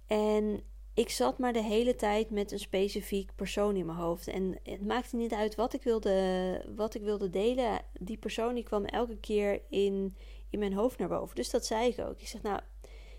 En 0.07 0.63
ik 0.97 1.11
zat 1.11 1.39
maar 1.39 1.53
de 1.53 1.63
hele 1.63 1.95
tijd 1.95 2.31
met 2.31 2.53
een 2.53 2.59
specifiek 2.59 3.35
persoon 3.35 3.77
in 3.77 3.87
mijn 3.87 3.99
hoofd. 3.99 4.29
En 4.29 4.59
het 4.63 4.87
maakte 4.87 5.17
niet 5.17 5.33
uit 5.33 5.55
wat 5.55 5.73
ik 5.75 5.83
wilde, 5.83 6.65
wat 6.77 6.95
ik 6.95 7.03
wilde 7.03 7.31
delen. 7.31 7.81
Die 8.01 8.17
persoon 8.17 8.55
die 8.55 8.65
kwam 8.65 8.85
elke 8.85 9.17
keer 9.17 9.63
in, 9.69 10.17
in 10.51 10.59
mijn 10.59 10.73
hoofd 10.73 10.99
naar 10.99 11.09
boven. 11.09 11.37
Dus 11.37 11.51
dat 11.51 11.67
zei 11.67 11.89
ik 11.89 11.99
ook. 11.99 12.21
Ik 12.21 12.29
zeg, 12.29 12.43
nou, 12.43 12.61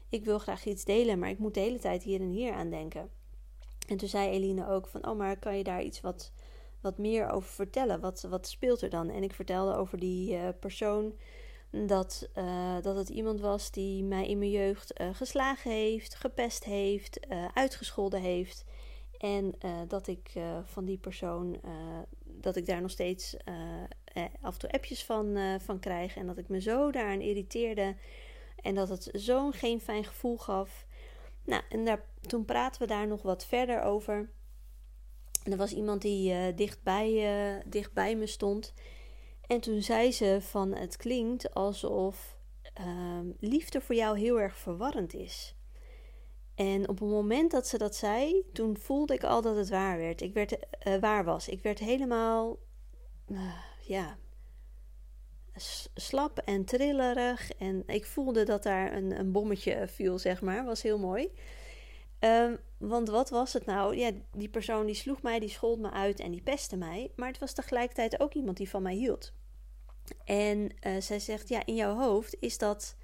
ik 0.09 0.25
wil 0.25 0.39
graag 0.39 0.65
iets 0.65 0.85
delen, 0.85 1.19
maar 1.19 1.29
ik 1.29 1.37
moet 1.37 1.53
de 1.53 1.59
hele 1.59 1.79
tijd 1.79 2.03
hier 2.03 2.21
en 2.21 2.29
hier 2.29 2.53
aan 2.53 2.69
denken. 2.69 3.09
En 3.87 3.97
toen 3.97 4.09
zei 4.09 4.29
Eline 4.29 4.67
ook 4.67 4.87
van, 4.87 5.07
oh, 5.07 5.17
maar 5.17 5.39
kan 5.39 5.57
je 5.57 5.63
daar 5.63 5.83
iets 5.83 6.01
wat, 6.01 6.31
wat 6.81 6.97
meer 6.97 7.29
over 7.29 7.49
vertellen? 7.49 7.99
Wat, 7.99 8.21
wat 8.29 8.47
speelt 8.47 8.81
er 8.81 8.89
dan? 8.89 9.09
En 9.09 9.23
ik 9.23 9.33
vertelde 9.33 9.75
over 9.75 9.99
die 9.99 10.33
uh, 10.33 10.49
persoon 10.59 11.13
dat, 11.69 12.29
uh, 12.35 12.81
dat 12.81 12.95
het 12.95 13.09
iemand 13.09 13.39
was 13.39 13.71
die 13.71 14.03
mij 14.03 14.27
in 14.27 14.37
mijn 14.37 14.51
jeugd 14.51 15.01
uh, 15.01 15.09
geslagen 15.13 15.71
heeft, 15.71 16.15
gepest 16.15 16.63
heeft, 16.63 17.19
uitgescholden 17.53 18.21
heeft. 18.21 18.65
En 19.17 19.55
dat 19.87 20.07
ik 20.07 20.31
van 20.63 20.85
die 20.85 20.97
persoon, 20.97 21.61
dat 22.23 22.55
ik 22.55 22.65
daar 22.65 22.81
nog 22.81 22.91
steeds 22.91 23.37
af 24.41 24.53
en 24.53 24.59
toe 24.59 24.71
appjes 24.71 25.05
van, 25.05 25.37
van 25.61 25.79
krijg. 25.79 26.15
En 26.15 26.27
dat 26.27 26.37
ik 26.37 26.47
me 26.47 26.61
zo 26.61 26.91
daaraan 26.91 27.21
irriteerde. 27.21 27.95
En 28.61 28.75
dat 28.75 28.89
het 28.89 29.09
zo'n 29.13 29.53
geen 29.53 29.79
fijn 29.81 30.03
gevoel 30.03 30.37
gaf. 30.37 30.85
Nou, 31.45 31.63
en 31.69 31.85
daar, 31.85 32.05
toen 32.21 32.45
praten 32.45 32.81
we 32.81 32.87
daar 32.87 33.07
nog 33.07 33.21
wat 33.21 33.45
verder 33.45 33.81
over. 33.81 34.29
En 35.43 35.51
er 35.51 35.57
was 35.57 35.73
iemand 35.73 36.01
die 36.01 36.53
dichtbij, 36.53 37.63
dichtbij 37.65 38.15
me 38.15 38.27
stond. 38.27 38.73
En 39.47 39.59
toen 39.59 39.81
zei 39.81 40.11
ze 40.11 40.37
van 40.41 40.73
het 40.73 40.97
klinkt 40.97 41.53
alsof 41.53 42.37
uh, 42.79 43.19
liefde 43.39 43.81
voor 43.81 43.95
jou 43.95 44.19
heel 44.19 44.39
erg 44.39 44.57
verwarrend 44.57 45.13
is. 45.13 45.55
En 46.55 46.89
op 46.89 46.99
het 46.99 47.09
moment 47.09 47.51
dat 47.51 47.67
ze 47.67 47.77
dat 47.77 47.95
zei, 47.95 48.43
toen 48.53 48.77
voelde 48.77 49.13
ik 49.13 49.23
al 49.23 49.41
dat 49.41 49.55
het 49.55 49.69
waar 49.69 49.97
werd. 49.97 50.21
Ik 50.21 50.33
werd 50.33 50.57
uh, 50.87 50.99
waar 50.99 51.23
was. 51.23 51.47
Ik 51.49 51.61
werd 51.61 51.79
helemaal, 51.79 52.57
ja, 53.81 54.17
slap 55.93 56.37
en 56.37 56.65
trillerig. 56.65 57.51
En 57.51 57.83
ik 57.85 58.05
voelde 58.05 58.43
dat 58.43 58.63
daar 58.63 58.93
een, 58.93 59.19
een 59.19 59.31
bommetje 59.31 59.87
viel, 59.87 60.19
zeg 60.19 60.41
maar. 60.41 60.65
Was 60.65 60.81
heel 60.81 60.99
mooi. 60.99 61.31
Um, 62.19 62.57
want 62.77 63.09
wat 63.09 63.29
was 63.29 63.53
het 63.53 63.65
nou? 63.65 63.95
Ja, 63.95 64.11
die 64.31 64.49
persoon 64.49 64.85
die 64.85 64.95
sloeg 64.95 65.21
mij, 65.21 65.39
die 65.39 65.49
schold 65.49 65.79
me 65.79 65.91
uit 65.91 66.19
en 66.19 66.31
die 66.31 66.41
pestte 66.41 66.77
mij. 66.77 67.11
Maar 67.15 67.27
het 67.27 67.39
was 67.39 67.53
tegelijkertijd 67.53 68.19
ook 68.19 68.33
iemand 68.33 68.57
die 68.57 68.69
van 68.69 68.81
mij 68.81 68.95
hield. 68.95 69.33
En 70.25 70.71
uh, 70.87 71.01
zij 71.01 71.19
zegt, 71.19 71.49
ja, 71.49 71.65
in 71.65 71.75
jouw 71.75 71.95
hoofd 71.95 72.37
is 72.39 72.57
dat... 72.57 72.95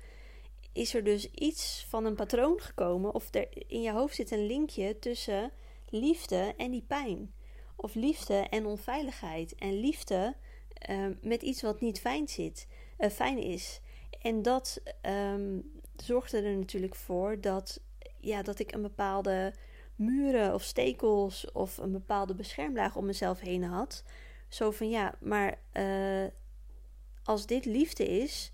Is 0.72 0.93
er 0.93 1.03
dus 1.03 1.32
iets 1.32 1.86
van 1.89 2.05
een 2.05 2.16
patroon 2.16 2.59
gekomen? 2.59 3.14
Of 3.14 3.28
er, 3.36 3.47
in 3.68 3.82
je 3.82 3.91
hoofd 3.91 4.16
zit 4.16 4.32
een 4.32 4.45
linkje 4.45 4.99
tussen 4.99 5.51
liefde 5.89 6.53
en 6.57 6.72
die 6.72 6.86
pijn. 6.88 7.34
Of 7.76 7.95
liefde 7.95 8.34
en 8.34 8.66
onveiligheid. 8.66 9.55
En 9.55 9.80
liefde 9.80 10.36
uh, 10.89 11.07
met 11.22 11.41
iets 11.41 11.61
wat 11.61 11.82
niet 11.82 11.99
fijn, 11.99 12.28
zit, 12.28 12.68
uh, 12.97 13.09
fijn 13.09 13.38
is. 13.38 13.82
En 14.22 14.41
dat 14.41 14.82
um, 15.01 15.72
zorgde 15.95 16.41
er 16.41 16.57
natuurlijk 16.57 16.95
voor 16.95 17.41
dat 17.41 17.82
ja, 18.24 18.41
dat 18.41 18.59
ik 18.59 18.74
een 18.74 18.82
bepaalde 18.82 19.53
muren 19.95 20.53
of 20.53 20.63
stekels 20.63 21.51
of 21.51 21.78
een 21.78 21.91
bepaalde 21.91 22.36
beschermlaag 22.36 22.95
om 22.95 23.05
mezelf 23.05 23.39
heen 23.39 23.63
had. 23.63 24.03
Zo 24.47 24.71
van 24.71 24.89
ja, 24.89 25.15
maar 25.19 25.59
uh, 25.74 26.28
als 27.24 27.45
dit 27.45 27.65
liefde 27.65 28.07
is, 28.07 28.51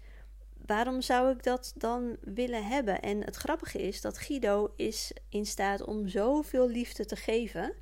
waarom 0.65 1.01
zou 1.01 1.32
ik 1.32 1.43
dat 1.43 1.74
dan 1.78 2.17
willen 2.22 2.65
hebben? 2.65 3.01
En 3.01 3.24
het 3.24 3.36
grappige 3.36 3.82
is 3.82 4.01
dat 4.01 4.17
Guido 4.17 4.74
is 4.76 5.13
in 5.30 5.45
staat 5.45 5.86
om 5.86 6.07
zoveel 6.07 6.70
liefde 6.70 7.05
te 7.05 7.15
geven. 7.15 7.74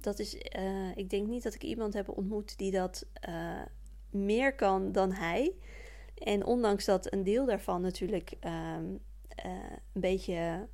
Dat 0.00 0.18
is, 0.18 0.34
uh, 0.34 0.96
ik 0.96 1.10
denk 1.10 1.26
niet 1.26 1.42
dat 1.42 1.54
ik 1.54 1.62
iemand 1.62 1.94
heb 1.94 2.08
ontmoet 2.08 2.58
die 2.58 2.70
dat 2.70 3.06
uh, 3.28 3.62
meer 4.10 4.54
kan 4.54 4.92
dan 4.92 5.12
hij. 5.12 5.54
En 6.14 6.44
ondanks 6.44 6.84
dat 6.84 7.12
een 7.12 7.24
deel 7.24 7.46
daarvan 7.46 7.80
natuurlijk 7.80 8.32
um, 8.44 9.00
een 9.92 10.00
beetje 10.00 10.68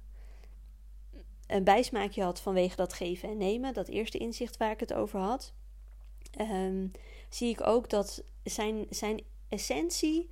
een 1.47 1.64
bijsmaakje 1.64 2.22
had 2.22 2.40
vanwege 2.40 2.76
dat 2.76 2.92
geven 2.92 3.28
en 3.28 3.36
nemen, 3.36 3.74
dat 3.74 3.88
eerste 3.88 4.18
inzicht 4.18 4.57
waar 4.57 4.70
ik 4.70 4.80
het 4.80 4.92
over 4.92 5.20
had, 5.20 5.53
um, 6.40 6.90
zie 7.28 7.51
ik 7.51 7.66
ook 7.66 7.90
dat 7.90 8.22
zijn, 8.44 8.86
zijn 8.90 9.22
essentie 9.49 10.28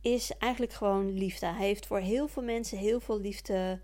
is 0.00 0.30
eigenlijk 0.38 0.72
gewoon 0.72 1.12
liefde. 1.12 1.46
Hij 1.46 1.66
heeft 1.66 1.86
voor 1.86 1.98
heel 1.98 2.28
veel 2.28 2.42
mensen 2.42 2.78
heel 2.78 3.00
veel 3.00 3.20
liefde 3.20 3.80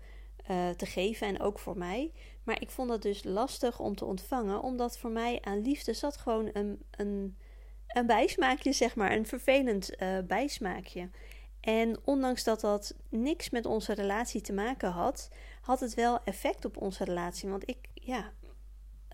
uh, 0.51 0.69
te 0.69 0.85
geven 0.85 1.27
en 1.27 1.39
ook 1.39 1.59
voor 1.59 1.77
mij. 1.77 2.11
Maar 2.43 2.61
ik 2.61 2.69
vond 2.69 2.89
dat 2.89 3.01
dus 3.01 3.23
lastig 3.23 3.79
om 3.79 3.95
te 3.95 4.05
ontvangen, 4.05 4.61
omdat 4.61 4.97
voor 4.97 5.11
mij 5.11 5.37
aan 5.41 5.61
liefde 5.61 5.93
zat 5.93 6.17
gewoon 6.17 6.49
een, 6.53 6.83
een, 6.91 7.37
een 7.87 8.05
bijsmaakje, 8.05 8.71
zeg 8.71 8.95
maar, 8.95 9.11
een 9.11 9.25
vervelend 9.25 10.01
uh, 10.01 10.17
bijsmaakje. 10.27 11.09
En 11.59 11.99
ondanks 12.03 12.43
dat 12.43 12.59
dat 12.59 12.95
niks 13.09 13.49
met 13.49 13.65
onze 13.65 13.93
relatie 13.93 14.41
te 14.41 14.53
maken 14.53 14.91
had, 14.91 15.29
had 15.69 15.79
het 15.79 15.93
wel 15.93 16.23
effect 16.23 16.65
op 16.65 16.77
onze 16.77 17.03
relatie. 17.03 17.49
Want 17.49 17.69
ik, 17.69 17.77
ja, 17.93 18.31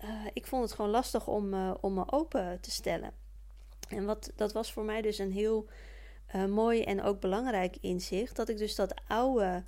uh, 0.04 0.10
ik 0.32 0.46
vond 0.46 0.62
het 0.62 0.72
gewoon 0.72 0.90
lastig 0.90 1.26
om, 1.26 1.54
uh, 1.54 1.74
om 1.80 1.94
me 1.94 2.12
open 2.12 2.60
te 2.60 2.70
stellen. 2.70 3.12
En 3.88 4.04
wat, 4.04 4.32
dat 4.36 4.52
was 4.52 4.72
voor 4.72 4.84
mij 4.84 5.02
dus 5.02 5.18
een 5.18 5.32
heel 5.32 5.66
uh, 6.34 6.44
mooi 6.44 6.82
en 6.82 7.02
ook 7.02 7.20
belangrijk 7.20 7.76
inzicht. 7.80 8.36
Dat 8.36 8.48
ik 8.48 8.58
dus 8.58 8.74
dat 8.74 8.94
oude 9.08 9.64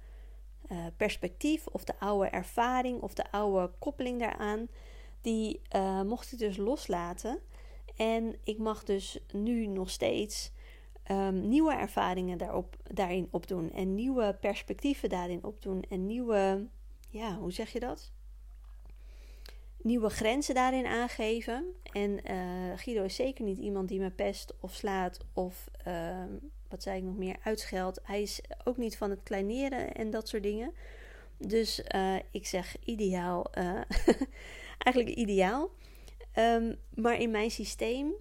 perspectief 0.96 1.66
of 1.66 1.84
de 1.84 1.98
oude 1.98 2.28
ervaring 2.28 3.00
of 3.00 3.14
de 3.14 3.30
oude 3.30 3.70
koppeling 3.78 4.20
daaraan, 4.20 4.68
die 5.20 5.60
mocht 6.04 6.32
ik 6.32 6.38
dus 6.38 6.56
loslaten. 6.56 7.38
En 7.96 8.36
ik 8.44 8.58
mag 8.58 8.84
dus 8.84 9.18
nu 9.32 9.66
nog 9.66 9.90
steeds 9.90 10.52
um, 11.10 11.48
nieuwe 11.48 11.72
ervaringen 11.72 12.38
daarop, 12.38 12.76
daarin 12.82 13.28
opdoen. 13.30 13.72
En 13.72 13.94
nieuwe 13.94 14.36
perspectieven 14.40 15.08
daarin 15.08 15.44
opdoen. 15.44 15.84
En 15.88 16.06
nieuwe, 16.06 16.66
ja, 17.08 17.36
hoe 17.36 17.52
zeg 17.52 17.72
je 17.72 17.80
dat? 17.80 18.12
Nieuwe 19.82 20.08
grenzen 20.08 20.54
daarin 20.54 20.86
aangeven. 20.86 21.64
En 21.92 22.30
uh, 22.30 22.78
Guido 22.78 23.04
is 23.04 23.14
zeker 23.14 23.44
niet 23.44 23.58
iemand 23.58 23.88
die 23.88 24.00
me 24.00 24.10
pest 24.10 24.54
of 24.60 24.74
slaat 24.74 25.18
of, 25.32 25.70
uh, 25.86 26.24
wat 26.68 26.82
zei 26.82 26.98
ik 26.98 27.04
nog 27.04 27.16
meer, 27.16 27.36
uitscheldt. 27.42 28.00
Hij 28.02 28.22
is 28.22 28.40
ook 28.64 28.76
niet 28.76 28.96
van 28.96 29.10
het 29.10 29.22
kleineren 29.22 29.94
en 29.94 30.10
dat 30.10 30.28
soort 30.28 30.42
dingen. 30.42 30.72
Dus 31.38 31.82
uh, 31.94 32.16
ik 32.30 32.46
zeg 32.46 32.76
ideaal, 32.84 33.52
eh, 33.52 33.80
eigenlijk 34.78 35.16
ideaal. 35.16 35.70
Um, 36.34 36.76
maar 36.94 37.20
in 37.20 37.30
mijn 37.30 37.50
systeem 37.50 38.12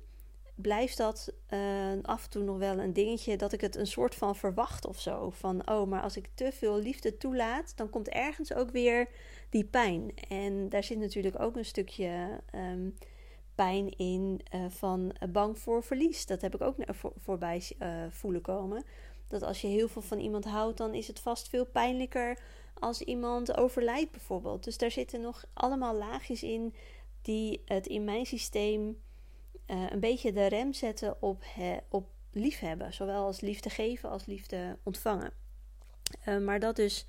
blijft 0.57 0.97
dat 0.97 1.33
uh, 1.49 1.59
af 2.01 2.23
en 2.23 2.29
toe 2.29 2.43
nog 2.43 2.57
wel 2.57 2.79
een 2.79 2.93
dingetje 2.93 3.37
dat 3.37 3.53
ik 3.53 3.61
het 3.61 3.75
een 3.75 3.87
soort 3.87 4.15
van 4.15 4.35
verwacht 4.35 4.85
of 4.85 4.99
zo. 4.99 5.29
Van 5.29 5.69
oh, 5.69 5.87
maar 5.87 6.01
als 6.01 6.17
ik 6.17 6.29
te 6.33 6.51
veel 6.51 6.77
liefde 6.77 7.17
toelaat, 7.17 7.77
dan 7.77 7.89
komt 7.89 8.09
ergens 8.09 8.53
ook 8.53 8.71
weer 8.71 9.09
die 9.49 9.65
pijn. 9.65 10.11
En 10.29 10.69
daar 10.69 10.83
zit 10.83 10.97
natuurlijk 10.97 11.39
ook 11.39 11.55
een 11.55 11.65
stukje 11.65 12.41
um, 12.55 12.97
pijn 13.55 13.97
in 13.97 14.41
uh, 14.55 14.65
van 14.69 15.15
bang 15.29 15.59
voor 15.59 15.83
verlies. 15.83 16.25
Dat 16.25 16.41
heb 16.41 16.55
ik 16.55 16.61
ook 16.61 16.75
voor, 16.87 17.13
voorbij 17.17 17.63
voelen 18.09 18.41
komen. 18.41 18.83
Dat 19.27 19.43
als 19.43 19.61
je 19.61 19.67
heel 19.67 19.87
veel 19.87 20.01
van 20.01 20.19
iemand 20.19 20.45
houdt, 20.45 20.77
dan 20.77 20.93
is 20.93 21.07
het 21.07 21.19
vast 21.19 21.49
veel 21.49 21.65
pijnlijker 21.65 22.39
als 22.73 23.01
iemand 23.01 23.57
overlijdt 23.57 24.11
bijvoorbeeld. 24.11 24.63
Dus 24.63 24.77
daar 24.77 24.91
zitten 24.91 25.21
nog 25.21 25.45
allemaal 25.53 25.95
laagjes 25.95 26.43
in 26.43 26.73
die 27.21 27.61
het 27.65 27.87
in 27.87 28.03
mijn 28.03 28.25
systeem 28.25 28.97
uh, 29.67 29.85
een 29.89 29.99
beetje 29.99 30.31
de 30.31 30.45
rem 30.45 30.73
zetten 30.73 31.21
op, 31.21 31.43
he, 31.45 31.77
op 31.89 32.07
liefhebben. 32.31 32.93
Zowel 32.93 33.25
als 33.25 33.41
liefde 33.41 33.69
geven 33.69 34.09
als 34.09 34.25
liefde 34.25 34.77
ontvangen. 34.83 35.33
Uh, 36.27 36.37
maar 36.37 36.59
dat 36.59 36.75
dus 36.75 37.05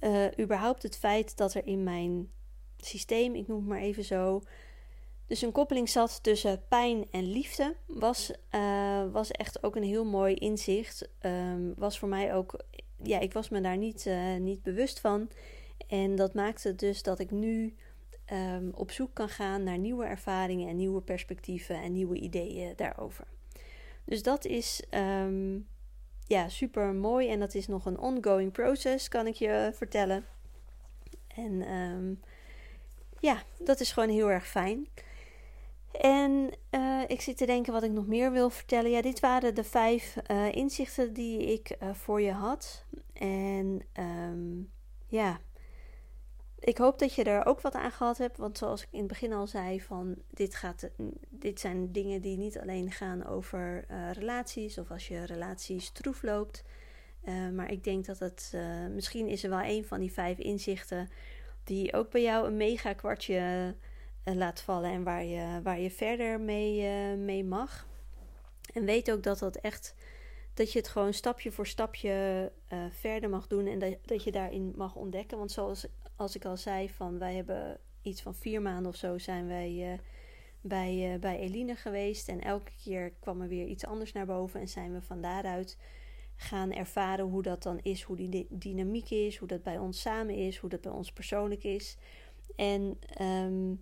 uh, 0.00 0.26
überhaupt 0.40 0.82
het 0.82 0.96
feit 0.98 1.36
dat 1.36 1.54
er 1.54 1.66
in 1.66 1.82
mijn 1.82 2.30
systeem, 2.76 3.34
ik 3.34 3.48
noem 3.48 3.58
het 3.58 3.68
maar 3.68 3.80
even 3.80 4.04
zo, 4.04 4.42
dus 5.26 5.42
een 5.42 5.52
koppeling 5.52 5.88
zat 5.88 6.22
tussen 6.22 6.66
pijn 6.68 7.06
en 7.10 7.30
liefde, 7.30 7.76
was, 7.86 8.32
was 9.12 9.30
echt 9.30 9.62
ook 9.62 9.76
een 9.76 9.82
heel 9.82 10.04
mooi 10.04 10.34
inzicht. 10.34 11.08
Um, 11.20 11.74
was 11.76 11.98
voor 11.98 12.08
mij 12.08 12.34
ook, 12.34 12.64
ja, 13.02 13.18
ik 13.18 13.32
was 13.32 13.48
me 13.48 13.60
daar 13.60 13.76
niet, 13.76 14.10
niet 14.38 14.62
bewust 14.62 15.00
van. 15.00 15.30
En 15.86 16.14
dat 16.14 16.34
maakte 16.34 16.74
dus 16.74 17.02
dat 17.02 17.18
ik 17.18 17.30
nu 17.30 17.76
um, 18.32 18.70
op 18.74 18.90
zoek 18.90 19.14
kan 19.14 19.28
gaan 19.28 19.62
naar 19.62 19.78
nieuwe 19.78 20.04
ervaringen 20.04 20.68
en 20.68 20.76
nieuwe 20.76 21.00
perspectieven 21.00 21.76
en 21.76 21.92
nieuwe 21.92 22.16
ideeën 22.16 22.72
daarover. 22.76 23.24
Dus 24.04 24.22
dat 24.22 24.44
is 24.44 24.82
um, 24.90 25.66
ja, 26.26 26.48
super 26.48 26.94
mooi 26.94 27.28
en 27.28 27.40
dat 27.40 27.54
is 27.54 27.66
nog 27.66 27.86
een 27.86 27.98
ongoing 27.98 28.52
process, 28.52 29.08
kan 29.08 29.26
ik 29.26 29.34
je 29.34 29.70
vertellen. 29.74 30.24
En 31.26 31.72
um, 31.72 32.20
ja, 33.20 33.42
dat 33.58 33.80
is 33.80 33.92
gewoon 33.92 34.08
heel 34.08 34.30
erg 34.30 34.46
fijn. 34.46 34.88
En 36.00 36.50
uh, 36.70 37.02
ik 37.06 37.20
zit 37.20 37.36
te 37.36 37.46
denken 37.46 37.72
wat 37.72 37.82
ik 37.82 37.90
nog 37.90 38.06
meer 38.06 38.32
wil 38.32 38.50
vertellen. 38.50 38.90
Ja, 38.90 39.02
dit 39.02 39.20
waren 39.20 39.54
de 39.54 39.64
vijf 39.64 40.16
uh, 40.30 40.52
inzichten 40.52 41.12
die 41.12 41.52
ik 41.52 41.76
uh, 41.82 41.94
voor 41.94 42.20
je 42.20 42.32
had. 42.32 42.84
En 43.12 43.82
ja, 45.06 45.40
ik 46.64 46.78
hoop 46.78 46.98
dat 46.98 47.14
je 47.14 47.24
er 47.24 47.46
ook 47.46 47.60
wat 47.60 47.74
aan 47.74 47.90
gehad 47.90 48.18
hebt. 48.18 48.36
Want 48.36 48.58
zoals 48.58 48.82
ik 48.82 48.88
in 48.90 48.98
het 48.98 49.08
begin 49.08 49.32
al 49.32 49.46
zei, 49.46 49.80
van 49.80 50.16
dit, 50.30 50.54
gaat, 50.54 50.88
dit 51.28 51.60
zijn 51.60 51.92
dingen 51.92 52.20
die 52.20 52.36
niet 52.36 52.58
alleen 52.58 52.90
gaan 52.90 53.26
over 53.26 53.84
uh, 53.90 54.12
relaties 54.12 54.78
of 54.78 54.90
als 54.90 55.08
je 55.08 55.24
relaties 55.24 55.90
troef 55.90 56.22
loopt. 56.22 56.64
Uh, 57.24 57.48
maar 57.48 57.70
ik 57.70 57.84
denk 57.84 58.06
dat 58.06 58.18
het 58.18 58.52
uh, 58.54 58.86
misschien 58.86 59.28
is 59.28 59.44
er 59.44 59.50
wel 59.50 59.62
een 59.62 59.84
van 59.84 60.00
die 60.00 60.12
vijf 60.12 60.38
inzichten 60.38 61.08
die 61.64 61.94
ook 61.94 62.10
bij 62.10 62.22
jou 62.22 62.46
een 62.46 62.56
mega 62.56 62.92
kwartje 62.92 63.74
laat 64.24 64.60
vallen 64.60 64.90
en 64.90 65.02
waar 65.02 65.24
je, 65.24 65.60
waar 65.62 65.80
je 65.80 65.90
verder 65.90 66.40
mee, 66.40 66.86
mee 67.16 67.44
mag. 67.44 67.86
En 68.72 68.84
weet 68.84 69.10
ook 69.10 69.22
dat 69.22 69.38
dat 69.38 69.56
echt 69.56 69.94
dat 70.54 70.72
je 70.72 70.78
het 70.78 70.88
gewoon 70.88 71.12
stapje 71.12 71.52
voor 71.52 71.66
stapje 71.66 72.52
verder 72.90 73.30
mag 73.30 73.46
doen 73.46 73.66
en 73.66 73.78
dat, 73.78 73.96
dat 74.04 74.24
je 74.24 74.32
daarin 74.32 74.72
mag 74.76 74.94
ontdekken. 74.94 75.38
Want 75.38 75.52
zoals 75.52 75.86
als 76.22 76.36
ik 76.36 76.44
al 76.44 76.56
zei, 76.56 76.90
van 76.90 77.18
wij 77.18 77.34
hebben 77.34 77.78
iets 78.02 78.22
van 78.22 78.34
vier 78.34 78.62
maanden 78.62 78.92
of 78.92 78.96
zo 78.96 79.18
zijn 79.18 79.46
wij 79.46 80.00
bij, 80.60 81.16
bij 81.20 81.38
Eline 81.38 81.74
geweest. 81.74 82.28
En 82.28 82.40
elke 82.40 82.72
keer 82.82 83.12
kwam 83.20 83.40
er 83.40 83.48
weer 83.48 83.66
iets 83.66 83.86
anders 83.86 84.12
naar 84.12 84.26
boven. 84.26 84.60
En 84.60 84.68
zijn 84.68 84.92
we 84.92 85.02
van 85.02 85.20
daaruit 85.20 85.78
gaan 86.36 86.72
ervaren 86.72 87.24
hoe 87.24 87.42
dat 87.42 87.62
dan 87.62 87.78
is, 87.82 88.02
hoe 88.02 88.16
die 88.16 88.46
dynamiek 88.50 89.10
is, 89.10 89.36
hoe 89.36 89.48
dat 89.48 89.62
bij 89.62 89.78
ons 89.78 90.00
samen 90.00 90.34
is, 90.34 90.56
hoe 90.56 90.70
dat 90.70 90.80
bij 90.80 90.92
ons 90.92 91.12
persoonlijk 91.12 91.64
is. 91.64 91.96
En 92.56 92.98
ehm, 93.16 93.74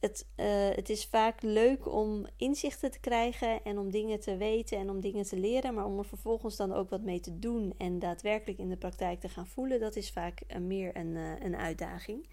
het, 0.00 0.26
uh, 0.36 0.46
het 0.70 0.88
is 0.88 1.06
vaak 1.06 1.42
leuk 1.42 1.92
om 1.92 2.26
inzichten 2.36 2.90
te 2.90 3.00
krijgen 3.00 3.64
en 3.64 3.78
om 3.78 3.90
dingen 3.90 4.20
te 4.20 4.36
weten 4.36 4.78
en 4.78 4.90
om 4.90 5.00
dingen 5.00 5.24
te 5.24 5.36
leren, 5.36 5.74
maar 5.74 5.84
om 5.84 5.98
er 5.98 6.04
vervolgens 6.04 6.56
dan 6.56 6.72
ook 6.72 6.90
wat 6.90 7.02
mee 7.02 7.20
te 7.20 7.38
doen 7.38 7.74
en 7.78 7.98
daadwerkelijk 7.98 8.58
in 8.58 8.68
de 8.68 8.76
praktijk 8.76 9.20
te 9.20 9.28
gaan 9.28 9.46
voelen, 9.46 9.80
dat 9.80 9.96
is 9.96 10.10
vaak 10.10 10.40
uh, 10.48 10.58
meer 10.58 10.96
een, 10.96 11.14
uh, 11.14 11.40
een 11.40 11.56
uitdaging. 11.56 12.28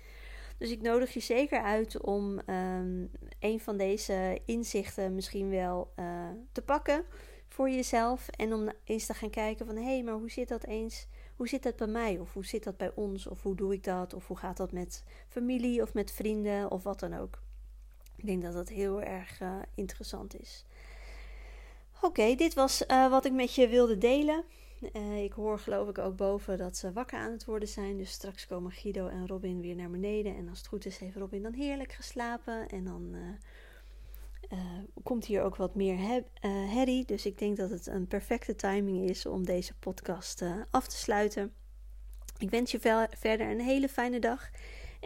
Dus 0.58 0.72
ik 0.72 0.82
nodig 0.82 1.14
je 1.14 1.20
zeker 1.20 1.62
uit 1.62 2.02
om 2.02 2.40
um, 2.50 3.12
een 3.40 3.60
van 3.60 3.78
deze 3.78 4.40
inzichten 4.46 5.16
misschien 5.16 5.50
wel 5.50 5.94
te 6.52 6.62
pakken 6.62 7.06
voor 7.48 7.70
jezelf 7.70 8.28
en 8.28 8.54
om 8.54 8.72
eens 8.84 9.06
te 9.06 9.14
gaan 9.14 9.30
kijken 9.30 9.66
van 9.66 9.76
hé, 9.76 9.84
hey, 9.84 10.04
maar 10.04 10.14
hoe 10.14 10.32
zit 10.32 10.48
dat 10.48 10.64
eens? 10.64 11.08
Hoe 11.36 11.48
zit 11.48 11.64
dat 11.64 11.76
bij 11.76 11.88
mij? 11.88 12.20
Of 12.20 12.34
hoe 12.34 12.46
zit 12.46 12.64
dat 12.64 12.78
bij 12.78 12.92
ons? 12.96 13.28
Of 13.28 13.42
hoe 13.42 13.56
doe 13.56 13.74
ik 13.74 13.84
dat? 13.84 14.14
Of 14.14 14.28
hoe 14.28 14.38
gaat 14.38 14.58
dat 14.58 14.72
met 14.72 15.04
familie 15.28 15.82
of 15.82 15.94
met 15.94 16.12
vrienden 16.12 16.72
of 16.72 16.84
wat 16.84 17.00
dan 17.00 17.14
ook? 17.14 17.44
Ik 18.16 18.26
denk 18.26 18.42
dat 18.42 18.54
dat 18.54 18.70
heel 18.70 19.02
erg 19.02 19.42
uh, 19.42 19.56
interessant 19.76 20.40
is. 20.40 20.66
Oké, 22.02 22.36
dit 22.36 22.54
was 22.54 22.84
uh, 22.88 23.10
wat 23.10 23.26
ik 23.26 23.32
met 23.34 23.56
je 23.56 23.68
wilde 23.68 23.98
delen. 23.98 24.44
Uh, 24.96 25.24
ik 25.24 25.32
hoor 25.32 25.60
geloof 25.60 25.90
ik 25.90 25.98
ook 25.98 26.16
boven 26.16 26.58
dat 26.58 26.78
ze 26.78 26.94
wakker 26.94 27.20
aan 27.20 27.32
het 27.32 27.46
worden 27.46 27.68
zijn. 27.68 27.98
Dus 27.98 28.12
straks 28.12 28.48
komen 28.48 28.72
Guido 28.72 29.08
en 29.08 29.28
Robin 29.28 29.62
weer 29.62 29.76
naar 29.76 29.90
beneden. 29.90 30.36
En 30.36 30.50
als 30.50 30.58
het 30.58 30.68
goed 30.68 30.86
is, 30.86 30.98
heeft 30.98 31.16
Robin 31.16 31.44
dan 31.44 31.54
heerlijk 31.54 31.92
geslapen. 31.92 32.70
En 32.70 32.84
dan 32.84 33.16
komt 35.04 35.26
hier 35.26 35.42
ook 35.42 35.56
wat 35.56 35.76
meer 35.76 36.22
herrie. 36.42 37.06
Dus 37.06 37.26
ik 37.26 37.38
denk 37.38 37.58
dat 37.58 37.70
het 37.70 37.88
een 37.88 38.08
perfecte 38.08 38.56
timing 38.56 39.10
is 39.10 39.26
om 39.26 39.46
deze 39.46 39.74
podcast 39.76 40.44
af 40.70 40.88
te 40.88 40.98
sluiten. 40.98 41.54
Ik 42.38 42.50
wens 42.50 42.72
je 42.72 42.80
verder 43.10 43.50
een 43.50 43.62
hele 43.62 43.90
fijne 43.90 44.20
dag. 44.20 44.50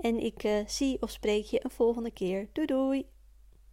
En 0.02 0.24
ik 0.24 0.44
uh, 0.44 0.68
zie 0.68 1.02
of 1.02 1.10
spreek 1.10 1.46
je 1.46 1.64
een 1.64 1.70
volgende 1.70 2.12
keer. 2.12 2.50
Doei 2.54 2.68
doei! 2.68 3.06